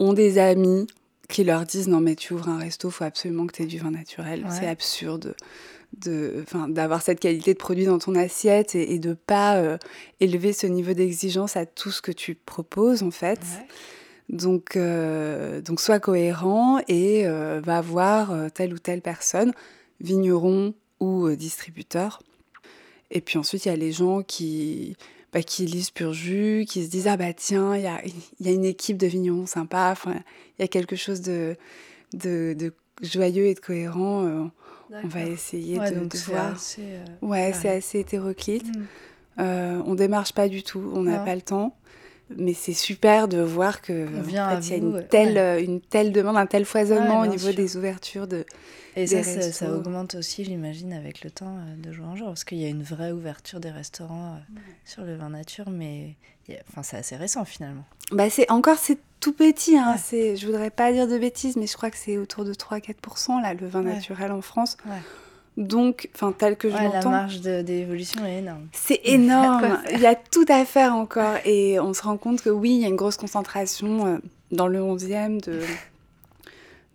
ont 0.00 0.12
des 0.12 0.38
amis 0.38 0.88
qui 1.28 1.44
leur 1.44 1.66
disent 1.66 1.86
non 1.86 2.00
mais 2.00 2.16
tu 2.16 2.34
ouvres 2.34 2.48
un 2.48 2.58
resto, 2.58 2.90
faut 2.90 3.04
absolument 3.04 3.46
que 3.46 3.52
tu 3.52 3.62
aies 3.62 3.66
du 3.66 3.78
vin 3.78 3.92
naturel, 3.92 4.44
c'est 4.50 4.66
absurde 4.66 5.36
d'avoir 5.98 7.02
cette 7.02 7.20
qualité 7.20 7.52
de 7.52 7.58
produit 7.58 7.84
dans 7.84 7.98
ton 7.98 8.14
assiette 8.14 8.74
et, 8.74 8.98
de 8.98 9.14
pas 9.14 9.56
euh, 9.56 9.78
élever 10.20 10.52
ce 10.52 10.66
niveau 10.66 10.94
d'exigence 10.94 11.56
à 11.56 11.66
tout 11.66 11.90
ce 11.90 12.02
que 12.02 12.12
tu 12.12 12.34
proposes 12.34 13.02
en 13.02 13.10
fait. 13.10 13.40
Donc, 14.28 14.76
euh, 14.76 15.60
donc 15.60 15.80
sois 15.80 16.00
cohérent 16.00 16.78
et 16.88 17.26
euh, 17.26 17.60
va 17.62 17.80
voir 17.80 18.34
telle 18.52 18.72
ou 18.72 18.78
telle 18.78 19.02
personne, 19.02 19.52
vigneron 20.00 20.74
ou 21.00 21.30
distributeur. 21.30 22.22
Et 23.10 23.20
puis 23.20 23.38
ensuite, 23.38 23.66
il 23.66 23.68
y 23.68 23.72
a 23.72 23.76
les 23.76 23.92
gens 23.92 24.22
qui, 24.22 24.96
bah, 25.32 25.42
qui 25.42 25.66
lisent 25.66 25.90
Pur 25.90 26.14
Jus, 26.14 26.64
qui 26.66 26.84
se 26.84 26.88
disent 26.88 27.08
Ah 27.08 27.18
bah 27.18 27.34
tiens, 27.34 27.76
il 27.76 27.82
y 27.82 27.86
a, 27.86 28.00
y 28.40 28.48
a, 28.48 28.52
une 28.52 28.64
équipe 28.64 28.96
de 28.96 29.06
vignerons 29.06 29.46
sympa, 29.46 29.94
il 30.06 30.62
y 30.62 30.64
a 30.64 30.68
quelque 30.68 30.96
chose 30.96 31.20
de, 31.20 31.56
de, 32.14 32.54
de, 32.58 32.72
joyeux 33.02 33.46
et 33.46 33.54
de 33.54 33.60
cohérent 33.60 34.50
on 35.04 35.08
va 35.08 35.24
essayer 35.24 35.78
de, 35.78 36.18
voir. 36.26 36.56
Euh, 36.78 37.04
ouais, 37.22 37.52
c'est 37.54 37.68
assez 37.68 38.00
hétéroclite. 38.00 38.66
Mm. 38.66 38.86
Euh, 39.40 39.82
on 39.86 39.94
démarche 39.94 40.32
pas 40.32 40.48
du 40.48 40.62
tout, 40.62 40.92
on 40.94 41.02
n'a 41.02 41.18
pas 41.18 41.34
le 41.34 41.40
temps. 41.40 41.74
Mais 42.36 42.54
c'est 42.54 42.72
super 42.72 43.28
de 43.28 43.38
voir 43.40 43.80
que 43.82 43.92
à 43.92 44.22
il 44.26 44.32
y 44.32 44.38
a 44.74 44.78
vous, 44.78 44.96
une 44.98 45.06
telle, 45.08 45.34
ouais. 45.34 45.38
euh, 45.38 45.62
une 45.62 45.80
telle 45.80 46.12
demande, 46.12 46.36
un 46.36 46.46
tel 46.46 46.64
foisonnement 46.64 47.20
Ouais, 47.20 47.28
au 47.28 47.30
niveau 47.30 47.48
sûr. 47.48 47.54
des 47.56 47.76
ouvertures 47.76 48.26
de. 48.26 48.44
Et 48.94 49.06
des 49.06 49.22
ça, 49.22 49.40
ça, 49.40 49.72
augmente 49.72 50.14
aussi, 50.16 50.44
j'imagine, 50.44 50.92
avec 50.92 51.24
le 51.24 51.30
temps 51.30 51.56
euh, 51.56 51.76
de 51.76 51.92
jour 51.92 52.06
en 52.06 52.14
jour, 52.16 52.26
parce 52.28 52.44
qu'il 52.44 52.58
y 52.58 52.64
a 52.66 52.68
une 52.68 52.82
vraie 52.82 53.10
ouverture 53.12 53.58
des 53.58 53.70
restaurants 53.70 54.34
euh, 54.34 54.60
sur 54.84 55.02
le 55.04 55.16
vin 55.16 55.30
nature, 55.30 55.70
mais 55.70 56.16
a- 56.50 56.54
enfin, 56.68 56.82
c'est 56.82 56.98
assez 56.98 57.16
récent 57.16 57.44
finalement. 57.46 57.84
Bah 58.10 58.28
c'est 58.28 58.50
encore 58.50 58.76
c'est 58.76 58.98
tout 59.20 59.32
petit. 59.32 59.78
Hein. 59.78 59.96
C'est, 60.02 60.36
je 60.36 60.44
voudrais 60.46 60.68
pas 60.70 60.92
dire 60.92 61.08
de 61.08 61.16
bêtises, 61.16 61.56
mais 61.56 61.66
je 61.66 61.74
crois 61.76 61.90
que 61.90 61.96
c'est 61.96 62.18
autour 62.18 62.44
de 62.44 62.52
3-4% 62.52 63.40
là 63.40 63.54
le 63.54 63.66
vin 63.66 63.82
naturel 63.82 64.30
en 64.32 64.42
France. 64.42 64.76
Donc, 65.56 66.08
enfin 66.14 66.32
tel 66.32 66.56
que 66.56 66.70
je 66.70 66.74
Ouais, 66.76 66.84
la 66.88 66.94
l'entends. 66.94 67.10
marge 67.10 67.40
de- 67.42 67.60
d'évolution 67.62 68.24
est 68.24 68.38
énorme. 68.38 68.68
C'est 68.72 69.00
énorme, 69.04 69.78
il 69.92 70.00
y 70.00 70.06
a 70.06 70.14
tout 70.14 70.46
à 70.48 70.64
faire 70.64 70.94
encore 70.94 71.36
et 71.44 71.78
on 71.78 71.92
se 71.92 72.02
rend 72.02 72.16
compte 72.16 72.40
que 72.42 72.48
oui, 72.50 72.70
il 72.70 72.80
y 72.80 72.84
a 72.84 72.88
une 72.88 72.96
grosse 72.96 73.16
concentration 73.18 74.06
euh, 74.06 74.18
dans 74.50 74.66
le 74.66 74.78
11e 74.80 75.40
de, 75.44 75.60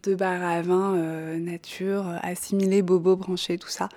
de 0.03 0.15
bars 0.15 0.43
à 0.43 0.61
vin 0.63 0.95
euh, 0.95 1.37
nature, 1.39 2.07
euh, 2.07 2.17
assimilés, 2.23 2.81
bobos, 2.81 3.15
branchés, 3.15 3.57
tout 3.59 3.69
ça. 3.69 3.89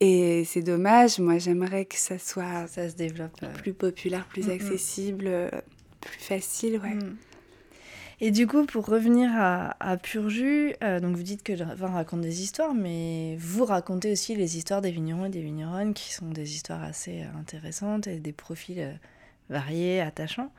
Et 0.00 0.44
c'est 0.44 0.62
dommage, 0.62 1.18
moi 1.18 1.38
j'aimerais 1.38 1.84
que 1.84 1.96
ça 1.96 2.18
soit 2.18 2.66
Ça 2.68 2.88
se 2.88 2.94
développe. 2.94 3.36
euh, 3.42 3.52
plus 3.54 3.72
populaire, 3.74 4.24
plus 4.26 4.44
Mm, 4.46 4.50
mm. 4.50 4.52
accessible, 4.52 5.30
plus 6.00 6.20
facile, 6.20 6.80
ouais. 6.82 6.94
Mm. 6.94 7.16
Et 8.22 8.30
du 8.30 8.46
coup, 8.46 8.66
pour 8.66 8.84
revenir 8.86 9.30
à, 9.34 9.76
à 9.80 9.96
Pur 9.96 10.28
Jus, 10.28 10.74
euh, 10.82 11.00
donc 11.00 11.16
vous 11.16 11.22
dites 11.22 11.42
que 11.42 11.54
le 11.54 11.64
vin 11.64 11.88
raconte 11.88 12.20
des 12.20 12.42
histoires, 12.42 12.74
mais 12.74 13.36
vous 13.38 13.64
racontez 13.64 14.12
aussi 14.12 14.36
les 14.36 14.58
histoires 14.58 14.82
des 14.82 14.90
vignerons 14.90 15.24
et 15.24 15.30
des 15.30 15.40
vigneronnes, 15.40 15.94
qui 15.94 16.12
sont 16.12 16.28
des 16.28 16.54
histoires 16.54 16.82
assez 16.82 17.22
euh, 17.22 17.38
intéressantes 17.40 18.08
et 18.08 18.18
des 18.18 18.32
profils 18.32 18.80
euh, 18.80 18.92
variés, 19.48 20.02
attachants. 20.02 20.52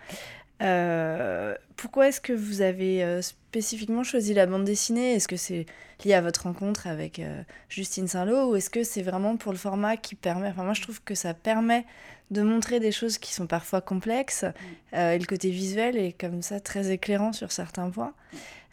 Pourquoi 1.75 2.07
est-ce 2.07 2.21
que 2.21 2.33
vous 2.33 2.61
avez 2.61 3.19
spécifiquement 3.23 4.03
choisi 4.03 4.35
la 4.35 4.45
bande 4.45 4.63
dessinée? 4.63 5.15
Est-ce 5.15 5.27
que 5.27 5.35
c'est 5.35 5.65
lié 6.05 6.13
à 6.13 6.21
votre 6.21 6.43
rencontre 6.43 6.85
avec 6.85 7.19
Justine 7.67 8.07
Saint-Lô 8.07 8.51
ou 8.51 8.55
est-ce 8.55 8.69
que 8.69 8.83
c'est 8.83 9.01
vraiment 9.01 9.37
pour 9.37 9.53
le 9.53 9.57
format 9.57 9.97
qui 9.97 10.13
permet? 10.13 10.49
Enfin, 10.49 10.63
moi, 10.63 10.75
je 10.75 10.83
trouve 10.83 11.01
que 11.01 11.15
ça 11.15 11.33
permet 11.33 11.83
de 12.31 12.41
montrer 12.41 12.79
des 12.79 12.91
choses 12.91 13.17
qui 13.17 13.33
sont 13.33 13.47
parfois 13.47 13.81
complexes 13.81 14.45
euh, 14.93 15.13
et 15.13 15.19
le 15.19 15.25
côté 15.25 15.49
visuel 15.49 15.97
est 15.97 16.13
comme 16.13 16.41
ça 16.41 16.59
très 16.59 16.91
éclairant 16.91 17.33
sur 17.33 17.51
certains 17.51 17.89
points. 17.89 18.13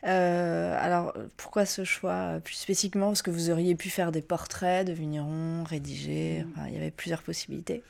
Euh, 0.07 0.77
alors, 0.81 1.12
pourquoi 1.37 1.66
ce 1.66 1.85
choix 1.85 2.38
plus 2.44 2.55
spécifiquement? 2.55 3.09
Parce 3.09 3.23
que 3.23 3.31
vous 3.31 3.51
auriez 3.51 3.75
pu 3.75 3.90
faire 3.90 4.12
des 4.12 4.23
portraits 4.23 4.87
de 4.87 4.92
vignerons 4.92 5.64
rédigés, 5.64 6.44
enfin, 6.53 6.68
il 6.68 6.75
y 6.75 6.77
avait 6.77 6.92
plusieurs 6.92 7.23
possibilités. 7.23 7.83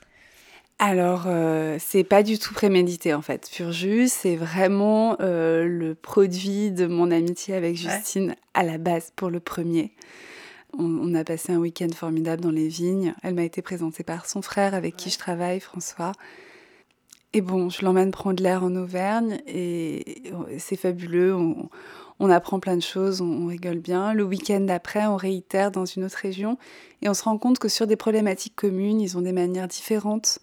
Alors, 0.81 1.25
euh, 1.27 1.77
c'est 1.81 2.05
pas 2.05 2.23
du 2.23 2.39
tout 2.39 2.55
prémédité 2.55 3.13
en 3.13 3.23
fait. 3.23 3.51
Pur 3.53 3.73
jus, 3.73 4.09
c'est 4.09 4.37
vraiment 4.37 5.17
euh, 5.21 5.65
le 5.65 5.95
produit 5.95 6.71
de 6.71 6.87
mon 6.87 7.11
amitié 7.11 7.55
avec 7.55 7.77
Justine 7.77 8.37
à 8.55 8.63
la 8.63 8.79
base 8.79 9.13
pour 9.17 9.29
le 9.29 9.41
premier. 9.41 9.91
On, 10.77 10.85
on 10.85 11.15
a 11.15 11.25
passé 11.25 11.53
un 11.53 11.59
week-end 11.59 11.89
formidable 11.95 12.43
dans 12.43 12.51
les 12.51 12.69
vignes. 12.69 13.15
Elle 13.23 13.35
m'a 13.35 13.45
été 13.45 13.63
présentée 13.63 14.03
par 14.03 14.27
son 14.27 14.43
frère 14.43 14.75
avec 14.75 14.97
qui 14.97 15.11
je 15.11 15.19
travaille, 15.19 15.61
François. 15.61 16.13
Et 17.35 17.43
bon, 17.43 17.69
je 17.69 17.85
l'emmène 17.85 18.11
prendre 18.11 18.43
l'air 18.43 18.65
en 18.65 18.75
Auvergne 18.75 19.39
et 19.47 20.33
c'est 20.59 20.77
fabuleux. 20.77 21.35
On, 21.35 21.69
on 22.21 22.31
apprend 22.31 22.59
plein 22.59 22.75
de 22.75 22.83
choses, 22.83 23.21
on, 23.21 23.27
on 23.27 23.47
rigole 23.47 23.79
bien. 23.79 24.15
Le 24.15 24.25
week-end 24.25 24.61
d'après, 24.61 25.07
on 25.07 25.17
réitère 25.17 25.71
dans 25.71 25.85
une 25.85 26.05
autre 26.05 26.17
région 26.17 26.57
et 27.03 27.09
on 27.09 27.15
se 27.15 27.23
rend 27.23 27.37
compte 27.37 27.59
que 27.59 27.69
sur 27.69 27.87
des 27.87 27.97
problématiques 27.97 28.57
communes, 28.57 29.01
ils 29.01 29.19
ont 29.19 29.21
des 29.21 29.33
manières 29.33 29.69
différentes 29.69 30.39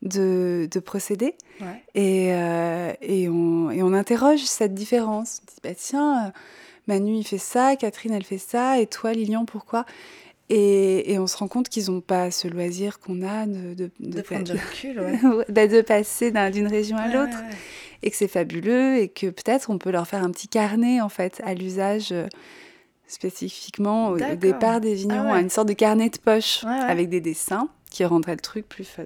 de, 0.00 0.68
de 0.70 0.80
procéder. 0.80 1.34
Ouais. 1.60 1.82
Et, 1.94 2.32
euh, 2.32 2.92
et, 3.02 3.28
on, 3.28 3.70
et 3.70 3.82
on 3.82 3.92
interroge 3.92 4.40
cette 4.40 4.74
différence. 4.74 5.42
On 5.42 5.46
dit, 5.46 5.60
bah 5.62 5.74
tiens, 5.76 6.26
euh, 6.26 6.30
Manu, 6.86 7.14
il 7.16 7.24
fait 7.26 7.38
ça, 7.38 7.76
Catherine, 7.76 8.12
elle 8.12 8.24
fait 8.24 8.38
ça, 8.38 8.78
et 8.80 8.86
toi, 8.86 9.12
Lilian, 9.12 9.44
pourquoi? 9.44 9.84
Et, 10.48 11.12
et 11.12 11.18
on 11.18 11.26
se 11.26 11.36
rend 11.36 11.48
compte 11.48 11.68
qu'ils 11.68 11.90
n'ont 11.90 12.00
pas 12.00 12.30
ce 12.30 12.48
loisir 12.48 12.98
qu'on 12.98 13.22
a 13.22 13.46
de, 13.46 13.74
de, 13.74 13.90
De, 14.00 14.16
de, 14.16 14.20
prendre 14.22 14.44
du 14.44 14.52
recul, 14.52 15.00
ouais. 15.00 15.44
bah, 15.48 15.66
de 15.66 15.80
passer 15.80 16.30
d'un- 16.30 16.50
d'une 16.50 16.66
région 16.66 16.96
à 16.96 17.06
Ouais, 17.06 17.14
l'autre, 17.14 17.38
ouais, 17.48 17.56
et 18.02 18.10
que 18.10 18.16
c'est 18.16 18.28
fabuleux, 18.28 18.98
et 18.98 19.08
que 19.08 19.28
peut-être 19.28 19.70
on 19.70 19.78
peut 19.78 19.90
leur 19.90 20.06
faire 20.06 20.22
un 20.22 20.30
petit 20.30 20.48
carnet, 20.48 21.00
en 21.00 21.08
fait, 21.08 21.40
à 21.44 21.54
l'usage 21.54 22.10
euh, 22.12 22.26
spécifiquement 23.06 24.10
au, 24.10 24.16
départ 24.16 24.80
des 24.80 24.94
vignerons, 24.94 25.32
Ah 25.32 25.40
une 25.40 25.50
sorte 25.50 25.68
de 25.68 25.74
carnet 25.74 26.08
de 26.10 26.18
poche 26.18 26.64
avec 26.64 27.08
des 27.08 27.20
dessins 27.20 27.68
qui 27.90 28.04
rendraient 28.04 28.34
le 28.34 28.40
truc 28.40 28.68
plus 28.68 28.84
fun. 28.84 29.04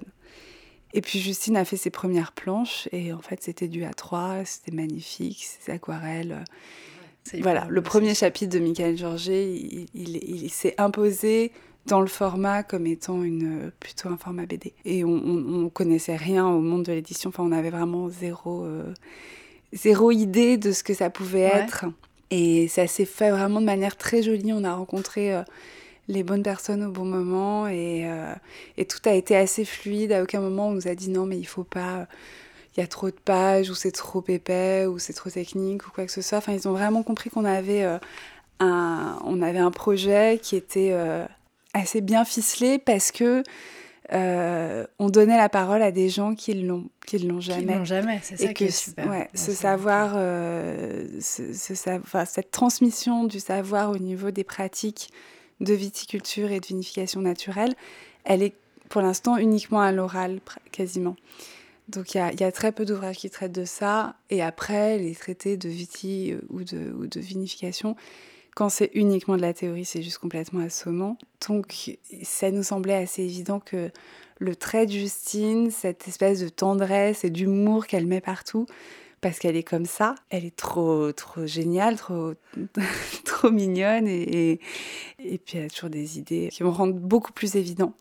Et 0.93 1.01
puis 1.01 1.19
Justine 1.19 1.57
a 1.57 1.65
fait 1.65 1.75
ses 1.77 1.89
premières 1.89 2.31
planches 2.31 2.87
et 2.93 3.11
en 3.11 3.19
fait 3.19 3.43
c'était 3.43 3.67
du 3.67 3.83
A3, 3.83 4.45
c'était 4.45 4.71
magnifique, 4.71 5.45
ses 5.45 5.73
aquarelles. 5.73 6.43
C'est 6.47 6.96
Voilà, 7.41 7.67
le 7.69 7.81
premier 7.81 8.13
chapitre 8.15 8.53
de 8.57 8.59
Michael 8.59 8.97
Georget, 8.97 9.49
il, 9.53 9.85
il- 9.93 10.17
il 10.43 10.49
s'est 10.49 10.75
imposé 10.77 11.51
dans 11.85 12.01
le 12.01 12.07
format 12.07 12.63
comme 12.63 12.85
étant 12.85 13.23
une, 13.23 13.71
plutôt 13.79 14.09
un 14.09 14.17
format 14.17 14.45
BD. 14.45 14.73
Et 14.85 15.03
on, 15.05 15.09
on, 15.09 15.65
on 15.65 15.69
connaissait 15.69 16.15
rien 16.17 16.45
au 16.47 16.59
monde 16.59 16.83
de 16.83 16.91
l'édition, 16.93 17.29
enfin 17.29 17.43
on 17.43 17.51
avait 17.51 17.69
vraiment 17.69 18.09
zéro, 18.09 18.63
euh, 18.65 18.93
zéro 19.73 20.11
idée 20.11 20.57
de 20.57 20.71
ce 20.71 20.83
que 20.83 20.93
ça 20.93 21.09
pouvait 21.09 21.45
Ouais. 21.45 21.59
être. 21.61 21.85
Et 22.29 22.67
ça 22.67 22.87
s'est 22.87 23.05
fait 23.05 23.31
vraiment 23.31 23.61
de 23.61 23.65
manière 23.65 23.95
très 23.95 24.21
jolie, 24.21 24.51
on 24.53 24.63
a 24.63 24.73
rencontré... 24.73 25.33
euh, 25.33 25.43
les 26.09 26.23
bonnes 26.23 26.41
personnes 26.41 26.85
au 26.85 26.89
bon 26.89 27.03
moment 27.03 27.67
et, 27.67 28.03
euh, 28.09 28.33
et 28.77 28.85
tout 28.85 28.99
a 29.09 29.11
été 29.11 29.35
assez 29.35 29.65
fluide. 29.65 30.13
À 30.13 30.23
aucun 30.23 30.39
moment 30.39 30.69
on 30.69 30.71
nous 30.71 30.87
a 30.87 30.95
dit 30.95 31.09
non 31.09 31.25
mais 31.25 31.37
il 31.37 31.43
faut 31.45 31.65
pas, 31.65 32.07
il 32.77 32.81
y 32.81 32.83
a 32.83 32.87
trop 32.87 33.07
de 33.09 33.15
pages 33.15 33.69
ou 33.71 33.75
c'est 33.75 33.91
trop 33.91 34.23
épais 34.27 34.85
ou 34.85 34.99
c'est 34.99 35.13
trop 35.13 35.29
technique 35.31 35.87
ou 35.87 35.91
quoi 35.91 36.05
que 36.05 36.11
ce 36.11 36.21
soit. 36.21 36.37
Enfin 36.37 36.53
ils 36.53 36.67
ont 36.67 36.73
vraiment 36.73 37.01
compris 37.03 37.29
qu'on 37.31 37.43
avait 37.45 37.83
euh, 37.83 37.97
un, 38.59 39.19
on 39.25 39.41
avait 39.41 39.57
un 39.59 39.71
projet 39.71 40.39
qui 40.41 40.55
était 40.55 40.91
euh, 40.91 41.25
assez 41.73 42.01
bien 42.01 42.23
ficelé 42.23 42.77
parce 42.79 43.11
que 43.11 43.43
euh, 44.13 44.85
on 44.99 45.09
donnait 45.09 45.35
la 45.37 45.49
parole 45.49 45.81
à 45.81 45.91
des 45.91 46.07
gens 46.09 46.33
qui 46.33 46.53
l'ont 46.53 46.85
qui 47.05 47.17
l'ont 47.19 47.39
Qui 47.39 47.47
jamais 47.47 47.75
l'ont 47.77 47.85
jamais, 47.85 48.19
c'est 48.23 48.37
ça 48.37 48.53
qui 48.53 48.65
est 48.65 48.71
super. 48.71 49.07
ouais, 49.09 49.27
ce 49.33 49.51
savoir, 49.53 50.13
euh, 50.15 51.05
ce, 51.19 51.53
ce 51.53 51.75
sa- 51.75 51.95
enfin, 51.97 52.23
cette 52.25 52.51
transmission 52.51 53.25
du 53.25 53.39
savoir 53.39 53.91
au 53.91 53.97
niveau 53.97 54.31
des 54.31 54.43
pratiques 54.43 55.09
de 55.59 55.73
viticulture 55.73 56.51
et 56.51 56.59
de 56.59 56.65
vinification 56.65 57.19
naturelle, 57.21 57.73
elle 58.23 58.43
est 58.43 58.53
pour 58.89 59.01
l'instant 59.01 59.35
uniquement 59.37 59.81
à 59.81 59.91
l'oral, 59.91 60.39
quasiment. 60.71 61.15
Donc 61.87 62.15
il 62.15 62.17
y 62.17 62.43
a, 62.43 62.51
très 62.51 62.71
peu 62.71 62.85
d'ouvrages 62.85 63.17
qui 63.17 63.29
traitent 63.29 63.53
de 63.53 63.65
ça. 63.65 64.15
Et 64.29 64.41
après, 64.41 64.97
les 64.97 65.15
traités 65.15 65.55
de 65.57 65.69
viti 65.69 66.33
euh, 66.33 66.41
ou 66.49 66.63
de, 66.63 66.93
ou 66.97 67.07
de 67.07 67.19
vinification, 67.19 67.95
quand 68.55 68.69
c'est 68.69 68.91
uniquement 68.93 69.37
de 69.37 69.41
la 69.41 69.53
théorie, 69.53 69.85
c'est 69.85 70.01
juste 70.01 70.17
complètement 70.17 70.61
assommant. 70.61 71.17
Donc 71.47 71.97
ça 72.23 72.51
nous 72.51 72.63
semblait 72.63 72.95
assez 72.95 73.23
évident 73.23 73.59
que 73.59 73.91
le 74.39 74.55
trait 74.55 74.85
de 74.85 74.91
Justine, 74.91 75.71
cette 75.71 76.07
espèce 76.07 76.41
de 76.41 76.49
tendresse 76.49 77.23
et 77.23 77.29
d'humour 77.29 77.87
qu'elle 77.87 78.05
met 78.05 78.21
partout, 78.21 78.65
parce 79.21 79.39
qu'elle 79.39 79.55
est 79.55 79.63
comme 79.63 79.85
ça, 79.85 80.15
elle 80.29 80.45
est 80.45 80.55
trop, 80.55 81.11
trop 81.11 81.45
géniale, 81.45 81.95
trop, 81.95 82.33
trop 83.25 83.49
mignonne, 83.49 84.07
et, 84.07 84.51
et, 84.51 84.59
et 85.19 85.37
puis 85.37 85.57
elle 85.57 85.65
a 85.65 85.69
toujours 85.69 85.89
des 85.89 86.19
idées 86.19 86.49
qui 86.51 86.63
vont 86.63 86.71
rendre 86.71 86.93
beaucoup 86.93 87.33
plus 87.33 87.55
évident 87.55 87.93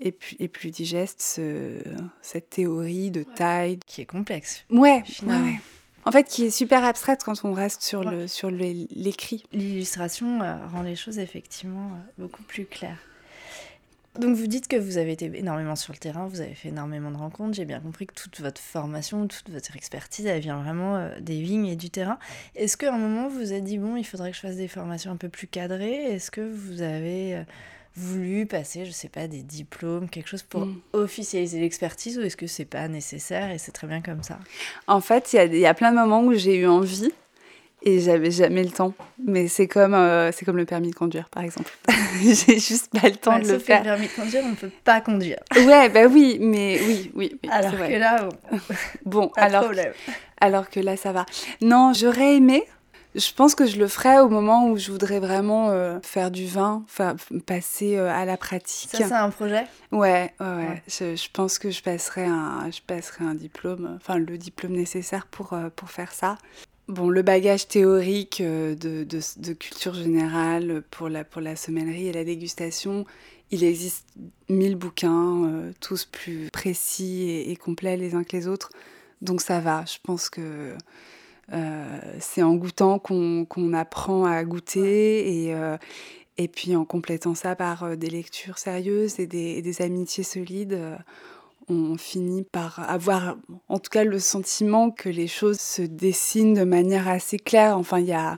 et, 0.00 0.12
puis, 0.12 0.36
et 0.40 0.48
plus 0.48 0.70
digeste 0.70 1.20
ce- 1.20 1.82
cette 2.22 2.50
théorie 2.50 3.10
de 3.10 3.22
taille. 3.22 3.78
Qui 3.86 4.02
est 4.02 4.06
complexe. 4.06 4.64
Ouais, 4.70 5.02
Finalement. 5.04 5.46
ouais. 5.46 5.60
En 6.04 6.10
fait, 6.12 6.24
qui 6.24 6.44
est 6.46 6.50
super 6.50 6.84
abstraite 6.84 7.22
quand 7.22 7.44
on 7.44 7.52
reste 7.52 7.82
sur 7.82 8.02
le 8.02 8.26
sur 8.28 8.50
l'écrit. 8.50 9.44
L'illustration 9.52 10.40
euh, 10.42 10.54
rend 10.68 10.80
les 10.82 10.96
choses 10.96 11.18
effectivement 11.18 11.88
euh, 11.92 11.98
beaucoup 12.22 12.42
plus 12.42 12.64
claires. 12.64 12.98
Donc 14.18 14.34
vous 14.34 14.46
dites 14.48 14.66
que 14.68 14.76
vous 14.76 14.96
avez 14.96 15.12
été 15.12 15.30
énormément 15.34 15.76
sur 15.76 15.92
le 15.92 15.98
terrain, 15.98 16.26
vous 16.26 16.40
avez 16.40 16.54
fait 16.54 16.70
énormément 16.70 17.10
de 17.12 17.16
rencontres. 17.16 17.54
J'ai 17.54 17.66
bien 17.66 17.78
compris 17.78 18.06
que 18.06 18.14
toute 18.14 18.40
votre 18.40 18.60
formation, 18.60 19.28
toute 19.28 19.50
votre 19.50 19.76
expertise, 19.76 20.26
elle 20.26 20.40
vient 20.40 20.60
vraiment 20.60 20.96
euh, 20.96 21.20
des 21.20 21.40
vignes 21.42 21.66
et 21.66 21.76
du 21.76 21.90
terrain. 21.90 22.18
Est-ce 22.56 22.76
qu'à 22.76 22.92
un 22.92 22.98
moment 22.98 23.28
vous 23.28 23.38
vous 23.38 23.52
êtes 23.52 23.64
dit 23.64 23.78
bon, 23.78 23.96
il 23.96 24.04
faudrait 24.04 24.30
que 24.30 24.36
je 24.36 24.40
fasse 24.40 24.56
des 24.56 24.66
formations 24.66 25.12
un 25.12 25.16
peu 25.16 25.28
plus 25.28 25.46
cadrées? 25.46 26.04
Est-ce 26.14 26.30
que 26.30 26.40
vous 26.40 26.80
avez 26.80 27.36
euh, 27.36 27.42
voulu 27.98 28.46
passer, 28.46 28.84
je 28.86 28.90
sais 28.92 29.08
pas, 29.08 29.26
des 29.26 29.42
diplômes, 29.42 30.08
quelque 30.08 30.28
chose 30.28 30.42
pour 30.42 30.62
Mm. 30.62 30.74
officialiser 30.92 31.60
l'expertise 31.60 32.18
ou 32.18 32.22
est-ce 32.22 32.36
que 32.36 32.46
c'est 32.46 32.64
pas 32.64 32.86
nécessaire 32.88 33.50
et 33.50 33.58
c'est 33.58 33.72
très 33.72 33.86
bien 33.86 34.00
comme 34.00 34.22
ça? 34.22 34.38
En 34.86 35.00
fait, 35.00 35.32
il 35.32 35.36
y 35.36 35.38
a, 35.40 35.44
il 35.44 35.58
y 35.58 35.66
a 35.66 35.74
plein 35.74 35.90
de 35.90 35.96
moments 35.96 36.22
où 36.22 36.32
j'ai 36.34 36.56
eu 36.56 36.66
envie 36.66 37.10
et 37.82 38.00
j'avais 38.00 38.30
jamais 38.30 38.62
le 38.64 38.70
temps. 38.70 38.94
Mais 39.26 39.48
c'est 39.48 39.66
comme, 39.68 39.94
euh, 39.94 40.30
c'est 40.32 40.44
comme 40.44 40.56
le 40.56 40.64
permis 40.64 40.90
de 40.90 40.94
conduire, 40.94 41.28
par 41.28 41.42
exemple. 41.42 41.70
j'ai 42.22 42.58
juste 42.58 42.90
pas 42.92 43.08
le 43.08 43.16
temps 43.16 43.34
Ouais, 43.34 43.42
de 43.42 43.48
le 43.52 43.58
que 43.58 43.64
faire. 43.64 43.82
permis 43.82 44.06
de 44.06 44.12
conduire, 44.12 44.42
on 44.44 44.50
ne 44.50 44.54
peut 44.54 44.70
pas 44.84 45.00
conduire. 45.00 45.38
Ouais, 45.56 45.88
bah 45.88 46.06
oui, 46.06 46.38
mais 46.40 46.80
oui, 46.86 47.10
oui, 47.14 47.38
oui 47.42 47.48
Alors 47.52 47.72
que 47.72 47.76
vrai. 47.76 47.98
là, 47.98 48.28
bon, 49.04 49.26
Bon, 49.26 49.30
alors, 49.36 49.64
problème. 49.64 49.92
alors 50.40 50.70
que 50.70 50.80
là, 50.80 50.96
ça 50.96 51.12
va. 51.12 51.26
Non, 51.60 51.92
j'aurais 51.94 52.36
aimé, 52.36 52.62
Je 53.14 53.32
pense 53.32 53.54
que 53.54 53.66
je 53.66 53.78
le 53.78 53.88
ferai 53.88 54.20
au 54.20 54.28
moment 54.28 54.68
où 54.68 54.76
je 54.76 54.92
voudrais 54.92 55.18
vraiment 55.18 55.70
euh, 55.70 55.98
faire 56.02 56.30
du 56.30 56.46
vin, 56.46 56.82
enfin 56.84 57.16
passer 57.46 57.96
euh, 57.96 58.12
à 58.12 58.24
la 58.24 58.36
pratique. 58.36 58.90
Ça, 58.90 58.98
c'est 58.98 59.14
un 59.14 59.30
projet? 59.30 59.64
Ouais, 59.92 60.32
ouais, 60.40 60.46
ouais. 60.46 60.82
Je, 60.86 61.28
pense 61.32 61.58
que 61.58 61.70
je 61.70 61.82
passerai 61.82 62.26
un, 62.26 62.70
je 62.70 62.80
passerai 62.86 63.24
un 63.24 63.34
diplôme, 63.34 63.96
enfin 63.96 64.18
le 64.18 64.36
diplôme 64.36 64.72
nécessaire 64.72 65.26
pour, 65.26 65.54
euh, 65.54 65.70
pour 65.74 65.90
faire 65.90 66.12
ça. 66.12 66.36
Bon, 66.86 67.08
le 67.08 67.22
bagage 67.22 67.68
théorique 67.68 68.40
de, 68.42 68.76
de, 68.76 69.04
de, 69.04 69.52
culture 69.52 69.94
générale 69.94 70.82
pour 70.90 71.10
la, 71.10 71.22
pour 71.22 71.42
la 71.42 71.54
sommellerie 71.54 72.08
et 72.08 72.12
la 72.12 72.24
dégustation, 72.24 73.04
il 73.50 73.62
existe 73.62 74.06
mille 74.48 74.74
bouquins, 74.74 75.70
tous 75.80 76.06
plus 76.06 76.48
précis 76.50 77.28
et, 77.28 77.50
et, 77.50 77.56
complets 77.56 77.98
les 77.98 78.14
uns 78.14 78.24
que 78.24 78.34
les 78.34 78.48
autres. 78.48 78.70
Donc 79.20 79.42
ça 79.42 79.60
va, 79.60 79.84
je 79.84 79.98
pense 80.02 80.30
que 80.30 80.74
euh, 81.52 81.98
c'est 82.20 82.42
en 82.42 82.54
goûtant 82.54 82.98
qu'on 82.98 83.72
apprend 83.72 84.26
à 84.26 84.44
goûter 84.44 85.44
et, 85.44 85.54
euh, 85.54 85.78
et 86.36 86.46
puis 86.46 86.76
en 86.76 86.84
complétant 86.84 87.34
ça 87.34 87.56
par 87.56 87.84
euh, 87.84 87.96
des 87.96 88.10
lectures 88.10 88.58
sérieuses 88.58 89.18
et 89.18 89.26
des, 89.26 89.62
des 89.62 89.82
amitiés 89.82 90.24
solides, 90.24 90.78
on 91.68 91.96
finit 91.96 92.44
par 92.44 92.88
avoir 92.90 93.36
en 93.68 93.78
tout 93.78 93.90
cas 93.90 94.04
le 94.04 94.18
sentiment 94.18 94.90
que 94.90 95.08
les 95.08 95.26
choses 95.26 95.60
se 95.60 95.82
dessinent 95.82 96.54
de 96.54 96.64
manière 96.64 97.08
assez 97.08 97.38
claire. 97.38 97.78
Enfin, 97.78 97.98
il 97.98 98.06
y 98.06 98.12
a, 98.12 98.36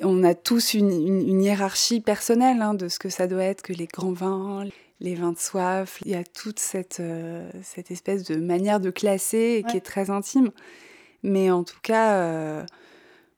on 0.00 0.22
a 0.22 0.34
tous 0.34 0.74
une, 0.74 0.90
une, 0.90 1.42
hiérarchie 1.42 2.00
personnelle 2.00 2.60
hein, 2.60 2.74
de 2.74 2.88
ce 2.88 2.98
que 2.98 3.08
ça 3.08 3.26
doit 3.26 3.44
être 3.44 3.62
que 3.62 3.72
les 3.72 3.86
grands 3.86 4.12
vins, 4.12 4.66
les 5.00 5.14
vins 5.14 5.32
de 5.32 5.38
soif. 5.38 5.98
Il 6.04 6.12
y 6.12 6.14
a 6.14 6.24
toute 6.24 6.58
cette, 6.58 7.02
cette 7.62 7.90
espèce 7.90 8.24
de 8.24 8.36
manière 8.36 8.80
de 8.80 8.90
classer 8.90 9.64
qui 9.68 9.76
est 9.76 9.84
très 9.84 10.10
intime. 10.10 10.50
Mais 11.24 11.50
en 11.50 11.64
tout 11.64 11.80
cas, 11.82 12.18
euh, 12.18 12.64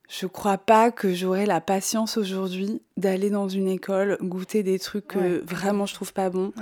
je 0.08 0.26
crois 0.26 0.58
pas 0.58 0.90
que 0.90 1.14
j'aurai 1.14 1.46
la 1.46 1.60
patience 1.60 2.16
aujourd'hui 2.16 2.82
d'aller 2.96 3.30
dans 3.30 3.48
une 3.48 3.68
école, 3.68 4.18
goûter 4.20 4.64
des 4.64 4.80
trucs 4.80 5.06
que 5.06 5.42
vraiment 5.46 5.86
je 5.86 5.94
trouve 5.94 6.12
pas 6.12 6.28
bons, 6.28 6.52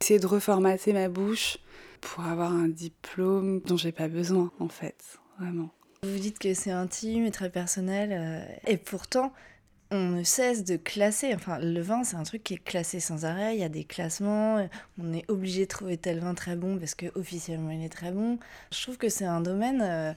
essayer 0.00 0.20
de 0.20 0.28
reformater 0.28 0.92
ma 0.92 1.08
bouche 1.08 1.58
pour 2.00 2.24
avoir 2.24 2.52
un 2.52 2.68
diplôme 2.68 3.60
dont 3.66 3.76
j'ai 3.76 3.92
pas 3.92 4.08
besoin, 4.08 4.52
en 4.60 4.68
fait. 4.68 5.18
Vraiment. 5.38 5.70
Vous 6.04 6.18
dites 6.18 6.38
que 6.38 6.54
c'est 6.54 6.70
intime 6.70 7.26
et 7.26 7.32
très 7.32 7.50
personnel, 7.50 8.10
euh, 8.12 8.54
et 8.66 8.76
pourtant, 8.76 9.32
on 9.90 10.10
ne 10.10 10.22
cesse 10.22 10.62
de 10.62 10.76
classer. 10.76 11.34
Enfin, 11.34 11.58
le 11.58 11.80
vin, 11.80 12.04
c'est 12.04 12.14
un 12.14 12.22
truc 12.22 12.44
qui 12.44 12.54
est 12.54 12.64
classé 12.64 13.00
sans 13.00 13.24
arrêt. 13.24 13.56
Il 13.56 13.60
y 13.60 13.64
a 13.64 13.68
des 13.68 13.82
classements. 13.82 14.64
On 15.02 15.12
est 15.12 15.28
obligé 15.28 15.62
de 15.62 15.68
trouver 15.68 15.96
tel 15.96 16.20
vin 16.20 16.34
très 16.34 16.54
bon 16.54 16.78
parce 16.78 16.94
que 16.94 17.06
officiellement 17.16 17.70
il 17.70 17.84
est 17.84 17.88
très 17.88 18.12
bon. 18.12 18.38
Je 18.72 18.80
trouve 18.80 18.98
que 18.98 19.08
c'est 19.08 19.24
un 19.24 19.40
domaine. 19.40 19.82
Euh, 19.82 20.12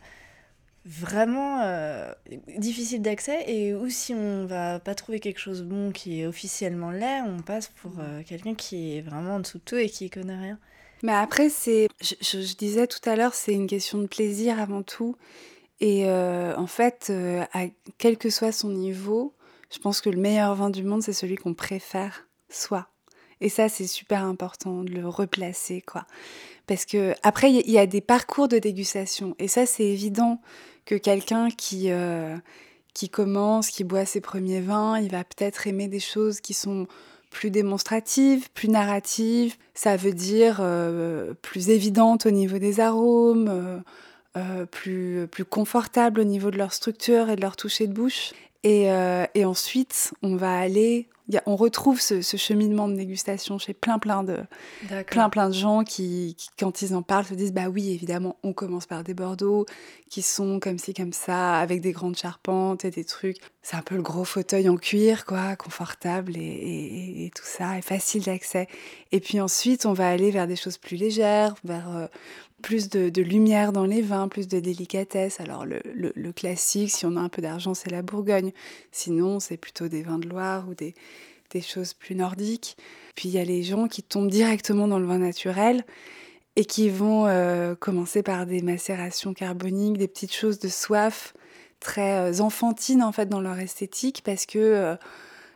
vraiment 0.85 1.61
euh, 1.61 2.11
difficile 2.57 3.01
d'accès 3.01 3.43
et 3.47 3.73
où 3.73 3.89
si 3.89 4.13
on 4.13 4.45
va 4.45 4.79
pas 4.79 4.95
trouver 4.95 5.19
quelque 5.19 5.39
chose 5.39 5.61
de 5.61 5.65
bon 5.65 5.91
qui 5.91 6.21
est 6.21 6.25
officiellement 6.25 6.91
laid, 6.91 7.23
on 7.25 7.41
passe 7.41 7.69
pour 7.69 7.93
euh, 7.99 8.21
quelqu'un 8.23 8.53
qui 8.53 8.97
est 8.97 9.01
vraiment 9.01 9.35
en 9.35 9.39
dessous 9.39 9.59
de 9.59 9.63
tout 9.63 9.77
et 9.77 9.89
qui 9.89 10.09
connaît 10.09 10.37
rien. 10.37 10.59
Mais 11.03 11.13
après, 11.13 11.49
c'est, 11.49 11.89
je, 12.01 12.55
disais 12.55 12.87
tout 12.87 13.09
à 13.09 13.15
l'heure, 13.15 13.33
c'est 13.33 13.53
une 13.53 13.67
question 13.67 13.99
de 13.99 14.07
plaisir 14.07 14.59
avant 14.59 14.83
tout. 14.83 15.17
Et 15.81 16.07
euh, 16.07 16.55
en 16.55 16.67
fait, 16.67 17.11
à 17.51 17.65
quel 17.97 18.17
que 18.17 18.29
soit 18.29 18.53
son 18.53 18.69
niveau, 18.69 19.33
je 19.69 19.79
pense 19.79 19.99
que 19.99 20.09
le 20.09 20.19
meilleur 20.19 20.55
vin 20.55 20.69
du 20.69 20.83
monde, 20.83 21.03
c'est 21.03 21.11
celui 21.11 21.35
qu'on 21.35 21.53
préfère 21.53 22.25
soi. 22.49 22.92
Et 23.43 23.49
ça, 23.49 23.67
c'est 23.67 23.87
super 23.87 24.23
important 24.23 24.83
de 24.83 24.91
le 24.91 25.05
replacer, 25.05 25.81
quoi. 25.81 26.05
Parce 26.65 26.85
que 26.85 27.13
après, 27.23 27.51
il 27.51 27.69
y 27.69 27.77
a 27.77 27.85
des 27.85 27.99
parcours 27.99 28.47
de 28.47 28.57
dégustation. 28.57 29.35
Et 29.37 29.49
ça, 29.49 29.65
c'est 29.65 29.83
évident 29.83 30.39
que 30.85 30.95
quelqu'un 30.95 31.49
qui, 31.49 31.91
euh, 31.91 32.37
qui 32.93 33.09
commence, 33.09 33.69
qui 33.69 33.83
boit 33.83 34.05
ses 34.05 34.21
premiers 34.21 34.61
vins, 34.61 34.97
il 34.97 35.11
va 35.11 35.25
peut-être 35.25 35.67
aimer 35.67 35.89
des 35.89 35.99
choses 35.99 36.39
qui 36.39 36.53
sont 36.53 36.87
plus 37.31 37.51
démonstratives, 37.51 38.49
plus 38.53 38.69
narratives. 38.69 39.57
Ça 39.73 39.97
veut 39.97 40.13
dire 40.13 40.59
euh, 40.61 41.33
plus 41.41 41.69
évidentes 41.69 42.25
au 42.25 42.31
niveau 42.31 42.59
des 42.59 42.79
arômes, 42.79 43.83
euh, 44.37 44.65
plus, 44.67 45.27
plus 45.29 45.43
confortables 45.43 46.21
au 46.21 46.25
niveau 46.25 46.49
de 46.49 46.57
leur 46.57 46.71
structure 46.71 47.29
et 47.29 47.35
de 47.35 47.41
leur 47.41 47.57
toucher 47.57 47.87
de 47.87 47.93
bouche. 47.93 48.31
Et 48.63 48.89
ensuite, 49.43 50.13
on 50.21 50.37
va 50.37 50.57
aller 50.57 51.09
on 51.45 51.55
retrouve 51.55 52.01
ce, 52.01 52.21
cheminement 52.21 52.87
de 52.87 52.95
dégustation 52.95 53.57
chez 53.57 53.73
plein 53.73 53.99
plein 53.99 54.23
de 54.23 54.39
plein 55.07 55.29
plein 55.29 55.49
de 55.49 55.53
gens 55.53 55.83
qui, 55.83 56.35
quand 56.59 56.81
ils 56.81 56.95
en 56.95 57.01
parlent 57.01 57.25
se 57.25 57.33
disent 57.33 57.53
bah 57.53 57.69
oui 57.69 57.91
évidemment 57.91 58.37
on 58.43 58.53
commence 58.53 58.85
par 58.85 59.03
des 59.03 59.13
Bordeaux 59.13 59.65
qui 60.09 60.21
sont 60.21 60.59
comme 60.59 60.77
ci 60.77 60.93
comme 60.93 61.13
ça 61.13 61.55
avec 61.55 61.81
des 61.81 61.91
grandes 61.91 62.17
charpentes 62.17 62.85
et 62.85 62.91
des 62.91 63.05
trucs 63.05 63.37
c'est 63.63 63.75
un 63.75 63.81
peu 63.81 63.95
le 63.95 64.01
gros 64.01 64.25
fauteuil 64.25 64.69
en 64.69 64.77
cuir 64.77 65.25
quoi 65.25 65.55
confortable 65.55 66.33
et, 66.35 67.31
tout 67.35 67.45
ça 67.45 67.77
et 67.77 67.81
facile 67.81 68.23
d'accès 68.23 68.67
et 69.11 69.19
puis 69.19 69.39
ensuite 69.39 69.85
on 69.85 69.93
va 69.93 70.09
aller 70.09 70.29
vers 70.29 70.47
des 70.47 70.55
choses 70.55 70.77
plus 70.77 70.97
légères 70.97 71.55
vers 71.63 71.89
euh, 71.95 72.07
plus 72.63 72.89
de, 72.89 73.21
lumière 73.21 73.73
dans 73.73 73.85
les 73.85 74.01
vins, 74.01 74.27
plus 74.27 74.47
de 74.47 74.59
délicatesse. 74.59 75.39
Alors 75.39 75.65
le, 75.65 76.31
classique, 76.31 76.89
si 76.89 77.05
on 77.05 77.17
a 77.17 77.19
un 77.19 77.29
peu 77.29 77.41
d'argent, 77.43 77.75
c'est 77.75 77.91
la 77.91 78.01
Bourgogne. 78.01 78.51
Sinon, 78.91 79.39
c'est 79.39 79.57
plutôt 79.57 79.87
des 79.87 80.01
vins 80.01 80.17
de 80.17 80.27
Loire 80.27 80.65
ou 80.67 80.73
des, 80.73 80.95
choses 81.61 81.93
plus 81.93 82.15
nordiques. 82.15 82.77
Puis 83.13 83.29
il 83.29 83.35
y 83.35 83.37
a 83.37 83.43
les 83.43 83.61
gens 83.61 83.87
qui 83.87 84.01
tombent 84.01 84.31
directement 84.31 84.87
dans 84.87 84.97
le 84.97 85.05
vin 85.05 85.19
naturel 85.19 85.85
et 86.55 86.65
qui 86.65 86.89
vont 86.89 87.27
euh, 87.27 87.75
commencer 87.75 88.23
par 88.23 88.47
des 88.47 88.63
macérations 88.63 89.35
carboniques, 89.35 89.97
des 89.97 90.07
petites 90.07 90.33
choses 90.33 90.57
de 90.57 90.67
soif 90.67 91.35
très 91.83 92.31
euh, 92.31 92.39
enfantines 92.41 93.03
en 93.03 93.11
fait 93.11 93.27
dans 93.27 93.41
leur 93.41 93.59
esthétique 93.59 94.21
parce 94.25 94.45
que 94.45 94.57
euh, 94.57 94.95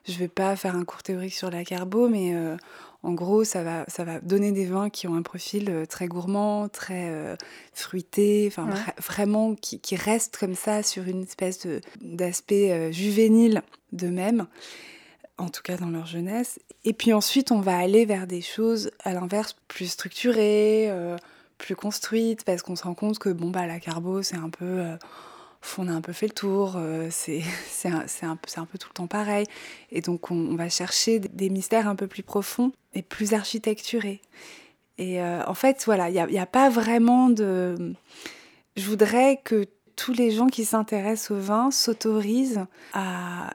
je 0.06 0.14
ne 0.14 0.20
vais 0.20 0.28
pas 0.28 0.56
faire 0.56 0.76
un 0.76 0.86
cours 0.86 1.04
théorique 1.04 1.34
sur 1.34 1.50
la 1.50 1.64
carbo, 1.66 2.08
mais 2.08 2.34
en 3.04 3.14
gros, 3.14 3.44
ça 3.44 3.64
va, 3.64 3.86
ça 3.88 4.04
va 4.04 4.20
donner 4.20 4.52
des 4.52 4.66
vins 4.66 4.90
qui 4.90 5.08
ont 5.08 5.16
un 5.16 5.22
profil 5.22 5.70
euh, 5.70 5.86
très 5.86 6.08
gourmand, 6.08 6.68
très 6.68 7.10
euh, 7.10 7.36
fruité, 7.74 8.46
enfin 8.48 8.68
vraiment 8.98 9.56
qui, 9.56 9.80
qui 9.80 9.96
restent 9.96 10.38
comme 10.38 10.56
ça 10.56 10.84
sur 10.84 11.08
une 11.08 11.24
espèce 11.24 11.68
d'aspect 12.02 12.72
euh, 12.72 12.92
juvénile 12.92 13.62
d'eux-mêmes, 13.92 14.48
en 15.38 15.50
tout 15.50 15.62
cas 15.62 15.78
dans 15.78 15.90
leur 15.90 16.08
jeunesse. 16.08 16.60
Et 16.86 16.94
puis 16.94 17.14
ensuite, 17.14 17.52
on 17.52 17.62
va 17.62 17.78
aller 17.78 18.06
vers 18.06 18.26
des 18.26 18.42
choses 18.42 18.92
à 19.04 19.14
l'inverse 19.14 19.56
plus 19.68 19.88
structurées, 19.88 20.92
plus 21.58 21.76
construites, 21.76 22.44
parce 22.44 22.62
qu'on 22.62 22.76
se 22.76 22.84
rend 22.84 22.94
compte 22.94 23.20
que 23.20 23.30
bon 23.30 23.52
bah 23.52 23.68
la 23.68 23.80
carbo 23.80 24.22
c'est 24.22 24.36
un 24.36 24.50
peu 24.50 24.84
on 25.78 25.88
a 25.88 25.92
un 25.92 26.02
peu 26.02 26.14
fait 26.14 26.28
le 26.28 26.34
tour, 26.34 26.76
euh, 26.78 27.08
c'est 27.12 27.44
un, 27.86 28.06
un, 28.24 28.32
un, 28.32 28.66
peu 28.66 28.78
tout 28.78 28.90
le 28.90 28.94
temps 28.94 29.08
pareil. 29.08 29.46
Et 29.92 30.02
donc 30.02 30.32
on, 30.32 30.56
va 30.56 30.70
chercher 30.70 31.20
des 31.20 31.50
mystères 31.50 31.88
un 31.88 31.96
peu 31.96 32.08
plus 32.08 32.24
profonds 32.24 32.72
et 32.94 33.02
plus 33.02 33.34
architecturés. 33.34 34.22
Et 34.98 35.22
euh, 35.22 35.44
en 35.46 35.54
fait, 35.54 35.84
voilà, 35.86 36.10
il 36.10 36.14
n'y 36.14 36.40
a, 36.40 36.42
a, 36.42 36.46
pas 36.48 36.70
vraiment 36.70 37.30
de... 37.30 37.94
Je 38.76 38.86
voudrais 38.86 39.40
que 39.44 39.66
tous 39.96 40.14
les 40.14 40.32
gens 40.32 40.48
qui 40.48 40.66
s'intéressent 40.66 41.32
au 41.32 41.40
vin 41.40 41.72
s'autorisent 41.72 42.66
à 42.94 43.52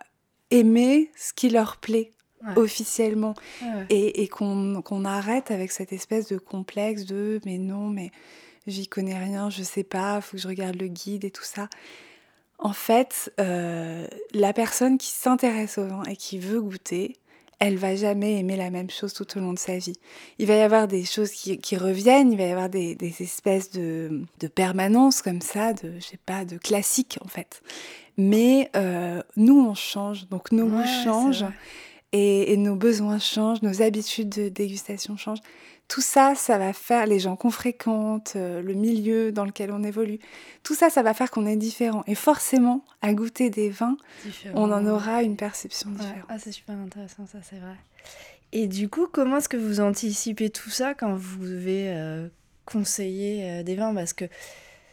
aimer 0.50 1.10
ce 1.16 1.32
qui 1.32 1.48
leur 1.48 1.76
plaît. 1.78 2.10
officiellement 2.56 3.34
et, 3.88 4.24
et 4.24 4.26
qu'on 4.26 5.04
arrête 5.04 5.52
avec 5.52 5.70
cette 5.70 5.92
espèce 5.92 6.26
de 6.26 6.38
complexe 6.38 7.04
de 7.04 7.40
mais 7.44 7.56
non 7.56 7.88
mais 7.88 8.10
j'y 8.66 8.86
connais 8.86 9.18
rien, 9.18 9.50
je 9.50 9.62
sais 9.62 9.84
pas, 9.84 10.20
faut 10.20 10.36
que 10.36 10.42
je 10.42 10.48
regarde 10.48 10.76
le 10.76 10.88
guide 10.88 11.24
et 11.24 11.30
tout 11.30 11.44
ça. 11.44 11.68
En 12.58 12.72
fait, 12.72 13.32
euh, 13.40 14.06
la 14.34 14.52
personne 14.52 14.96
qui 14.98 15.08
s'intéresse 15.08 15.78
au 15.78 15.86
vin 15.86 16.04
et 16.04 16.16
qui 16.16 16.38
veut 16.38 16.60
goûter, 16.60 17.16
elle 17.58 17.76
va 17.76 17.94
jamais 17.94 18.38
aimer 18.38 18.56
la 18.56 18.70
même 18.70 18.90
chose 18.90 19.12
tout 19.14 19.38
au 19.38 19.40
long 19.40 19.52
de 19.52 19.58
sa 19.58 19.78
vie. 19.78 19.96
Il 20.38 20.46
va 20.46 20.54
y 20.56 20.60
avoir 20.60 20.88
des 20.88 21.04
choses 21.04 21.30
qui, 21.30 21.76
reviennent, 21.76 22.32
il 22.32 22.38
va 22.38 22.44
y 22.44 22.50
avoir 22.50 22.68
des, 22.68 22.96
espèces 23.20 23.70
de, 23.70 24.22
de 24.40 24.48
permanence 24.48 25.22
comme 25.22 25.40
ça, 25.40 25.72
de, 25.72 25.94
je 25.98 26.04
sais 26.04 26.20
pas, 26.24 26.44
de 26.44 26.56
classique 26.56 27.18
en 27.24 27.28
fait. 27.28 27.62
Mais 28.16 28.70
euh, 28.76 29.22
nous, 29.36 29.60
on 29.60 29.74
change, 29.74 30.28
donc 30.28 30.52
nos 30.52 30.66
goûts 30.66 30.86
changent 31.04 31.46
et, 32.12 32.52
et, 32.52 32.56
nos 32.56 32.76
besoins 32.76 33.18
changent, 33.18 33.62
nos 33.62 33.80
habitudes 33.80 34.28
de 34.28 34.48
dégustation 34.48 35.16
changent 35.16 35.42
tout 35.92 36.00
ça, 36.00 36.34
ça 36.34 36.56
va 36.56 36.72
faire 36.72 37.04
les 37.04 37.18
gens 37.18 37.36
qu'on 37.36 37.50
fréquente, 37.50 38.32
euh, 38.36 38.62
le 38.62 38.72
milieu 38.72 39.30
dans 39.30 39.44
lequel 39.44 39.70
on 39.70 39.82
évolue. 39.82 40.20
Tout 40.62 40.74
ça, 40.74 40.88
ça 40.88 41.02
va 41.02 41.12
faire 41.12 41.30
qu'on 41.30 41.44
est 41.44 41.56
différent. 41.56 42.02
Et 42.06 42.14
forcément, 42.14 42.82
à 43.02 43.12
goûter 43.12 43.50
des 43.50 43.68
vins, 43.68 43.98
on 44.54 44.72
en 44.72 44.86
aura 44.86 45.22
une 45.22 45.36
perception 45.36 45.90
différente. 45.90 46.24
Ah, 46.30 46.38
c'est 46.38 46.50
super 46.50 46.76
intéressant, 46.76 47.26
ça, 47.26 47.40
c'est 47.42 47.58
vrai. 47.58 47.76
Et 48.52 48.68
du 48.68 48.88
coup, 48.88 49.06
comment 49.06 49.36
est-ce 49.36 49.50
que 49.50 49.58
vous 49.58 49.80
anticipez 49.80 50.48
tout 50.48 50.70
ça 50.70 50.94
quand 50.94 51.14
vous 51.14 51.44
devez 51.44 51.90
euh, 51.90 52.26
conseiller 52.64 53.50
euh, 53.50 53.62
des 53.62 53.74
vins? 53.74 53.94
Parce 53.94 54.14
que 54.14 54.24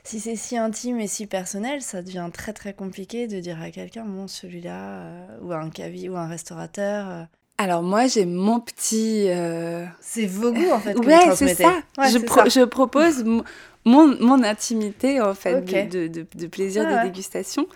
si 0.03 0.19
c'est 0.19 0.35
si 0.35 0.57
intime 0.57 0.99
et 0.99 1.07
si 1.07 1.27
personnel, 1.27 1.81
ça 1.81 2.01
devient 2.01 2.29
très 2.33 2.51
très 2.51 2.73
compliqué 2.73 3.27
de 3.27 3.39
dire 3.39 3.61
à 3.61 3.71
quelqu'un, 3.71 4.03
bon, 4.03 4.27
celui-là, 4.27 5.27
ou 5.43 5.53
un 5.53 5.69
cavi 5.69 6.09
ou 6.09 6.17
un 6.17 6.27
restaurateur 6.27 7.29
Alors 7.59 7.83
moi 7.83 8.07
j'ai 8.07 8.25
mon 8.25 8.61
petit... 8.61 9.25
Euh, 9.27 9.85
c'est 9.99 10.25
vos 10.25 10.53
goûts 10.53 10.71
en 10.71 10.79
fait. 10.79 10.93
Que 10.93 11.05
ouais, 11.05 11.35
c'est 11.35 11.55
ça. 11.55 11.83
je, 11.97 12.17
je, 12.49 12.63
propose 12.63 13.25
mon, 13.25 13.43
mon, 13.83 14.43
intimité 14.43 15.19
en 15.19 15.33
fait 15.33 15.59
de, 15.89 16.07
de, 16.07 16.25
de, 16.35 16.47
plaisir 16.47 16.85
de 16.85 17.03
dégustation. 17.03 17.67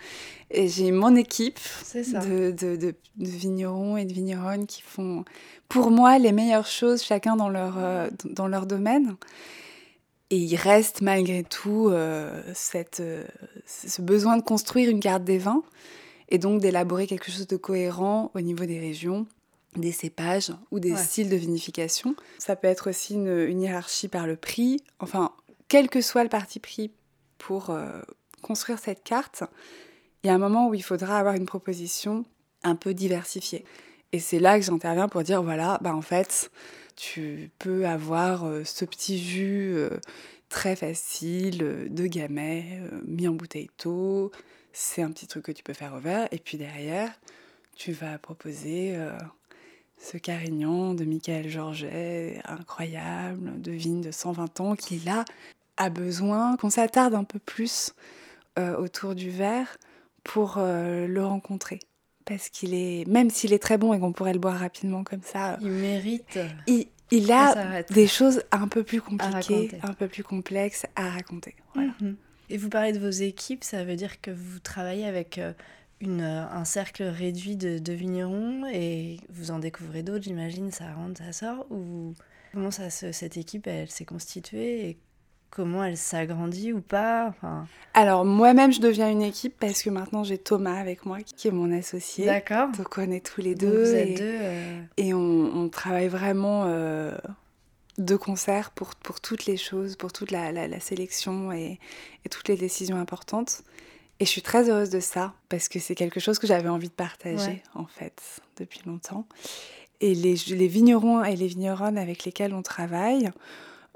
Et 0.52 0.70
j'ai 0.70 0.92
mon 0.92 1.18
équipe 1.18 1.60
de, 1.96 2.52
de, 2.52 2.78
de, 2.78 2.96
vignerons 3.18 3.98
et 3.98 4.06
de 4.06 4.14
vigneronnes 4.14 4.68
qui 4.68 4.82
font 4.82 5.26
pour 5.68 5.92
moi 5.92 6.18
les 6.18 6.32
meilleures 6.32 6.66
choses 6.66 7.04
chacun 7.04 7.36
dans 7.36 7.50
leur, 7.50 7.74
euh, 7.78 8.08
dans 8.24 8.48
leur 8.48 8.68
domaine. 8.68 9.18
Et 10.30 10.38
il 10.38 10.56
reste 10.56 11.02
malgré 11.02 11.44
tout 11.44 11.90
euh, 11.90 12.42
cette, 12.54 13.04
ce 13.66 14.02
besoin 14.02 14.38
de 14.38 14.44
construire 14.44 14.90
une 14.90 15.02
carte 15.02 15.26
des 15.26 15.40
vins 15.40 15.62
et 16.30 16.38
donc 16.38 16.62
d'élaborer 16.62 17.06
quelque 17.06 17.30
chose 17.30 17.48
de 17.48 17.58
cohérent 17.58 18.32
au 18.34 18.40
niveau 18.40 18.64
des 18.64 18.80
régions 18.80 19.28
des 19.80 19.92
cépages 19.92 20.52
ou 20.72 20.80
des 20.80 20.96
styles 20.96 21.30
de 21.30 21.36
vinification. 21.36 22.16
Ça 22.38 22.56
peut 22.56 22.68
être 22.68 22.90
aussi 22.90 23.16
une, 23.16 23.62
hiérarchie 23.62 24.08
par 24.08 24.28
le 24.28 24.36
prix. 24.36 24.82
Enfin, 25.00 25.32
quel 25.68 25.90
que 25.90 26.02
soit 26.02 26.24
le 26.24 26.30
parti 26.30 26.60
pris 26.60 26.92
pour 27.38 27.70
euh, 27.70 28.02
construire 28.42 28.80
cette 28.80 29.04
carte, 29.04 29.44
il 30.24 30.28
y 30.28 30.30
a 30.30 30.34
un 30.34 30.40
moment 30.40 30.70
où 30.70 30.74
il 30.74 30.84
faudra 30.84 31.18
avoir 31.18 31.36
une 31.36 31.46
proposition 31.46 32.26
un 32.64 32.76
peu 32.76 32.94
diversifiée. 32.94 33.66
Et 34.12 34.20
c'est 34.20 34.40
là 34.40 34.60
que 34.60 34.66
j'interviens 34.66 35.08
pour 35.08 35.24
dire 35.24 35.42
voilà, 35.42 35.80
bah 35.82 35.96
en 35.96 36.02
fait, 36.02 36.52
tu 36.96 37.50
peux 37.60 37.86
avoir 37.88 38.46
euh, 38.46 38.64
ce 38.64 38.86
petit 38.86 39.18
jus 39.18 39.74
euh, 39.76 39.90
très 40.50 40.76
facile 40.76 41.88
de 41.90 42.08
gamay 42.08 42.80
mis 43.06 43.28
en 43.28 43.34
bouteille 43.34 43.72
d'eau. 43.84 44.32
C'est 44.72 45.02
un 45.02 45.12
petit 45.12 45.28
truc 45.28 45.46
que 45.46 45.52
tu 45.52 45.64
peux 45.64 45.74
faire 45.74 45.94
au 45.96 46.00
verre. 46.00 46.28
Et 46.32 46.38
puis 46.38 46.58
derrière, 46.58 47.12
tu 47.76 47.92
vas 47.92 48.18
proposer 48.20 48.96
ce 50.04 50.18
Carignan 50.18 50.94
de 50.94 51.06
Michael 51.06 51.48
Georget, 51.48 52.42
incroyable, 52.46 53.62
de 53.62 53.72
vigne 53.72 54.02
de 54.02 54.12
120 54.12 54.60
ans, 54.60 54.76
qui 54.76 55.00
là 55.00 55.24
a 55.78 55.90
besoin 55.90 56.58
qu'on 56.58 56.70
s'attarde 56.70 57.16
un 57.16 57.24
peu 57.24 57.40
plus 57.40 57.94
euh, 58.60 58.76
autour 58.78 59.16
du 59.16 59.30
verre 59.30 59.78
pour 60.24 60.56
euh, 60.58 61.08
le 61.08 61.26
rencontrer. 61.26 61.80
Parce 62.26 62.50
qu'il 62.50 62.74
est, 62.74 63.08
même 63.08 63.30
s'il 63.30 63.54
est 63.54 63.60
très 63.60 63.78
bon 63.78 63.94
et 63.94 64.00
qu'on 64.00 64.12
pourrait 64.12 64.34
le 64.34 64.40
boire 64.40 64.60
rapidement 64.60 65.04
comme 65.04 65.24
ça, 65.24 65.58
il 65.62 65.70
mérite. 65.70 66.40
Il, 67.12 67.32
a 67.32 67.84
des 67.84 68.08
choses 68.08 68.42
un 68.52 68.68
peu 68.68 68.84
plus 68.84 69.02
compliquées, 69.02 69.72
un 69.84 69.94
peu 69.94 70.08
plus 70.08 70.24
complexes 70.24 70.86
à 70.96 71.10
raconter. 71.12 71.56
Mhm. 71.76 72.16
Et 72.50 72.58
vous 72.58 72.70
parlez 72.70 72.92
de 72.92 73.00
vos 73.00 73.10
équipes, 73.10 73.64
ça 73.64 73.84
veut 73.84 73.96
dire 73.96 74.20
que 74.20 74.32
vous 74.32 74.60
travaillez 74.60 75.06
avec 75.06 75.40
euh, 76.08 76.22
euh, 76.22 76.46
un 76.52 76.66
cercle 76.66 77.04
réduit 77.04 77.56
de, 77.56 77.94
vignerons 77.94 78.66
et 78.72 79.18
vous 79.30 79.52
en 79.52 79.60
découvrez 79.60 80.04
d'autres, 80.04 80.24
j'imagine, 80.24 80.72
ça 80.72 80.92
rentre, 80.94 81.22
ça 81.24 81.34
sort 81.34 81.66
Ou 81.72 82.14
comment 82.54 82.72
ça, 82.72 82.90
cette 82.90 83.38
équipe, 83.38 83.68
elle, 83.68 83.90
s'est 83.90 84.06
constituée 84.06 84.90
et 84.90 84.98
comment 85.54 85.84
elle 85.84 85.98
s'agrandit 85.98 86.74
ou 86.74 86.82
pas 86.82 87.28
enfin... 87.28 87.68
Alors 87.94 88.26
moi-même, 88.26 88.74
je 88.74 88.82
deviens 88.82 89.10
une 89.10 89.22
équipe 89.22 89.56
parce 89.60 89.84
que 89.84 89.90
maintenant 89.90 90.24
j'ai 90.24 90.40
Thomas 90.40 90.80
avec 90.80 91.06
moi 91.06 91.20
qui 91.22 91.48
est 91.48 91.52
mon 91.52 91.72
associé. 91.72 92.26
D'accord. 92.26 92.70
Donc 92.78 92.98
on 92.98 93.12
est 93.12 93.24
tous 93.24 93.42
les 93.42 93.54
deux. 93.54 93.84
vous 93.84 93.94
êtes 93.94 94.10
et, 94.10 94.16
deux. 94.16 94.38
Euh, 94.42 94.82
et 94.98 95.14
on, 95.14 95.70
travaille 95.70 96.08
vraiment 96.08 96.64
euh, 96.66 97.16
de 98.00 98.16
concert 98.16 98.72
pour, 98.72 98.96
pour 98.96 99.22
toutes 99.22 99.46
les 99.46 99.58
choses, 99.58 99.96
pour 99.96 100.12
toute 100.12 100.32
la, 100.32 100.52
la, 100.52 100.80
sélection 100.80 101.52
et, 101.52 101.80
et, 102.26 102.30
toutes 102.30 102.48
les 102.48 102.58
décisions 102.58 102.98
importantes. 102.98 103.64
Et 104.24 104.26
je 104.26 104.32
suis 104.32 104.42
très 104.42 104.70
heureuse 104.70 104.90
de 104.90 105.02
ça, 105.02 105.34
parce 105.50 105.68
que 105.68 105.80
c'est 105.80 105.96
quelque 105.96 106.22
chose 106.22 106.40
que 106.40 106.48
j'avais 106.48 106.70
envie 106.70 106.88
de 106.88 106.94
partager, 106.94 107.62
en 107.76 107.86
fait, 107.86 108.22
depuis 108.56 108.80
longtemps. 108.86 109.28
Et 110.00 110.16
les, 110.16 110.36
les, 110.48 110.68
vignerons 110.70 111.26
et 111.26 111.36
les 111.36 111.48
vigneronnes 111.48 111.98
avec 111.98 112.24
lesquels 112.24 112.54
on 112.54 112.62
travaille, 112.62 113.32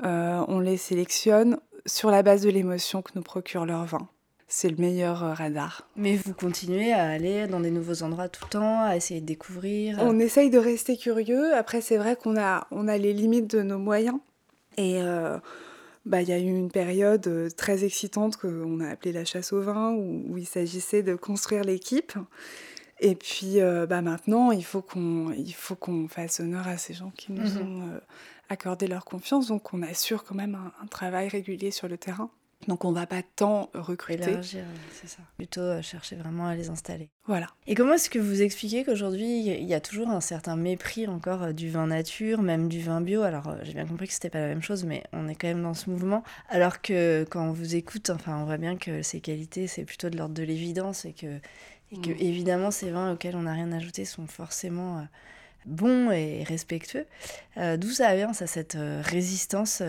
euh, 0.04 0.44
on 0.50 0.60
les 0.60 0.76
sélectionne 0.76 1.60
sur 1.86 2.12
la 2.12 2.24
base 2.24 2.42
de 2.42 2.50
l'émotion 2.50 3.02
que 3.02 3.12
nous 3.16 3.22
procure 3.22 3.66
leur 3.66 3.86
vin. 3.86 4.10
C'est 4.50 4.68
le 4.68 4.76
meilleur 4.76 5.24
euh, 5.24 5.34
radar. 5.34 5.88
Mais 5.96 6.18
vous 6.18 6.34
continuez 6.34 6.92
à 6.92 7.08
aller 7.08 7.48
dans 7.48 7.62
des 7.62 7.72
nouveaux 7.72 8.04
endroits 8.04 8.28
tout 8.28 8.44
le 8.44 8.50
temps, 8.50 8.82
à 8.82 8.98
essayer 8.98 9.22
de 9.22 9.26
découvrir 9.26 9.98
On 10.02 10.20
essaye 10.20 10.50
de 10.50 10.60
rester 10.60 10.98
curieux. 10.98 11.56
Après, 11.56 11.80
c'est 11.80 11.96
vrai 11.96 12.18
qu'on 12.18 12.38
a, 12.38 12.68
on 12.72 12.90
a 12.90 12.98
les 12.98 13.14
limites 13.14 13.50
de 13.50 13.62
nos 13.62 13.80
moyens. 13.80 14.20
Et 14.76 15.02
euh, 15.02 15.38
bah, 16.08 16.22
il 16.22 16.30
y 16.30 16.32
a 16.32 16.40
eu 16.40 16.44
une 16.44 16.72
période 16.72 17.28
euh, 17.28 17.50
très 17.50 17.84
excitante 17.84 18.38
qu'on 18.38 18.80
a 18.80 18.90
appelée 18.90 19.12
la 19.12 19.26
chasse 19.26 19.52
au 19.52 19.62
vin, 19.62 19.92
où, 19.94 20.38
il 20.38 20.48
s'agissait 20.48 21.04
de 21.04 21.16
construire 21.16 21.64
l'équipe. 21.64 22.14
Et 23.00 23.14
puis 23.14 23.62
euh, 23.62 23.86
bah, 23.86 24.02
maintenant, 24.02 24.52
il 24.52 24.64
faut 24.64 24.82
qu'on 24.82 25.36
qu'on 25.80 26.08
fasse 26.08 26.40
honneur 26.40 26.68
à 26.68 26.78
ces 26.78 26.94
gens 26.94 27.12
qui 27.16 27.32
nous 27.32 27.50
mhm. 27.50 27.62
ont 27.62 27.88
euh, 27.90 28.00
accordé 28.50 28.88
leur 28.88 29.06
confiance. 29.06 29.48
Donc 29.48 29.74
on 29.74 29.84
assure 29.84 30.24
quand 30.24 30.36
même 30.36 30.58
un 30.82 30.88
travail 30.88 31.28
régulier 31.28 31.72
sur 31.72 31.88
le 31.88 31.98
terrain. 31.98 32.32
Donc 32.66 32.86
on 32.86 32.92
va 32.92 33.06
pas 33.06 33.22
tant 33.36 33.70
recruter. 33.74 34.32
Élargir, 34.32 34.64
c'est 34.92 35.08
ça. 35.08 35.20
Plutôt 35.38 35.62
euh, 35.62 35.82
chercher 35.82 36.16
vraiment 36.16 36.48
à 36.48 36.56
les 36.56 36.70
installer. 36.70 37.10
Voilà. 37.26 37.48
Et 37.68 37.76
comment 37.76 37.94
est-ce 37.94 38.10
que 38.10 38.20
vous 38.20 38.42
expliquez 38.42 38.84
qu'aujourd'hui 38.84 39.46
il 39.46 39.64
y 39.64 39.74
a 39.76 39.80
toujours 39.80 40.10
un 40.10 40.22
certain 40.22 40.56
mépris 40.56 41.08
encore 41.08 41.44
euh, 41.44 41.52
du 41.54 41.70
vin 41.70 41.88
nature, 41.88 42.42
même 42.42 42.68
du 42.68 42.82
vin 42.82 43.00
bio? 43.00 43.22
Alors 43.22 43.48
euh, 43.48 43.58
j'ai 43.62 43.74
bien 43.74 43.86
compris 43.86 44.08
que 44.08 44.14
c'était 44.14 44.32
pas 44.32 44.40
la 44.40 44.48
même 44.48 44.64
chose, 44.64 44.86
mais 44.86 45.04
on 45.14 45.28
est 45.30 45.36
quand 45.36 45.48
même 45.48 45.62
dans 45.62 45.76
ce 45.76 45.90
mouvement. 45.90 46.24
Alors 46.50 46.82
que 46.82 47.26
quand 47.30 47.48
on 47.48 47.54
vous 47.54 47.76
écoute, 47.76 48.10
enfin 48.10 48.38
on 48.42 48.46
voit 48.46 48.58
bien 48.58 48.76
que 48.76 49.04
ces 49.04 49.22
qualités 49.22 49.68
c'est 49.68 49.86
plutôt 49.86 50.10
de 50.10 50.18
l'ordre 50.18 50.34
de 50.34 50.44
l'évidence 50.44 51.06
et 51.06 51.14
que, 51.14 51.40
et 51.92 52.02
que 52.02 52.10
mm. 52.10 52.18
évidemment 52.20 52.72
ces 52.72 52.90
vins 52.90 53.14
auxquels 53.14 53.36
on 53.36 53.44
n'a 53.44 53.54
rien 53.54 53.72
ajouté 53.72 54.04
sont 54.04 54.28
forcément 54.28 55.08
bons 55.66 56.12
et 56.12 56.44
respectueux. 56.44 57.06
D'où 57.56 57.90
ça 57.90 58.16
vient 58.16 58.34
ça 58.34 58.48
cette 58.48 58.78
résistance 59.04 59.84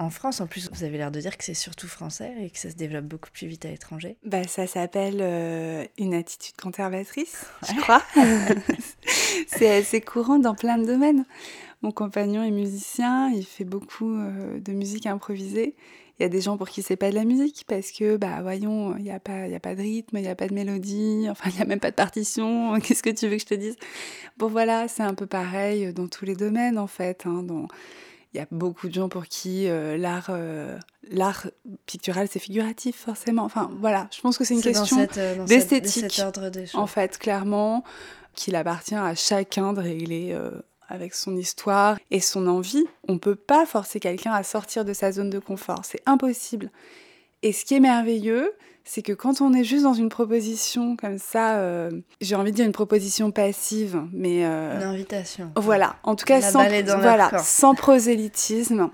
en 0.00 0.08
France, 0.08 0.40
en 0.40 0.46
plus, 0.46 0.70
vous 0.72 0.82
avez 0.82 0.96
l'air 0.96 1.10
de 1.10 1.20
dire 1.20 1.36
que 1.36 1.44
c'est 1.44 1.52
surtout 1.52 1.86
français 1.86 2.32
et 2.40 2.48
que 2.48 2.58
ça 2.58 2.70
se 2.70 2.74
développe 2.74 3.04
beaucoup 3.04 3.30
plus 3.30 3.46
vite 3.46 3.66
à 3.66 3.68
l'étranger. 3.68 4.16
Bah, 4.24 4.44
ça 4.44 4.66
s'appelle 4.66 5.18
euh, 5.20 5.84
une 5.98 6.14
attitude 6.14 6.56
conservatrice, 6.56 7.44
je 7.68 7.78
crois. 7.82 8.02
c'est 9.46 9.70
assez 9.70 10.00
courant 10.00 10.38
dans 10.38 10.54
plein 10.54 10.78
de 10.78 10.86
domaines. 10.86 11.26
Mon 11.82 11.92
compagnon 11.92 12.42
est 12.42 12.50
musicien, 12.50 13.30
il 13.30 13.44
fait 13.44 13.64
beaucoup 13.64 14.10
euh, 14.10 14.58
de 14.58 14.72
musique 14.72 15.04
improvisée. 15.04 15.76
Il 16.18 16.22
y 16.22 16.26
a 16.26 16.30
des 16.30 16.40
gens 16.40 16.56
pour 16.56 16.70
qui 16.70 16.82
c'est 16.82 16.96
pas 16.96 17.10
de 17.10 17.14
la 17.14 17.24
musique 17.24 17.64
parce 17.68 17.92
que, 17.92 18.16
bah 18.16 18.40
voyons, 18.40 18.96
il 18.96 19.02
n'y 19.02 19.10
a, 19.10 19.20
pas, 19.20 19.44
a 19.54 19.60
pas 19.60 19.74
de 19.74 19.82
rythme, 19.82 20.16
il 20.16 20.22
n'y 20.22 20.28
a 20.28 20.34
pas 20.34 20.48
de 20.48 20.54
mélodie, 20.54 21.26
enfin, 21.28 21.50
il 21.50 21.56
n'y 21.56 21.62
a 21.62 21.66
même 21.66 21.80
pas 21.80 21.90
de 21.90 21.96
partition. 21.96 22.78
Qu'est-ce 22.80 23.02
que 23.02 23.10
tu 23.10 23.28
veux 23.28 23.36
que 23.36 23.42
je 23.42 23.46
te 23.46 23.54
dise? 23.54 23.76
Bon, 24.38 24.48
voilà, 24.48 24.88
c'est 24.88 25.02
un 25.02 25.14
peu 25.14 25.26
pareil 25.26 25.92
dans 25.92 26.08
tous 26.08 26.24
les 26.24 26.36
domaines 26.36 26.78
en 26.78 26.86
fait. 26.86 27.26
Hein, 27.26 27.42
dans 27.42 27.68
il 28.32 28.38
y 28.38 28.40
a 28.40 28.46
beaucoup 28.50 28.88
de 28.88 28.94
gens 28.94 29.08
pour 29.08 29.26
qui 29.26 29.68
euh, 29.68 29.96
l'art 29.96 30.28
euh, 30.30 30.78
l'art 31.10 31.48
pictural 31.86 32.28
c'est 32.30 32.38
figuratif 32.38 32.96
forcément. 32.96 33.44
Enfin 33.44 33.70
voilà. 33.80 34.08
Je 34.14 34.20
pense 34.20 34.38
que 34.38 34.44
c'est 34.44 34.54
une 34.54 34.62
question 34.62 35.06
euh, 35.16 35.44
d'esthétique 35.46 36.20
en 36.74 36.86
fait 36.86 37.18
clairement 37.18 37.82
qu'il 38.34 38.54
appartient 38.54 38.94
à 38.94 39.14
chacun 39.14 39.72
de 39.72 39.80
régler 39.80 40.38
avec 40.88 41.14
son 41.14 41.36
histoire 41.36 41.98
et 42.12 42.20
son 42.20 42.46
envie. 42.46 42.84
On 43.08 43.18
peut 43.18 43.34
pas 43.34 43.66
forcer 43.66 43.98
quelqu'un 43.98 44.32
à 44.32 44.44
sortir 44.44 44.84
de 44.84 44.92
sa 44.92 45.10
zone 45.10 45.30
de 45.30 45.40
confort. 45.40 45.84
C'est 45.84 46.02
impossible 46.06 46.70
et 47.42 47.52
ce 47.52 47.64
qui 47.64 47.74
est 47.74 47.80
merveilleux 47.80 48.52
c'est 48.84 49.02
que 49.02 49.12
quand 49.12 49.40
on 49.40 49.52
est 49.52 49.62
juste 49.62 49.84
dans 49.84 49.94
une 49.94 50.08
proposition 50.08 50.96
comme 50.96 51.18
ça, 51.18 51.58
euh, 51.58 51.90
j'ai 52.20 52.34
envie 52.34 52.50
de 52.50 52.56
dire 52.56 52.66
une 52.66 52.72
proposition 52.72 53.30
passive, 53.30 54.02
mais... 54.12 54.44
Euh, 54.44 54.76
une 54.78 54.82
invitation. 54.82 55.52
Voilà, 55.54 55.96
en 56.02 56.16
tout 56.16 56.24
cas 56.24 56.40
sans, 56.40 56.64
voilà, 56.98 57.30
sans 57.38 57.74
prosélytisme. 57.74 58.90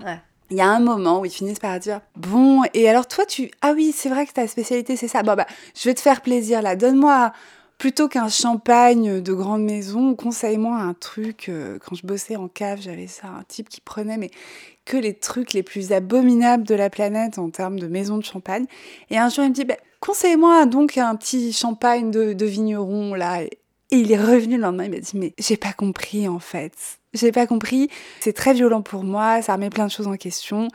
Il 0.51 0.57
y 0.57 0.61
a 0.61 0.69
un 0.69 0.79
moment 0.79 1.21
où 1.21 1.25
ils 1.25 1.31
finissent 1.31 1.59
par 1.59 1.79
dire 1.79 2.01
Bon, 2.15 2.61
et 2.73 2.87
alors 2.87 3.07
toi, 3.07 3.25
tu. 3.25 3.51
Ah 3.61 3.73
oui, 3.75 3.91
c'est 3.93 4.07
vrai 4.07 4.25
que 4.25 4.31
ta 4.31 4.47
spécialité, 4.47 4.95
c'est 4.95 5.07
ça. 5.07 5.23
Bon, 5.23 5.35
bah, 5.35 5.47
je 5.75 5.89
vais 5.89 5.93
te 5.93 5.99
faire 5.99 6.21
plaisir 6.21 6.61
là. 6.61 6.77
Donne-moi 6.77 7.33
plutôt 7.77 8.07
qu'un 8.07 8.29
champagne 8.29 9.21
de 9.21 9.33
grande 9.33 9.63
maison, 9.63 10.15
conseille-moi 10.15 10.77
un 10.77 10.93
truc. 10.93 11.49
Euh, 11.49 11.79
quand 11.83 11.95
je 11.95 12.05
bossais 12.05 12.35
en 12.37 12.47
cave, 12.47 12.79
j'avais 12.81 13.07
ça, 13.07 13.27
un 13.27 13.43
type 13.47 13.67
qui 13.67 13.81
prenait 13.81 14.17
mais 14.17 14.31
que 14.87 14.97
les 14.97 15.13
trucs 15.13 15.53
les 15.53 15.63
plus 15.63 15.91
abominables 15.91 16.63
de 16.63 16.73
la 16.73 16.89
planète 16.89 17.37
en 17.37 17.49
termes 17.49 17.79
de 17.79 17.87
maison 17.87 18.17
de 18.17 18.23
champagne. 18.23 18.65
Et 19.09 19.17
un 19.17 19.29
jour, 19.29 19.43
il 19.43 19.49
me 19.49 19.53
dit, 19.53 19.65
bah, 19.65 19.77
conseille-moi 19.99 20.65
donc 20.65 20.97
un 20.97 21.15
petit 21.15 21.51
champagne 21.53 22.09
de, 22.09 22.45
vigneron 22.45 23.13
là. 23.13 23.43
Et 23.43 23.49
il 23.91 24.11
est 24.11 24.21
revenu 24.21 24.55
le 24.55 24.63
lendemain, 24.63 24.85
il 24.85 24.91
m'a 24.91 24.99
dit, 24.99 25.11
mais 25.15 25.33
j'ai 25.37 25.57
pas 25.57 25.73
compris 25.73 26.27
en 26.27 26.39
fait. 26.39 26.73
J'ai 27.13 27.31
pas 27.31 27.47
compris. 27.47 27.89
C'est 28.19 28.33
très 28.33 28.53
violent 28.53 28.81
pour 28.81 29.03
moi, 29.03 29.41
ça 29.41 29.53
remet 29.53 29.69
plein 29.69 29.85
de 29.85 29.91
choses 29.91 30.07
en 30.07 30.15
question 30.15 30.69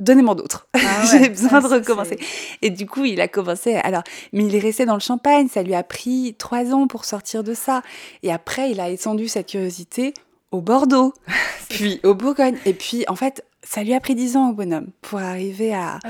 donnez-moi 0.00 0.34
d'autres. 0.34 0.66
Ah 0.74 1.04
J'ai 1.10 1.28
besoin 1.28 1.60
de 1.60 1.66
recommencer. 1.66 2.18
Et 2.62 2.70
du 2.70 2.86
coup, 2.86 3.04
il 3.04 3.20
a 3.20 3.28
commencé. 3.28 3.74
Alors, 3.74 4.02
mais 4.32 4.46
il 4.46 4.56
est 4.56 4.60
resté 4.60 4.86
dans 4.86 4.94
le 4.94 5.00
champagne. 5.00 5.48
Ça 5.48 5.62
lui 5.62 5.74
a 5.74 5.82
pris 5.82 6.34
trois 6.38 6.72
ans 6.72 6.86
pour 6.86 7.04
sortir 7.04 7.44
de 7.44 7.54
ça. 7.54 7.82
Et 8.22 8.32
après, 8.32 8.70
il 8.70 8.80
a 8.80 8.88
étendu 8.88 9.28
sa 9.28 9.42
curiosité 9.42 10.14
au 10.50 10.60
Bordeaux, 10.60 11.12
puis 11.68 12.00
au 12.02 12.14
Bourgogne. 12.14 12.56
Et 12.66 12.74
puis, 12.74 13.04
en 13.06 13.14
fait, 13.14 13.44
ça 13.62 13.82
lui 13.84 13.92
a 13.92 14.00
pris 14.00 14.14
dix 14.14 14.36
ans 14.38 14.50
au 14.50 14.52
bonhomme 14.54 14.88
pour 15.02 15.18
arriver 15.18 15.74
à, 15.74 15.98
Ah, 16.02 16.08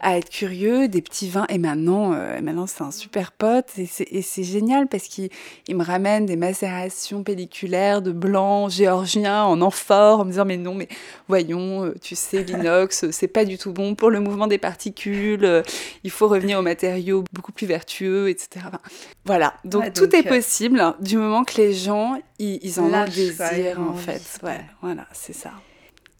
à 0.00 0.18
être 0.18 0.28
curieux, 0.28 0.88
des 0.88 1.00
petits 1.00 1.28
vins. 1.28 1.46
Et 1.48 1.56
maintenant, 1.58 2.12
euh, 2.12 2.40
maintenant 2.42 2.66
c'est 2.66 2.82
un 2.82 2.90
super 2.90 3.32
pote. 3.32 3.66
Et 3.78 3.86
c'est- 3.86 4.42
génial 4.42 4.88
parce 4.88 5.04
qu'il 5.04 5.30
il 5.68 5.76
me 5.76 5.84
ramène 5.84 6.26
des 6.26 6.36
macérations 6.36 7.22
pelliculaires 7.22 8.02
de 8.02 8.12
blanc 8.12 8.68
géorgien 8.68 9.42
en 9.44 9.60
amphore 9.62 10.20
en 10.20 10.24
me 10.26 10.30
disant 10.30 10.44
Mais 10.44 10.56
non, 10.58 10.74
mais 10.74 10.88
voyons, 11.28 11.84
euh, 11.86 11.94
tu 12.02 12.14
sais, 12.14 12.42
l'inox, 12.42 13.06
c'est 13.10 13.28
pas 13.28 13.44
du 13.44 13.56
tout 13.56 13.72
bon 13.72 13.94
pour 13.94 14.10
le 14.10 14.20
mouvement 14.20 14.46
des 14.46 14.58
particules. 14.58 15.44
euh, 15.44 15.62
Il 16.04 16.10
faut 16.10 16.28
revenir 16.28 16.58
aux 16.58 16.62
matériaux 16.62 17.24
beaucoup 17.32 17.52
plus 17.52 17.66
vertueux, 17.66 18.28
etc. 18.28 18.66
Enfin, 18.68 18.80
voilà. 19.24 19.54
Donc, 19.64 19.84
Ouais, 19.84 19.90
tout 19.92 20.14
est 20.14 20.26
euh, 20.26 20.28
possible 20.28 20.80
hein, 20.80 20.96
du 21.00 21.16
moment 21.16 21.44
que 21.44 21.56
les 21.56 21.72
gens, 21.72 22.18
ils, 22.38 22.58
ils 22.62 22.80
en 22.80 22.84
ont 22.84 22.88
le 23.04 23.10
désir, 23.10 23.80
en 23.80 23.94
fait. 23.94 24.22
Ouais. 24.42 24.60
voilà, 24.82 25.06
c'est 25.12 25.32
ça. 25.34 25.52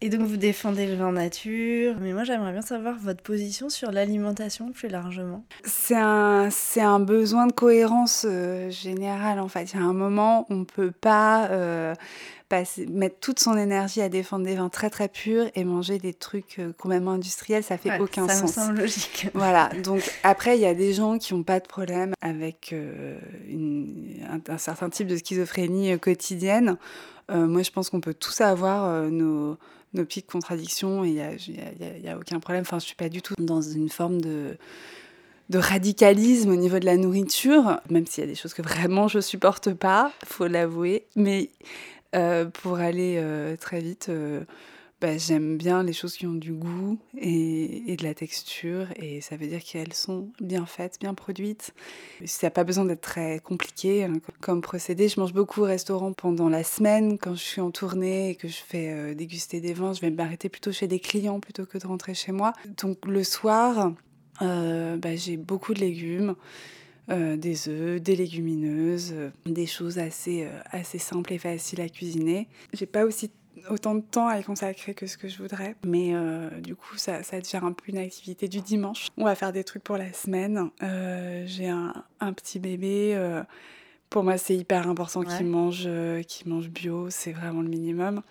Et 0.05 0.09
donc 0.09 0.23
vous 0.23 0.35
défendez 0.35 0.85
le 0.85 0.95
vin 0.95 1.13
nature, 1.13 1.95
mais 2.01 2.11
moi 2.11 2.25
j'aimerais 2.25 2.51
bien 2.51 2.61
savoir 2.61 2.97
votre 2.99 3.23
position 3.23 3.69
sur 3.69 3.89
l'alimentation 3.89 4.73
plus 4.73 4.89
largement. 4.89 5.45
C'est 5.63 5.95
un, 5.95 6.49
c'est 6.51 6.81
un 6.81 6.99
besoin 6.99 7.47
de 7.47 7.53
cohérence 7.53 8.25
euh, 8.29 8.69
générale 8.69 9.39
en 9.39 9.47
fait. 9.47 9.71
Il 9.71 9.79
y 9.79 9.81
a 9.81 9.85
un 9.85 9.93
moment, 9.93 10.45
on 10.49 10.55
ne 10.57 10.63
peut 10.65 10.91
pas 10.91 11.47
euh, 11.51 11.93
passer- 12.49 12.85
mettre 12.87 13.15
toute 13.21 13.39
son 13.39 13.57
énergie 13.57 14.01
à 14.01 14.09
défendre 14.09 14.43
des 14.45 14.55
vins 14.55 14.67
très 14.67 14.89
très 14.89 15.07
purs 15.07 15.45
et 15.55 15.63
manger 15.63 15.99
des 15.99 16.13
trucs 16.13 16.59
euh, 16.59 16.73
complètement 16.77 17.11
industriels, 17.11 17.63
ça 17.63 17.77
fait 17.77 17.91
Ouais, 17.91 18.01
aucun 18.01 18.27
ça 18.27 18.33
sens. 18.35 18.57
me 18.57 18.61
semble 18.61 18.79
logique. 18.79 19.27
Voilà, 19.33 19.69
donc 19.85 20.01
après, 20.23 20.57
il 20.57 20.61
y 20.61 20.65
a 20.65 20.73
des 20.73 20.91
gens 20.91 21.17
qui 21.17 21.33
n'ont 21.33 21.43
pas 21.43 21.61
de 21.61 21.65
problème 21.67 22.11
avec 22.19 22.71
euh, 22.73 23.17
une- 23.47 24.17
un, 24.29 24.53
un 24.53 24.57
certain 24.57 24.89
type 24.89 25.07
de 25.07 25.15
schizophrénie 25.15 25.93
euh, 25.93 25.97
quotidienne. 25.97 26.75
Euh, 27.31 27.47
moi, 27.47 27.61
je 27.63 27.71
pense 27.71 27.89
qu'on 27.89 28.01
peut 28.01 28.13
tous 28.13 28.41
avoir 28.41 28.83
euh, 28.83 29.09
nos, 29.09 29.57
nos 29.93 30.05
petites 30.05 30.29
contradictions 30.29 31.03
et 31.03 31.09
il 31.09 31.13
n'y 31.13 32.07
a, 32.07 32.13
a- 32.13 32.17
aucun 32.17 32.39
problème. 32.39 32.61
Enfin, 32.61 32.79
je 32.79 32.85
ne 32.85 32.87
suis 32.87 32.95
pas 32.95 33.09
du 33.09 33.21
tout 33.21 33.35
dans 33.37 33.61
une 33.61 33.89
forme 33.89 34.21
de, 34.21 34.57
radicalisme 35.53 36.49
au 36.49 36.55
niveau 36.55 36.79
de 36.79 36.85
la 36.85 36.97
nourriture, 36.97 37.79
même 37.89 38.07
s'il 38.07 38.23
y 38.23 38.27
a 38.27 38.29
des 38.29 38.35
choses 38.35 38.53
que 38.55 38.63
vraiment 38.63 39.07
je 39.07 39.19
supporte 39.19 39.73
pas, 39.73 40.11
faut 40.25 40.47
l'avouer. 40.47 41.05
Mais 41.15 41.49
euh, 42.15 42.45
pour 42.45 42.77
aller 42.79 43.17
euh, 43.17 43.55
très 43.57 43.79
vite, 43.79 44.07
euh, 44.09 44.41
bah, 45.03 45.17
j'aime 45.17 45.57
bien 45.57 45.83
les 45.83 45.91
choses 45.91 46.15
qui 46.15 46.25
ont 46.25 46.33
du 46.33 46.53
goût 46.53 46.97
et, 47.17 47.97
de 47.97 48.03
la 48.05 48.13
texture, 48.13 48.87
et 48.95 49.19
ça 49.19 49.35
veut 49.35 49.47
dire 49.47 49.61
qu'elles 49.61 49.91
sont 49.91 50.29
bien 50.39 50.65
faites, 50.65 50.97
bien 50.97 51.13
produites. 51.13 51.73
Ça 52.23 52.47
n'a 52.47 52.51
pas 52.51 52.63
besoin 52.63 52.85
d'être 52.85 53.01
très 53.01 53.41
compliqué 53.41 54.05
hein, 54.05 54.13
comme 54.39 54.61
procédé. 54.61 55.09
Je 55.09 55.19
mange 55.19 55.33
beaucoup 55.33 55.59
au 55.59 55.65
restaurant 55.65 56.13
pendant 56.13 56.47
la 56.47 56.63
semaine, 56.63 57.17
quand 57.17 57.35
je 57.35 57.43
suis 57.43 57.59
en 57.59 57.69
tournée 57.69 58.29
et 58.29 58.35
que 58.35 58.47
je 58.47 58.61
fais 58.65 58.93
euh, 58.93 59.13
déguster 59.13 59.59
des 59.59 59.73
vins, 59.73 59.91
je 59.91 59.99
vais 59.99 60.09
m'arrêter 60.09 60.47
plutôt 60.47 60.71
chez 60.71 60.87
des 60.87 61.01
clients 61.01 61.41
plutôt 61.41 61.65
que 61.65 61.77
de 61.77 61.85
rentrer 61.85 62.13
chez 62.13 62.31
moi. 62.31 62.53
Donc 62.77 63.05
le 63.05 63.25
soir, 63.25 63.91
euh, 64.41 64.95
bah, 64.95 65.17
j'ai 65.17 65.35
beaucoup 65.35 65.73
de 65.73 65.81
légumes. 65.81 66.35
euh, 67.09 67.35
des 67.35 67.67
œufs, 67.67 68.01
des 68.01 68.15
légumineuses, 68.15 69.13
des 69.45 69.65
choses 69.65 69.99
assez, 69.99 70.47
assez 70.71 70.97
simples 70.97 71.33
et 71.33 71.37
faciles 71.37 71.81
à 71.81 71.89
cuisiner. 71.89 72.47
J'ai 72.71 72.85
pas 72.85 73.03
aussi 73.03 73.29
autant 73.69 73.95
de 73.95 74.01
temps 74.01 74.27
à 74.27 74.39
y 74.39 74.43
consacrer 74.43 74.93
que 74.93 75.07
ce 75.07 75.17
que 75.17 75.27
je 75.27 75.37
voudrais. 75.37 75.75
Mais 75.85 76.13
euh, 76.13 76.49
du 76.61 76.75
coup, 76.75 76.97
ça, 76.97 77.23
ça 77.23 77.39
devient 77.39 77.59
un 77.63 77.71
peu 77.71 77.85
une 77.87 77.97
activité 77.97 78.47
du 78.47 78.61
dimanche. 78.61 79.07
On 79.17 79.25
va 79.25 79.35
faire 79.35 79.53
des 79.53 79.63
trucs 79.63 79.83
pour 79.83 79.97
la 79.97 80.11
semaine. 80.13 80.69
Euh, 80.81 81.43
J'ai 81.45 81.69
un, 81.69 81.93
un 82.19 82.33
petit 82.33 82.59
bébé. 82.59 83.13
euh, 83.15 83.43
pour 84.09 84.23
moi, 84.23 84.37
c'est 84.37 84.55
hyper 84.55 84.87
important 84.87 85.21
Ouais. 85.21 85.37
qu'il 85.37 85.47
mange, 85.47 85.89
qu'il 86.27 86.47
mange 86.47 86.69
bio. 86.69 87.09
C'est 87.09 87.31
vraiment 87.31 87.61
le 87.63 87.67
minimum. 87.67 88.21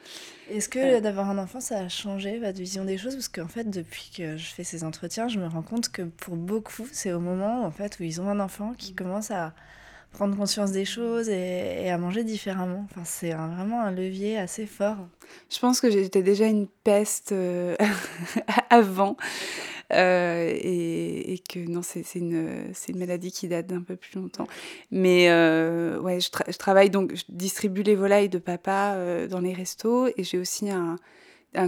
Est-ce 0.48 0.68
que 0.68 1.00
d'avoir 1.00 1.28
un 1.28 1.38
enfant, 1.38 1.58
ça 1.60 1.78
a 1.80 1.88
changé 1.88 2.38
votre 2.38 2.58
vision 2.58 2.84
des 2.84 2.96
choses? 2.98 3.14
Parce 3.16 3.28
qu'en 3.28 3.48
fait, 3.48 3.68
depuis 3.68 4.12
que 4.16 4.36
je 4.36 4.46
fais 4.54 4.62
ces 4.62 4.84
entretiens, 4.84 5.26
je 5.26 5.40
me 5.40 5.46
rends 5.48 5.62
compte 5.62 5.88
que 5.88 6.02
pour 6.02 6.36
beaucoup, 6.36 6.86
c'est 6.92 7.12
au 7.12 7.18
moment 7.18 7.64
en 7.64 7.72
fait, 7.72 7.98
où 7.98 8.04
ils 8.04 8.20
ont 8.20 8.28
un 8.28 8.38
enfant 8.38 8.74
qui 8.78 8.94
commence 8.94 9.32
à 9.32 9.54
prendre 10.12 10.36
conscience 10.36 10.72
des 10.72 10.84
choses 10.84 11.28
et, 11.28 11.90
à 11.90 11.98
manger 11.98 12.24
différemment. 12.24 12.86
Enfin, 12.90 13.02
c'est 13.04 13.32
vraiment 13.32 13.80
un 13.80 13.90
levier 13.90 14.38
assez 14.38 14.66
fort. 14.66 14.98
Je 15.50 15.58
pense 15.58 15.80
que 15.80 15.90
j'étais 15.90 16.22
déjà 16.22 16.46
une 16.46 16.68
peste 16.84 17.32
euh, 17.32 17.76
avant. 18.70 19.16
Euh, 19.92 20.50
et, 20.54 21.42
que 21.48 21.58
non, 21.58 21.82
c'est 21.82 22.04
une, 22.14 22.72
maladie 22.94 23.30
qui 23.30 23.48
date 23.48 23.66
d'un 23.66 23.82
peu 23.82 23.96
plus 23.96 24.18
longtemps. 24.18 24.46
Mais 24.90 25.28
euh, 25.28 26.00
ouais, 26.00 26.20
je, 26.20 26.30
tra- 26.30 26.50
je 26.50 26.56
travaille 26.56 26.90
donc, 26.90 27.14
je 27.14 27.24
distribue 27.28 27.82
les 27.82 27.94
volailles 27.94 28.28
de 28.28 28.38
papa 28.38 28.94
euh, 28.94 29.28
dans 29.28 29.40
les 29.40 29.52
restos 29.52 30.08
et 30.16 30.24
j'ai 30.24 30.38
aussi 30.38 30.70
un, 30.70 30.96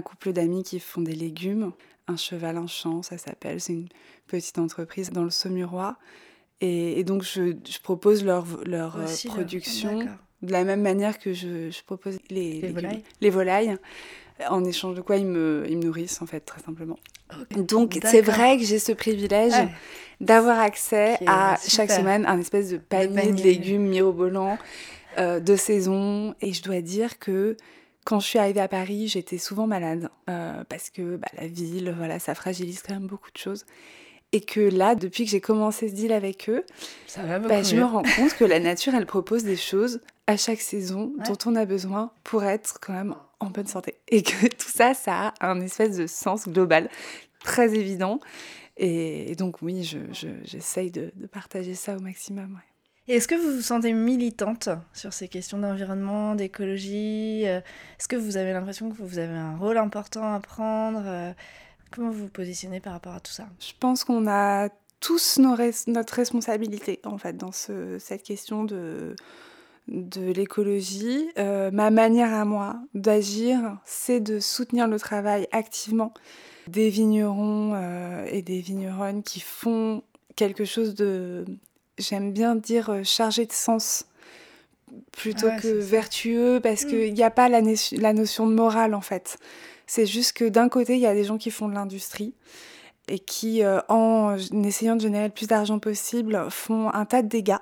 couple 0.00 0.32
d'amis 0.32 0.62
qui 0.62 0.80
font 0.80 1.02
des 1.02 1.14
légumes. 1.14 1.72
Un 2.06 2.16
cheval, 2.16 2.56
un 2.56 2.66
champ, 2.66 3.02
ça 3.02 3.18
s'appelle. 3.18 3.60
C'est 3.60 3.72
une 3.72 3.88
petite 4.26 4.58
entreprise 4.58 5.10
dans 5.10 5.24
le 5.24 5.30
Saumurois. 5.30 5.96
Et, 6.60 6.98
et 7.00 7.04
donc, 7.04 7.22
je, 7.22 7.54
je 7.68 7.78
propose 7.82 8.24
leur, 8.24 8.46
leur 8.64 8.96
euh, 8.96 9.04
Aussi, 9.04 9.28
production 9.28 10.06
de 10.42 10.52
la 10.52 10.64
même 10.64 10.82
manière 10.82 11.18
que 11.18 11.32
je, 11.32 11.70
je 11.70 11.82
propose 11.84 12.18
les, 12.30 12.60
volailles 12.68 13.02
Les 13.20 13.30
volailles. 13.30 13.76
En 14.48 14.64
échange 14.64 14.96
de 14.96 15.00
quoi 15.00 15.16
ils 15.16 15.26
me, 15.26 15.64
ils 15.68 15.78
me 15.78 15.84
nourrissent, 15.84 16.20
en 16.20 16.26
fait, 16.26 16.40
très 16.40 16.60
simplement. 16.60 16.98
Donc, 17.50 17.98
c'est 18.04 18.20
vrai 18.20 18.58
que 18.58 18.64
j'ai 18.64 18.78
ce 18.78 18.92
privilège 18.92 19.52
Ouais. 19.52 19.68
d'avoir 20.20 20.58
accès 20.58 21.16
à 21.26 21.56
super. 21.56 21.76
chaque 21.76 21.90
semaine 21.90 22.26
un 22.26 22.38
espèce 22.40 22.70
de 22.70 22.78
panier 22.78 23.32
de, 23.32 23.42
légumes 23.42 23.86
mirobolants 23.86 24.58
euh, 25.18 25.40
de 25.40 25.56
saison. 25.56 26.34
Et 26.40 26.52
je 26.52 26.62
dois 26.62 26.80
dire 26.80 27.18
que 27.18 27.56
quand 28.04 28.20
je 28.20 28.26
suis 28.26 28.38
arrivée 28.38 28.60
à 28.60 28.68
Paris, 28.68 29.08
j'étais 29.08 29.38
souvent 29.38 29.66
malade 29.66 30.10
euh, 30.28 30.62
parce 30.68 30.90
que 30.90 31.16
bah, 31.16 31.28
la 31.38 31.46
ville, 31.46 31.94
voilà, 31.96 32.18
ça 32.18 32.34
fragilise 32.34 32.82
quand 32.82 32.94
même 32.94 33.06
beaucoup 33.06 33.30
de 33.32 33.38
choses. 33.38 33.64
Et 34.34 34.40
que 34.40 34.60
là, 34.60 34.94
depuis 34.96 35.24
que 35.24 35.30
j'ai 35.30 35.40
commencé 35.40 35.88
ce 35.88 35.94
deal 35.94 36.12
avec 36.12 36.48
eux, 36.50 36.64
Ça 37.06 37.22
va 37.22 37.38
beaucoup 37.38 37.54
bah, 37.54 37.62
je 37.62 37.76
me 37.76 37.84
rends 37.84 38.02
compte 38.02 38.34
que 38.36 38.44
la 38.44 38.58
nature, 38.58 38.94
elle 38.94 39.06
propose 39.06 39.44
des 39.44 39.56
choses 39.56 40.00
à 40.26 40.36
chaque 40.36 40.60
saison 40.60 41.12
Ouais. 41.18 41.24
dont 41.28 41.38
on 41.46 41.54
a 41.54 41.64
besoin 41.64 42.10
pour 42.24 42.42
être 42.44 42.78
quand 42.80 42.92
même 42.94 43.14
en 43.40 43.46
bonne 43.50 43.66
santé. 43.68 43.94
Et 44.08 44.22
que 44.22 44.46
tout 44.48 44.68
ça, 44.68 44.92
ça 44.94 45.32
a 45.40 45.48
un 45.50 45.60
espèce 45.60 45.96
de 45.96 46.06
sens 46.06 46.48
global 46.48 46.88
très 47.44 47.74
évident. 47.74 48.18
Et, 48.76 49.30
et 49.30 49.36
donc 49.36 49.62
oui, 49.62 49.84
je- 49.84 49.98
je- 50.12 50.28
j'essaye 50.44 50.90
de, 50.90 51.12
de 51.14 51.26
partager 51.28 51.74
ça 51.74 51.96
au 51.96 52.00
maximum. 52.00 52.54
ouais. 52.54 52.60
Et 53.06 53.16
Est-ce 53.16 53.28
que 53.28 53.34
vous 53.34 53.56
vous 53.56 53.60
sentez 53.62 53.92
militante 53.92 54.70
sur 54.94 55.12
ces 55.12 55.28
questions 55.28 55.58
d'environnement, 55.58 56.34
d'écologie? 56.34 57.42
Euh, 57.46 57.58
Est-ce 58.00 58.08
que 58.08 58.16
vous 58.16 58.36
avez 58.38 58.52
l'impression 58.52 58.90
que 58.90 58.96
vous 58.96 59.18
avez 59.18 59.34
un 59.36 59.56
rôle 59.58 59.76
important 59.78 60.32
à 60.34 60.40
prendre? 60.40 61.02
Euh, 61.04 61.32
Comment 61.94 62.10
vous 62.10 62.24
vous 62.24 62.28
positionnez 62.28 62.80
par 62.80 62.92
rapport 62.92 63.14
à 63.14 63.20
tout 63.20 63.32
ça 63.32 63.46
Je 63.60 63.72
pense 63.78 64.04
qu'on 64.04 64.26
a 64.26 64.68
tous 65.00 65.38
nos 65.38 65.54
res- 65.54 65.84
notre 65.90 66.14
responsabilité 66.14 67.00
en 67.04 67.18
fait 67.18 67.36
dans 67.36 67.52
ce- 67.52 67.98
cette 67.98 68.22
question 68.22 68.64
de, 68.64 69.14
de 69.88 70.32
l'écologie. 70.32 71.28
Euh, 71.38 71.70
ma 71.70 71.90
manière 71.90 72.32
à 72.32 72.44
moi 72.44 72.76
d'agir, 72.94 73.78
c'est 73.84 74.20
de 74.20 74.40
soutenir 74.40 74.88
le 74.88 74.98
travail 74.98 75.46
activement 75.52 76.12
des 76.68 76.88
vignerons 76.88 77.72
euh, 77.74 78.24
et 78.30 78.40
des 78.42 78.60
vigneronnes 78.60 79.22
qui 79.22 79.40
font 79.40 80.02
quelque 80.36 80.64
chose 80.64 80.94
de, 80.94 81.44
j'aime 81.98 82.32
bien 82.32 82.56
dire, 82.56 82.88
euh, 82.90 83.02
chargé 83.04 83.44
de 83.46 83.52
sens 83.52 84.06
plutôt 85.12 85.48
Ouais, 85.48 85.56
que 85.60 85.68
vertueux 85.68 86.60
parce 86.62 86.84
Mm. 86.84 86.88
qu'il 86.88 87.14
n'y 87.14 87.22
a 87.22 87.30
pas 87.30 87.48
la, 87.48 87.60
la 87.92 88.12
notion 88.14 88.46
de 88.46 88.54
morale 88.54 88.94
en 88.94 89.00
fait. 89.00 89.36
C'est 89.86 90.06
juste 90.06 90.32
que 90.32 90.44
d'un 90.44 90.68
côté, 90.68 90.94
il 90.94 91.00
y 91.00 91.06
a 91.06 91.14
des 91.14 91.24
gens 91.24 91.38
qui 91.38 91.50
font 91.50 91.68
de 91.68 91.74
l'industrie 91.74 92.34
et 93.08 93.18
qui, 93.18 93.62
euh, 93.62 93.80
en 93.88 94.36
essayant 94.64 94.96
de 94.96 95.02
générer 95.02 95.26
le 95.26 95.32
plus 95.34 95.46
d'argent 95.46 95.78
possible, 95.78 96.46
font 96.50 96.92
un 96.92 97.04
tas 97.04 97.22
de 97.22 97.28
dégâts. 97.28 97.56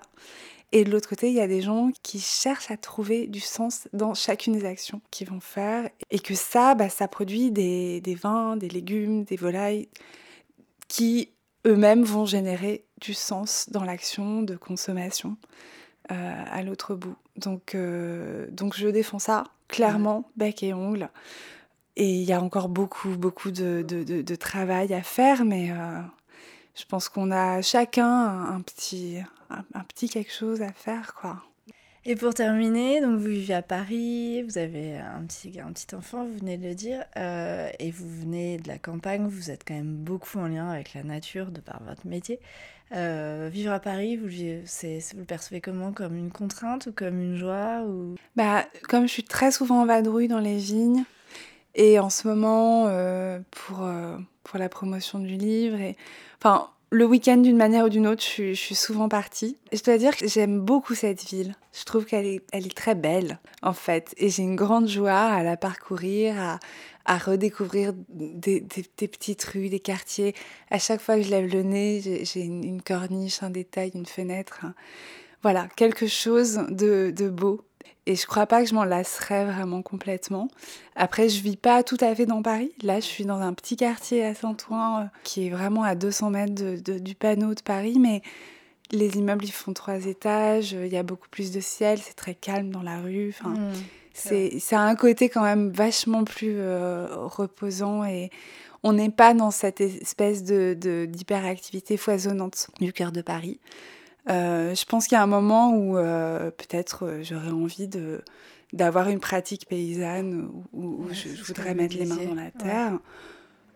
Et 0.74 0.84
de 0.84 0.90
l'autre 0.90 1.08
côté, 1.08 1.28
il 1.28 1.34
y 1.34 1.40
a 1.40 1.48
des 1.48 1.60
gens 1.60 1.90
qui 2.02 2.18
cherchent 2.18 2.70
à 2.70 2.78
trouver 2.78 3.26
du 3.26 3.40
sens 3.40 3.88
dans 3.92 4.14
chacune 4.14 4.54
des 4.54 4.64
actions 4.64 5.02
qu'ils 5.10 5.28
vont 5.28 5.40
faire. 5.40 5.90
Et 6.10 6.18
que 6.18 6.34
ça, 6.34 6.74
bah, 6.74 6.88
ça 6.88 7.08
produit 7.08 7.50
des, 7.50 8.00
des 8.00 8.14
vins, 8.14 8.56
des 8.56 8.68
légumes, 8.68 9.24
des 9.24 9.36
volailles 9.36 9.88
qui 10.88 11.30
eux-mêmes 11.66 12.04
vont 12.04 12.24
générer 12.24 12.84
du 13.00 13.14
sens 13.14 13.68
dans 13.70 13.84
l'action 13.84 14.42
de 14.42 14.56
consommation 14.56 15.36
euh, 16.10 16.44
à 16.50 16.62
l'autre 16.62 16.94
bout. 16.94 17.16
Donc, 17.36 17.74
euh, 17.74 18.46
donc 18.50 18.76
je 18.76 18.88
défends 18.88 19.18
ça, 19.18 19.44
clairement, 19.68 20.30
bec 20.36 20.62
et 20.62 20.74
ongle. 20.74 21.10
Et 21.96 22.10
il 22.10 22.22
y 22.24 22.32
a 22.32 22.40
encore 22.40 22.68
beaucoup, 22.68 23.16
beaucoup 23.16 23.50
de, 23.50 23.84
de, 23.86 24.02
de- 24.02 24.22
de 24.22 24.34
travail 24.34 24.94
à 24.94 25.02
faire, 25.02 25.44
mais 25.44 25.70
euh, 25.70 26.00
je 26.74 26.84
pense 26.86 27.08
qu'on 27.08 27.30
a 27.30 27.60
chacun 27.60 28.08
un, 28.08 28.54
un 28.56 28.60
petit, 28.62 29.18
un, 29.50 29.64
un 29.74 29.84
petit 29.84 30.08
quelque 30.08 30.32
chose 30.32 30.62
à 30.62 30.72
faire, 30.72 31.14
quoi. 31.14 31.42
Et 32.04 32.16
pour 32.16 32.34
terminer, 32.34 33.00
donc 33.00 33.20
vous 33.20 33.26
vivez 33.28 33.54
à 33.54 33.62
Paris, 33.62 34.42
vous 34.42 34.58
avez 34.58 34.96
un 34.96 35.22
petit, 35.22 35.60
un 35.60 35.70
petit 35.70 35.94
enfant, 35.94 36.24
vous 36.24 36.36
venez 36.38 36.56
de 36.56 36.66
le 36.66 36.74
dire, 36.74 37.04
euh, 37.16 37.68
et 37.78 37.92
vous 37.92 38.08
venez 38.08 38.56
de 38.56 38.66
la 38.66 38.78
campagne, 38.78 39.28
vous 39.28 39.52
êtes 39.52 39.62
quand 39.64 39.74
même 39.74 39.94
beaucoup 39.94 40.38
en 40.38 40.48
lien 40.48 40.68
avec 40.68 40.94
la 40.94 41.04
nature 41.04 41.52
de 41.52 41.60
par 41.60 41.80
votre 41.84 42.04
métier. 42.08 42.40
Euh, 42.90 43.48
vivre 43.52 43.70
à 43.70 43.78
Paris, 43.78 44.16
vous, 44.16 44.26
vous 44.26 45.18
le 45.18 45.24
percevez 45.24 45.60
comment? 45.60 45.92
Comme 45.92 46.16
une 46.16 46.32
contrainte 46.32 46.86
ou 46.86 46.92
comme 46.92 47.20
une 47.20 47.36
joie 47.36 47.82
ou... 47.86 48.16
Bah, 48.34 48.64
comme 48.88 49.06
je 49.06 49.12
suis 49.12 49.24
très 49.24 49.52
souvent 49.52 49.82
en 49.82 49.86
vadrouille 49.86 50.26
dans 50.28 50.40
les 50.40 50.56
vignes, 50.58 51.04
Et 51.74 51.98
en 51.98 52.10
ce 52.10 52.28
moment, 52.28 52.86
pour, 53.50 53.88
pour 54.44 54.58
la 54.58 54.68
promotion 54.68 55.18
du 55.18 55.36
livre, 55.36 55.80
et, 55.80 55.96
enfin, 56.38 56.68
le 56.92 57.06
week-end, 57.06 57.38
d'une 57.38 57.56
manière 57.56 57.86
ou 57.86 57.88
d'une 57.88 58.06
autre, 58.06 58.22
je 58.22 58.52
suis, 58.52 58.74
souvent 58.74 59.08
partie. 59.08 59.56
Je 59.72 59.82
dois 59.82 59.96
dire 59.96 60.14
que 60.14 60.28
j'aime 60.28 60.60
beaucoup 60.60 60.94
cette 60.94 61.24
ville. 61.24 61.56
Je 61.72 61.84
trouve 61.84 62.04
qu'elle 62.04 62.26
est, 62.26 62.42
elle 62.52 62.66
est 62.66 62.76
très 62.76 62.94
belle, 62.94 63.38
en 63.62 63.72
fait. 63.72 64.14
Et 64.18 64.28
j'ai 64.28 64.42
une 64.42 64.56
grande 64.56 64.88
joie 64.88 65.18
à 65.18 65.42
la 65.42 65.56
parcourir, 65.56 66.38
à, 66.38 66.58
à 67.06 67.16
redécouvrir 67.16 67.94
des, 68.10 68.60
des, 68.60 69.08
petites 69.08 69.42
rues, 69.44 69.70
des 69.70 69.80
quartiers. 69.80 70.34
À 70.70 70.78
chaque 70.78 71.00
fois 71.00 71.16
que 71.16 71.22
je 71.22 71.30
lève 71.30 71.50
le 71.50 71.62
nez, 71.62 72.24
j'ai 72.24 72.42
une, 72.42 72.82
corniche, 72.82 73.42
un 73.42 73.48
détail, 73.48 73.92
une 73.94 74.04
fenêtre. 74.04 74.66
Voilà, 75.42 75.68
quelque 75.76 76.06
chose 76.06 76.60
de, 76.68 77.10
de 77.10 77.30
beau 77.30 77.64
et 78.06 78.16
je 78.16 78.26
crois 78.26 78.46
pas 78.46 78.62
que 78.62 78.68
je 78.68 78.74
m'en 78.74 78.84
lasserais 78.84 79.44
vraiment 79.44 79.82
complètement. 79.82 80.48
Après, 80.96 81.28
je 81.28 81.40
vis 81.40 81.56
pas 81.56 81.82
tout 81.82 81.98
à 82.00 82.14
fait 82.14 82.26
dans 82.26 82.42
Paris. 82.42 82.72
Là, 82.82 82.98
je 82.98 83.04
suis 83.04 83.24
dans 83.24 83.40
un 83.40 83.52
petit 83.52 83.76
quartier 83.76 84.24
à 84.24 84.34
Saint-Ouen 84.34 85.02
euh, 85.02 85.04
qui 85.22 85.46
est 85.46 85.50
vraiment 85.50 85.84
à 85.84 85.94
200 85.94 86.30
mètres 86.30 86.54
de, 86.54 86.98
du 86.98 87.14
panneau 87.14 87.54
de 87.54 87.62
Paris, 87.62 87.98
mais 88.00 88.22
les 88.90 89.16
immeubles 89.16 89.44
ils 89.44 89.52
font 89.52 89.72
trois 89.72 90.06
étages. 90.06 90.72
Il 90.72 90.92
y 90.92 90.96
a 90.96 91.04
beaucoup 91.04 91.28
plus 91.30 91.52
de 91.52 91.60
ciel, 91.60 91.98
c'est 91.98 92.14
très 92.14 92.34
calme 92.34 92.70
dans 92.70 92.82
la 92.82 93.00
rue. 93.00 93.34
Enfin, 93.38 93.50
mmh, 93.50 93.72
c'est 94.12 94.58
ça 94.58 94.80
a 94.80 94.82
un 94.82 94.96
côté 94.96 95.28
quand 95.28 95.42
même 95.42 95.70
vachement 95.70 96.24
plus 96.24 96.56
euh, 96.58 97.06
reposant 97.10 98.04
et 98.04 98.30
on 98.82 98.92
n'est 98.92 99.10
pas 99.10 99.32
dans 99.32 99.50
cette 99.50 99.80
espèce 99.80 100.42
de 100.42 101.06
d'hyperactivité 101.08 101.96
foisonnante 101.96 102.68
du 102.80 102.92
cœur 102.92 103.12
de 103.12 103.22
Paris. 103.22 103.60
Euh, 104.28 104.74
je 104.74 104.84
pense 104.84 105.06
qu'il 105.06 105.16
y 105.16 105.18
a 105.18 105.22
un 105.22 105.26
moment 105.26 105.74
où 105.74 105.98
euh, 105.98 106.50
peut-être 106.50 107.06
euh, 107.06 107.22
j'aurais 107.22 107.50
envie 107.50 107.88
de 107.88 108.22
d'avoir 108.72 109.08
une 109.10 109.20
pratique 109.20 109.66
paysanne 109.68 110.50
où, 110.72 111.06
je, 111.10 111.28
voudrais 111.44 111.74
mettre 111.74 111.94
les 111.94 112.06
mains 112.06 112.24
dans 112.24 112.34
la 112.34 112.50
terre. 112.50 112.98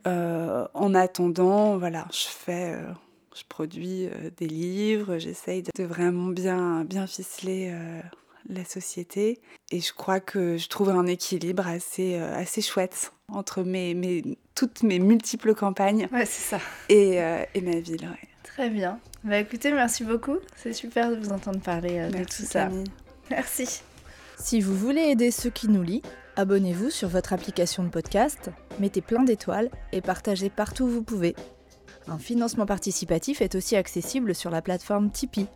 en 0.07 0.95
attendant, 0.95 1.77
voilà, 1.77 2.07
je 2.11 2.27
fais, 2.29 2.75
je 3.35 3.43
produis 3.47 4.09
des 4.39 4.47
livres, 4.47 5.19
j'essaye 5.19 5.63
de, 5.63 5.85
vraiment 5.85 6.29
bien, 6.29 6.85
bien 6.85 7.07
ficeler 7.07 7.75
la 8.49 8.65
société. 8.65 9.39
Et 9.71 9.83
je 9.83 9.93
crois 9.93 10.19
que 10.19 10.57
je 10.57 10.67
trouve 10.71 10.89
un 10.89 11.05
équilibre 11.05 11.67
assez, 11.67 12.15
assez 12.15 12.63
chouette 12.63 13.13
entre 13.29 13.65
mes, 13.65 13.93
mes, 13.93 14.23
toutes 14.55 14.83
mes 14.83 14.99
multiples 14.99 15.55
campagnes 15.55 16.09
ouais, 16.11 16.25
ça. 16.25 16.59
Et, 16.89 17.17
et 17.55 17.61
ma 17.61 17.81
ville. 17.81 18.09
Très 18.57 18.71
bien. 18.71 18.99
Bah 19.23 19.39
écoutez, 19.39 19.71
merci 19.71 20.03
beaucoup. 20.03 20.39
C'est 20.57 20.73
super 20.73 21.11
de 21.11 21.17
vous 21.17 21.31
entendre 21.31 21.61
parler 21.61 21.99
euh, 21.99 22.11
de 22.11 22.25
tout 22.25 22.43
ça. 22.43 22.71
Merci. 23.31 23.83
Si 24.39 24.63
vous 24.63 24.75
voulez 24.75 25.03
aider 25.03 25.31
ceux 25.31 25.51
qui 25.51 25.69
nous 25.69 25.83
lisent, 25.83 26.01
abonnez-vous 26.37 26.89
sur 26.89 27.11
votre 27.11 27.35
application 27.35 27.85
de 27.85 27.91
podcast, 27.91 28.51
mettez 28.81 29.03
plein 29.03 29.25
d'étoiles 29.25 29.69
et 29.93 30.01
partagez 30.01 30.49
partout 30.49 30.85
où 30.85 30.89
vous 30.89 31.03
pouvez. 31.03 31.37
Un 32.09 32.17
financement 32.17 32.65
participatif 32.65 33.43
est 33.43 33.57
aussi 33.57 33.77
accessible 33.77 34.35
sur 34.35 34.49
la 34.51 34.63
plateforme 34.63 35.11
Tipeee. 35.11 35.49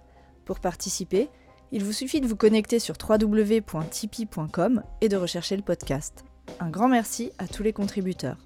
Pour 0.44 0.60
participer, 0.60 1.30
il 1.72 1.82
vous 1.82 1.94
suffit 1.94 2.20
de 2.20 2.26
vous 2.26 2.36
connecter 2.36 2.78
sur 2.80 2.96
www.tipeee.com 3.02 4.82
et 5.00 5.08
de 5.08 5.16
rechercher 5.16 5.56
le 5.56 5.62
podcast. 5.62 6.26
Un 6.58 6.68
grand 6.68 6.88
merci 6.88 7.32
à 7.38 7.48
tous 7.48 7.62
les 7.62 7.72
contributeurs. 7.72 8.36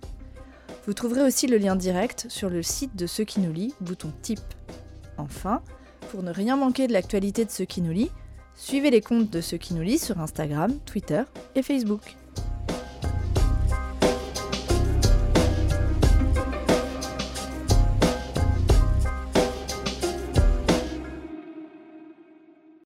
Vous 0.86 0.92
trouverez 0.92 1.22
aussi 1.22 1.46
le 1.46 1.56
lien 1.56 1.76
direct 1.76 2.26
sur 2.28 2.50
le 2.50 2.62
site 2.62 2.94
de 2.94 3.06
Ceux 3.06 3.24
qui 3.24 3.40
nous 3.40 3.52
lit, 3.52 3.74
bouton 3.80 4.12
Type. 4.20 4.40
Enfin, 5.16 5.62
pour 6.10 6.22
ne 6.22 6.30
rien 6.30 6.56
manquer 6.56 6.86
de 6.86 6.92
l'actualité 6.92 7.46
de 7.46 7.50
Ceux 7.50 7.64
qui 7.64 7.80
nous 7.80 7.92
lit, 7.92 8.10
suivez 8.54 8.90
les 8.90 9.00
comptes 9.00 9.30
de 9.30 9.40
Ceux 9.40 9.56
qui 9.56 9.72
nous 9.72 9.82
lit 9.82 9.98
sur 9.98 10.20
Instagram, 10.20 10.78
Twitter 10.84 11.22
et 11.54 11.62
Facebook. 11.62 12.16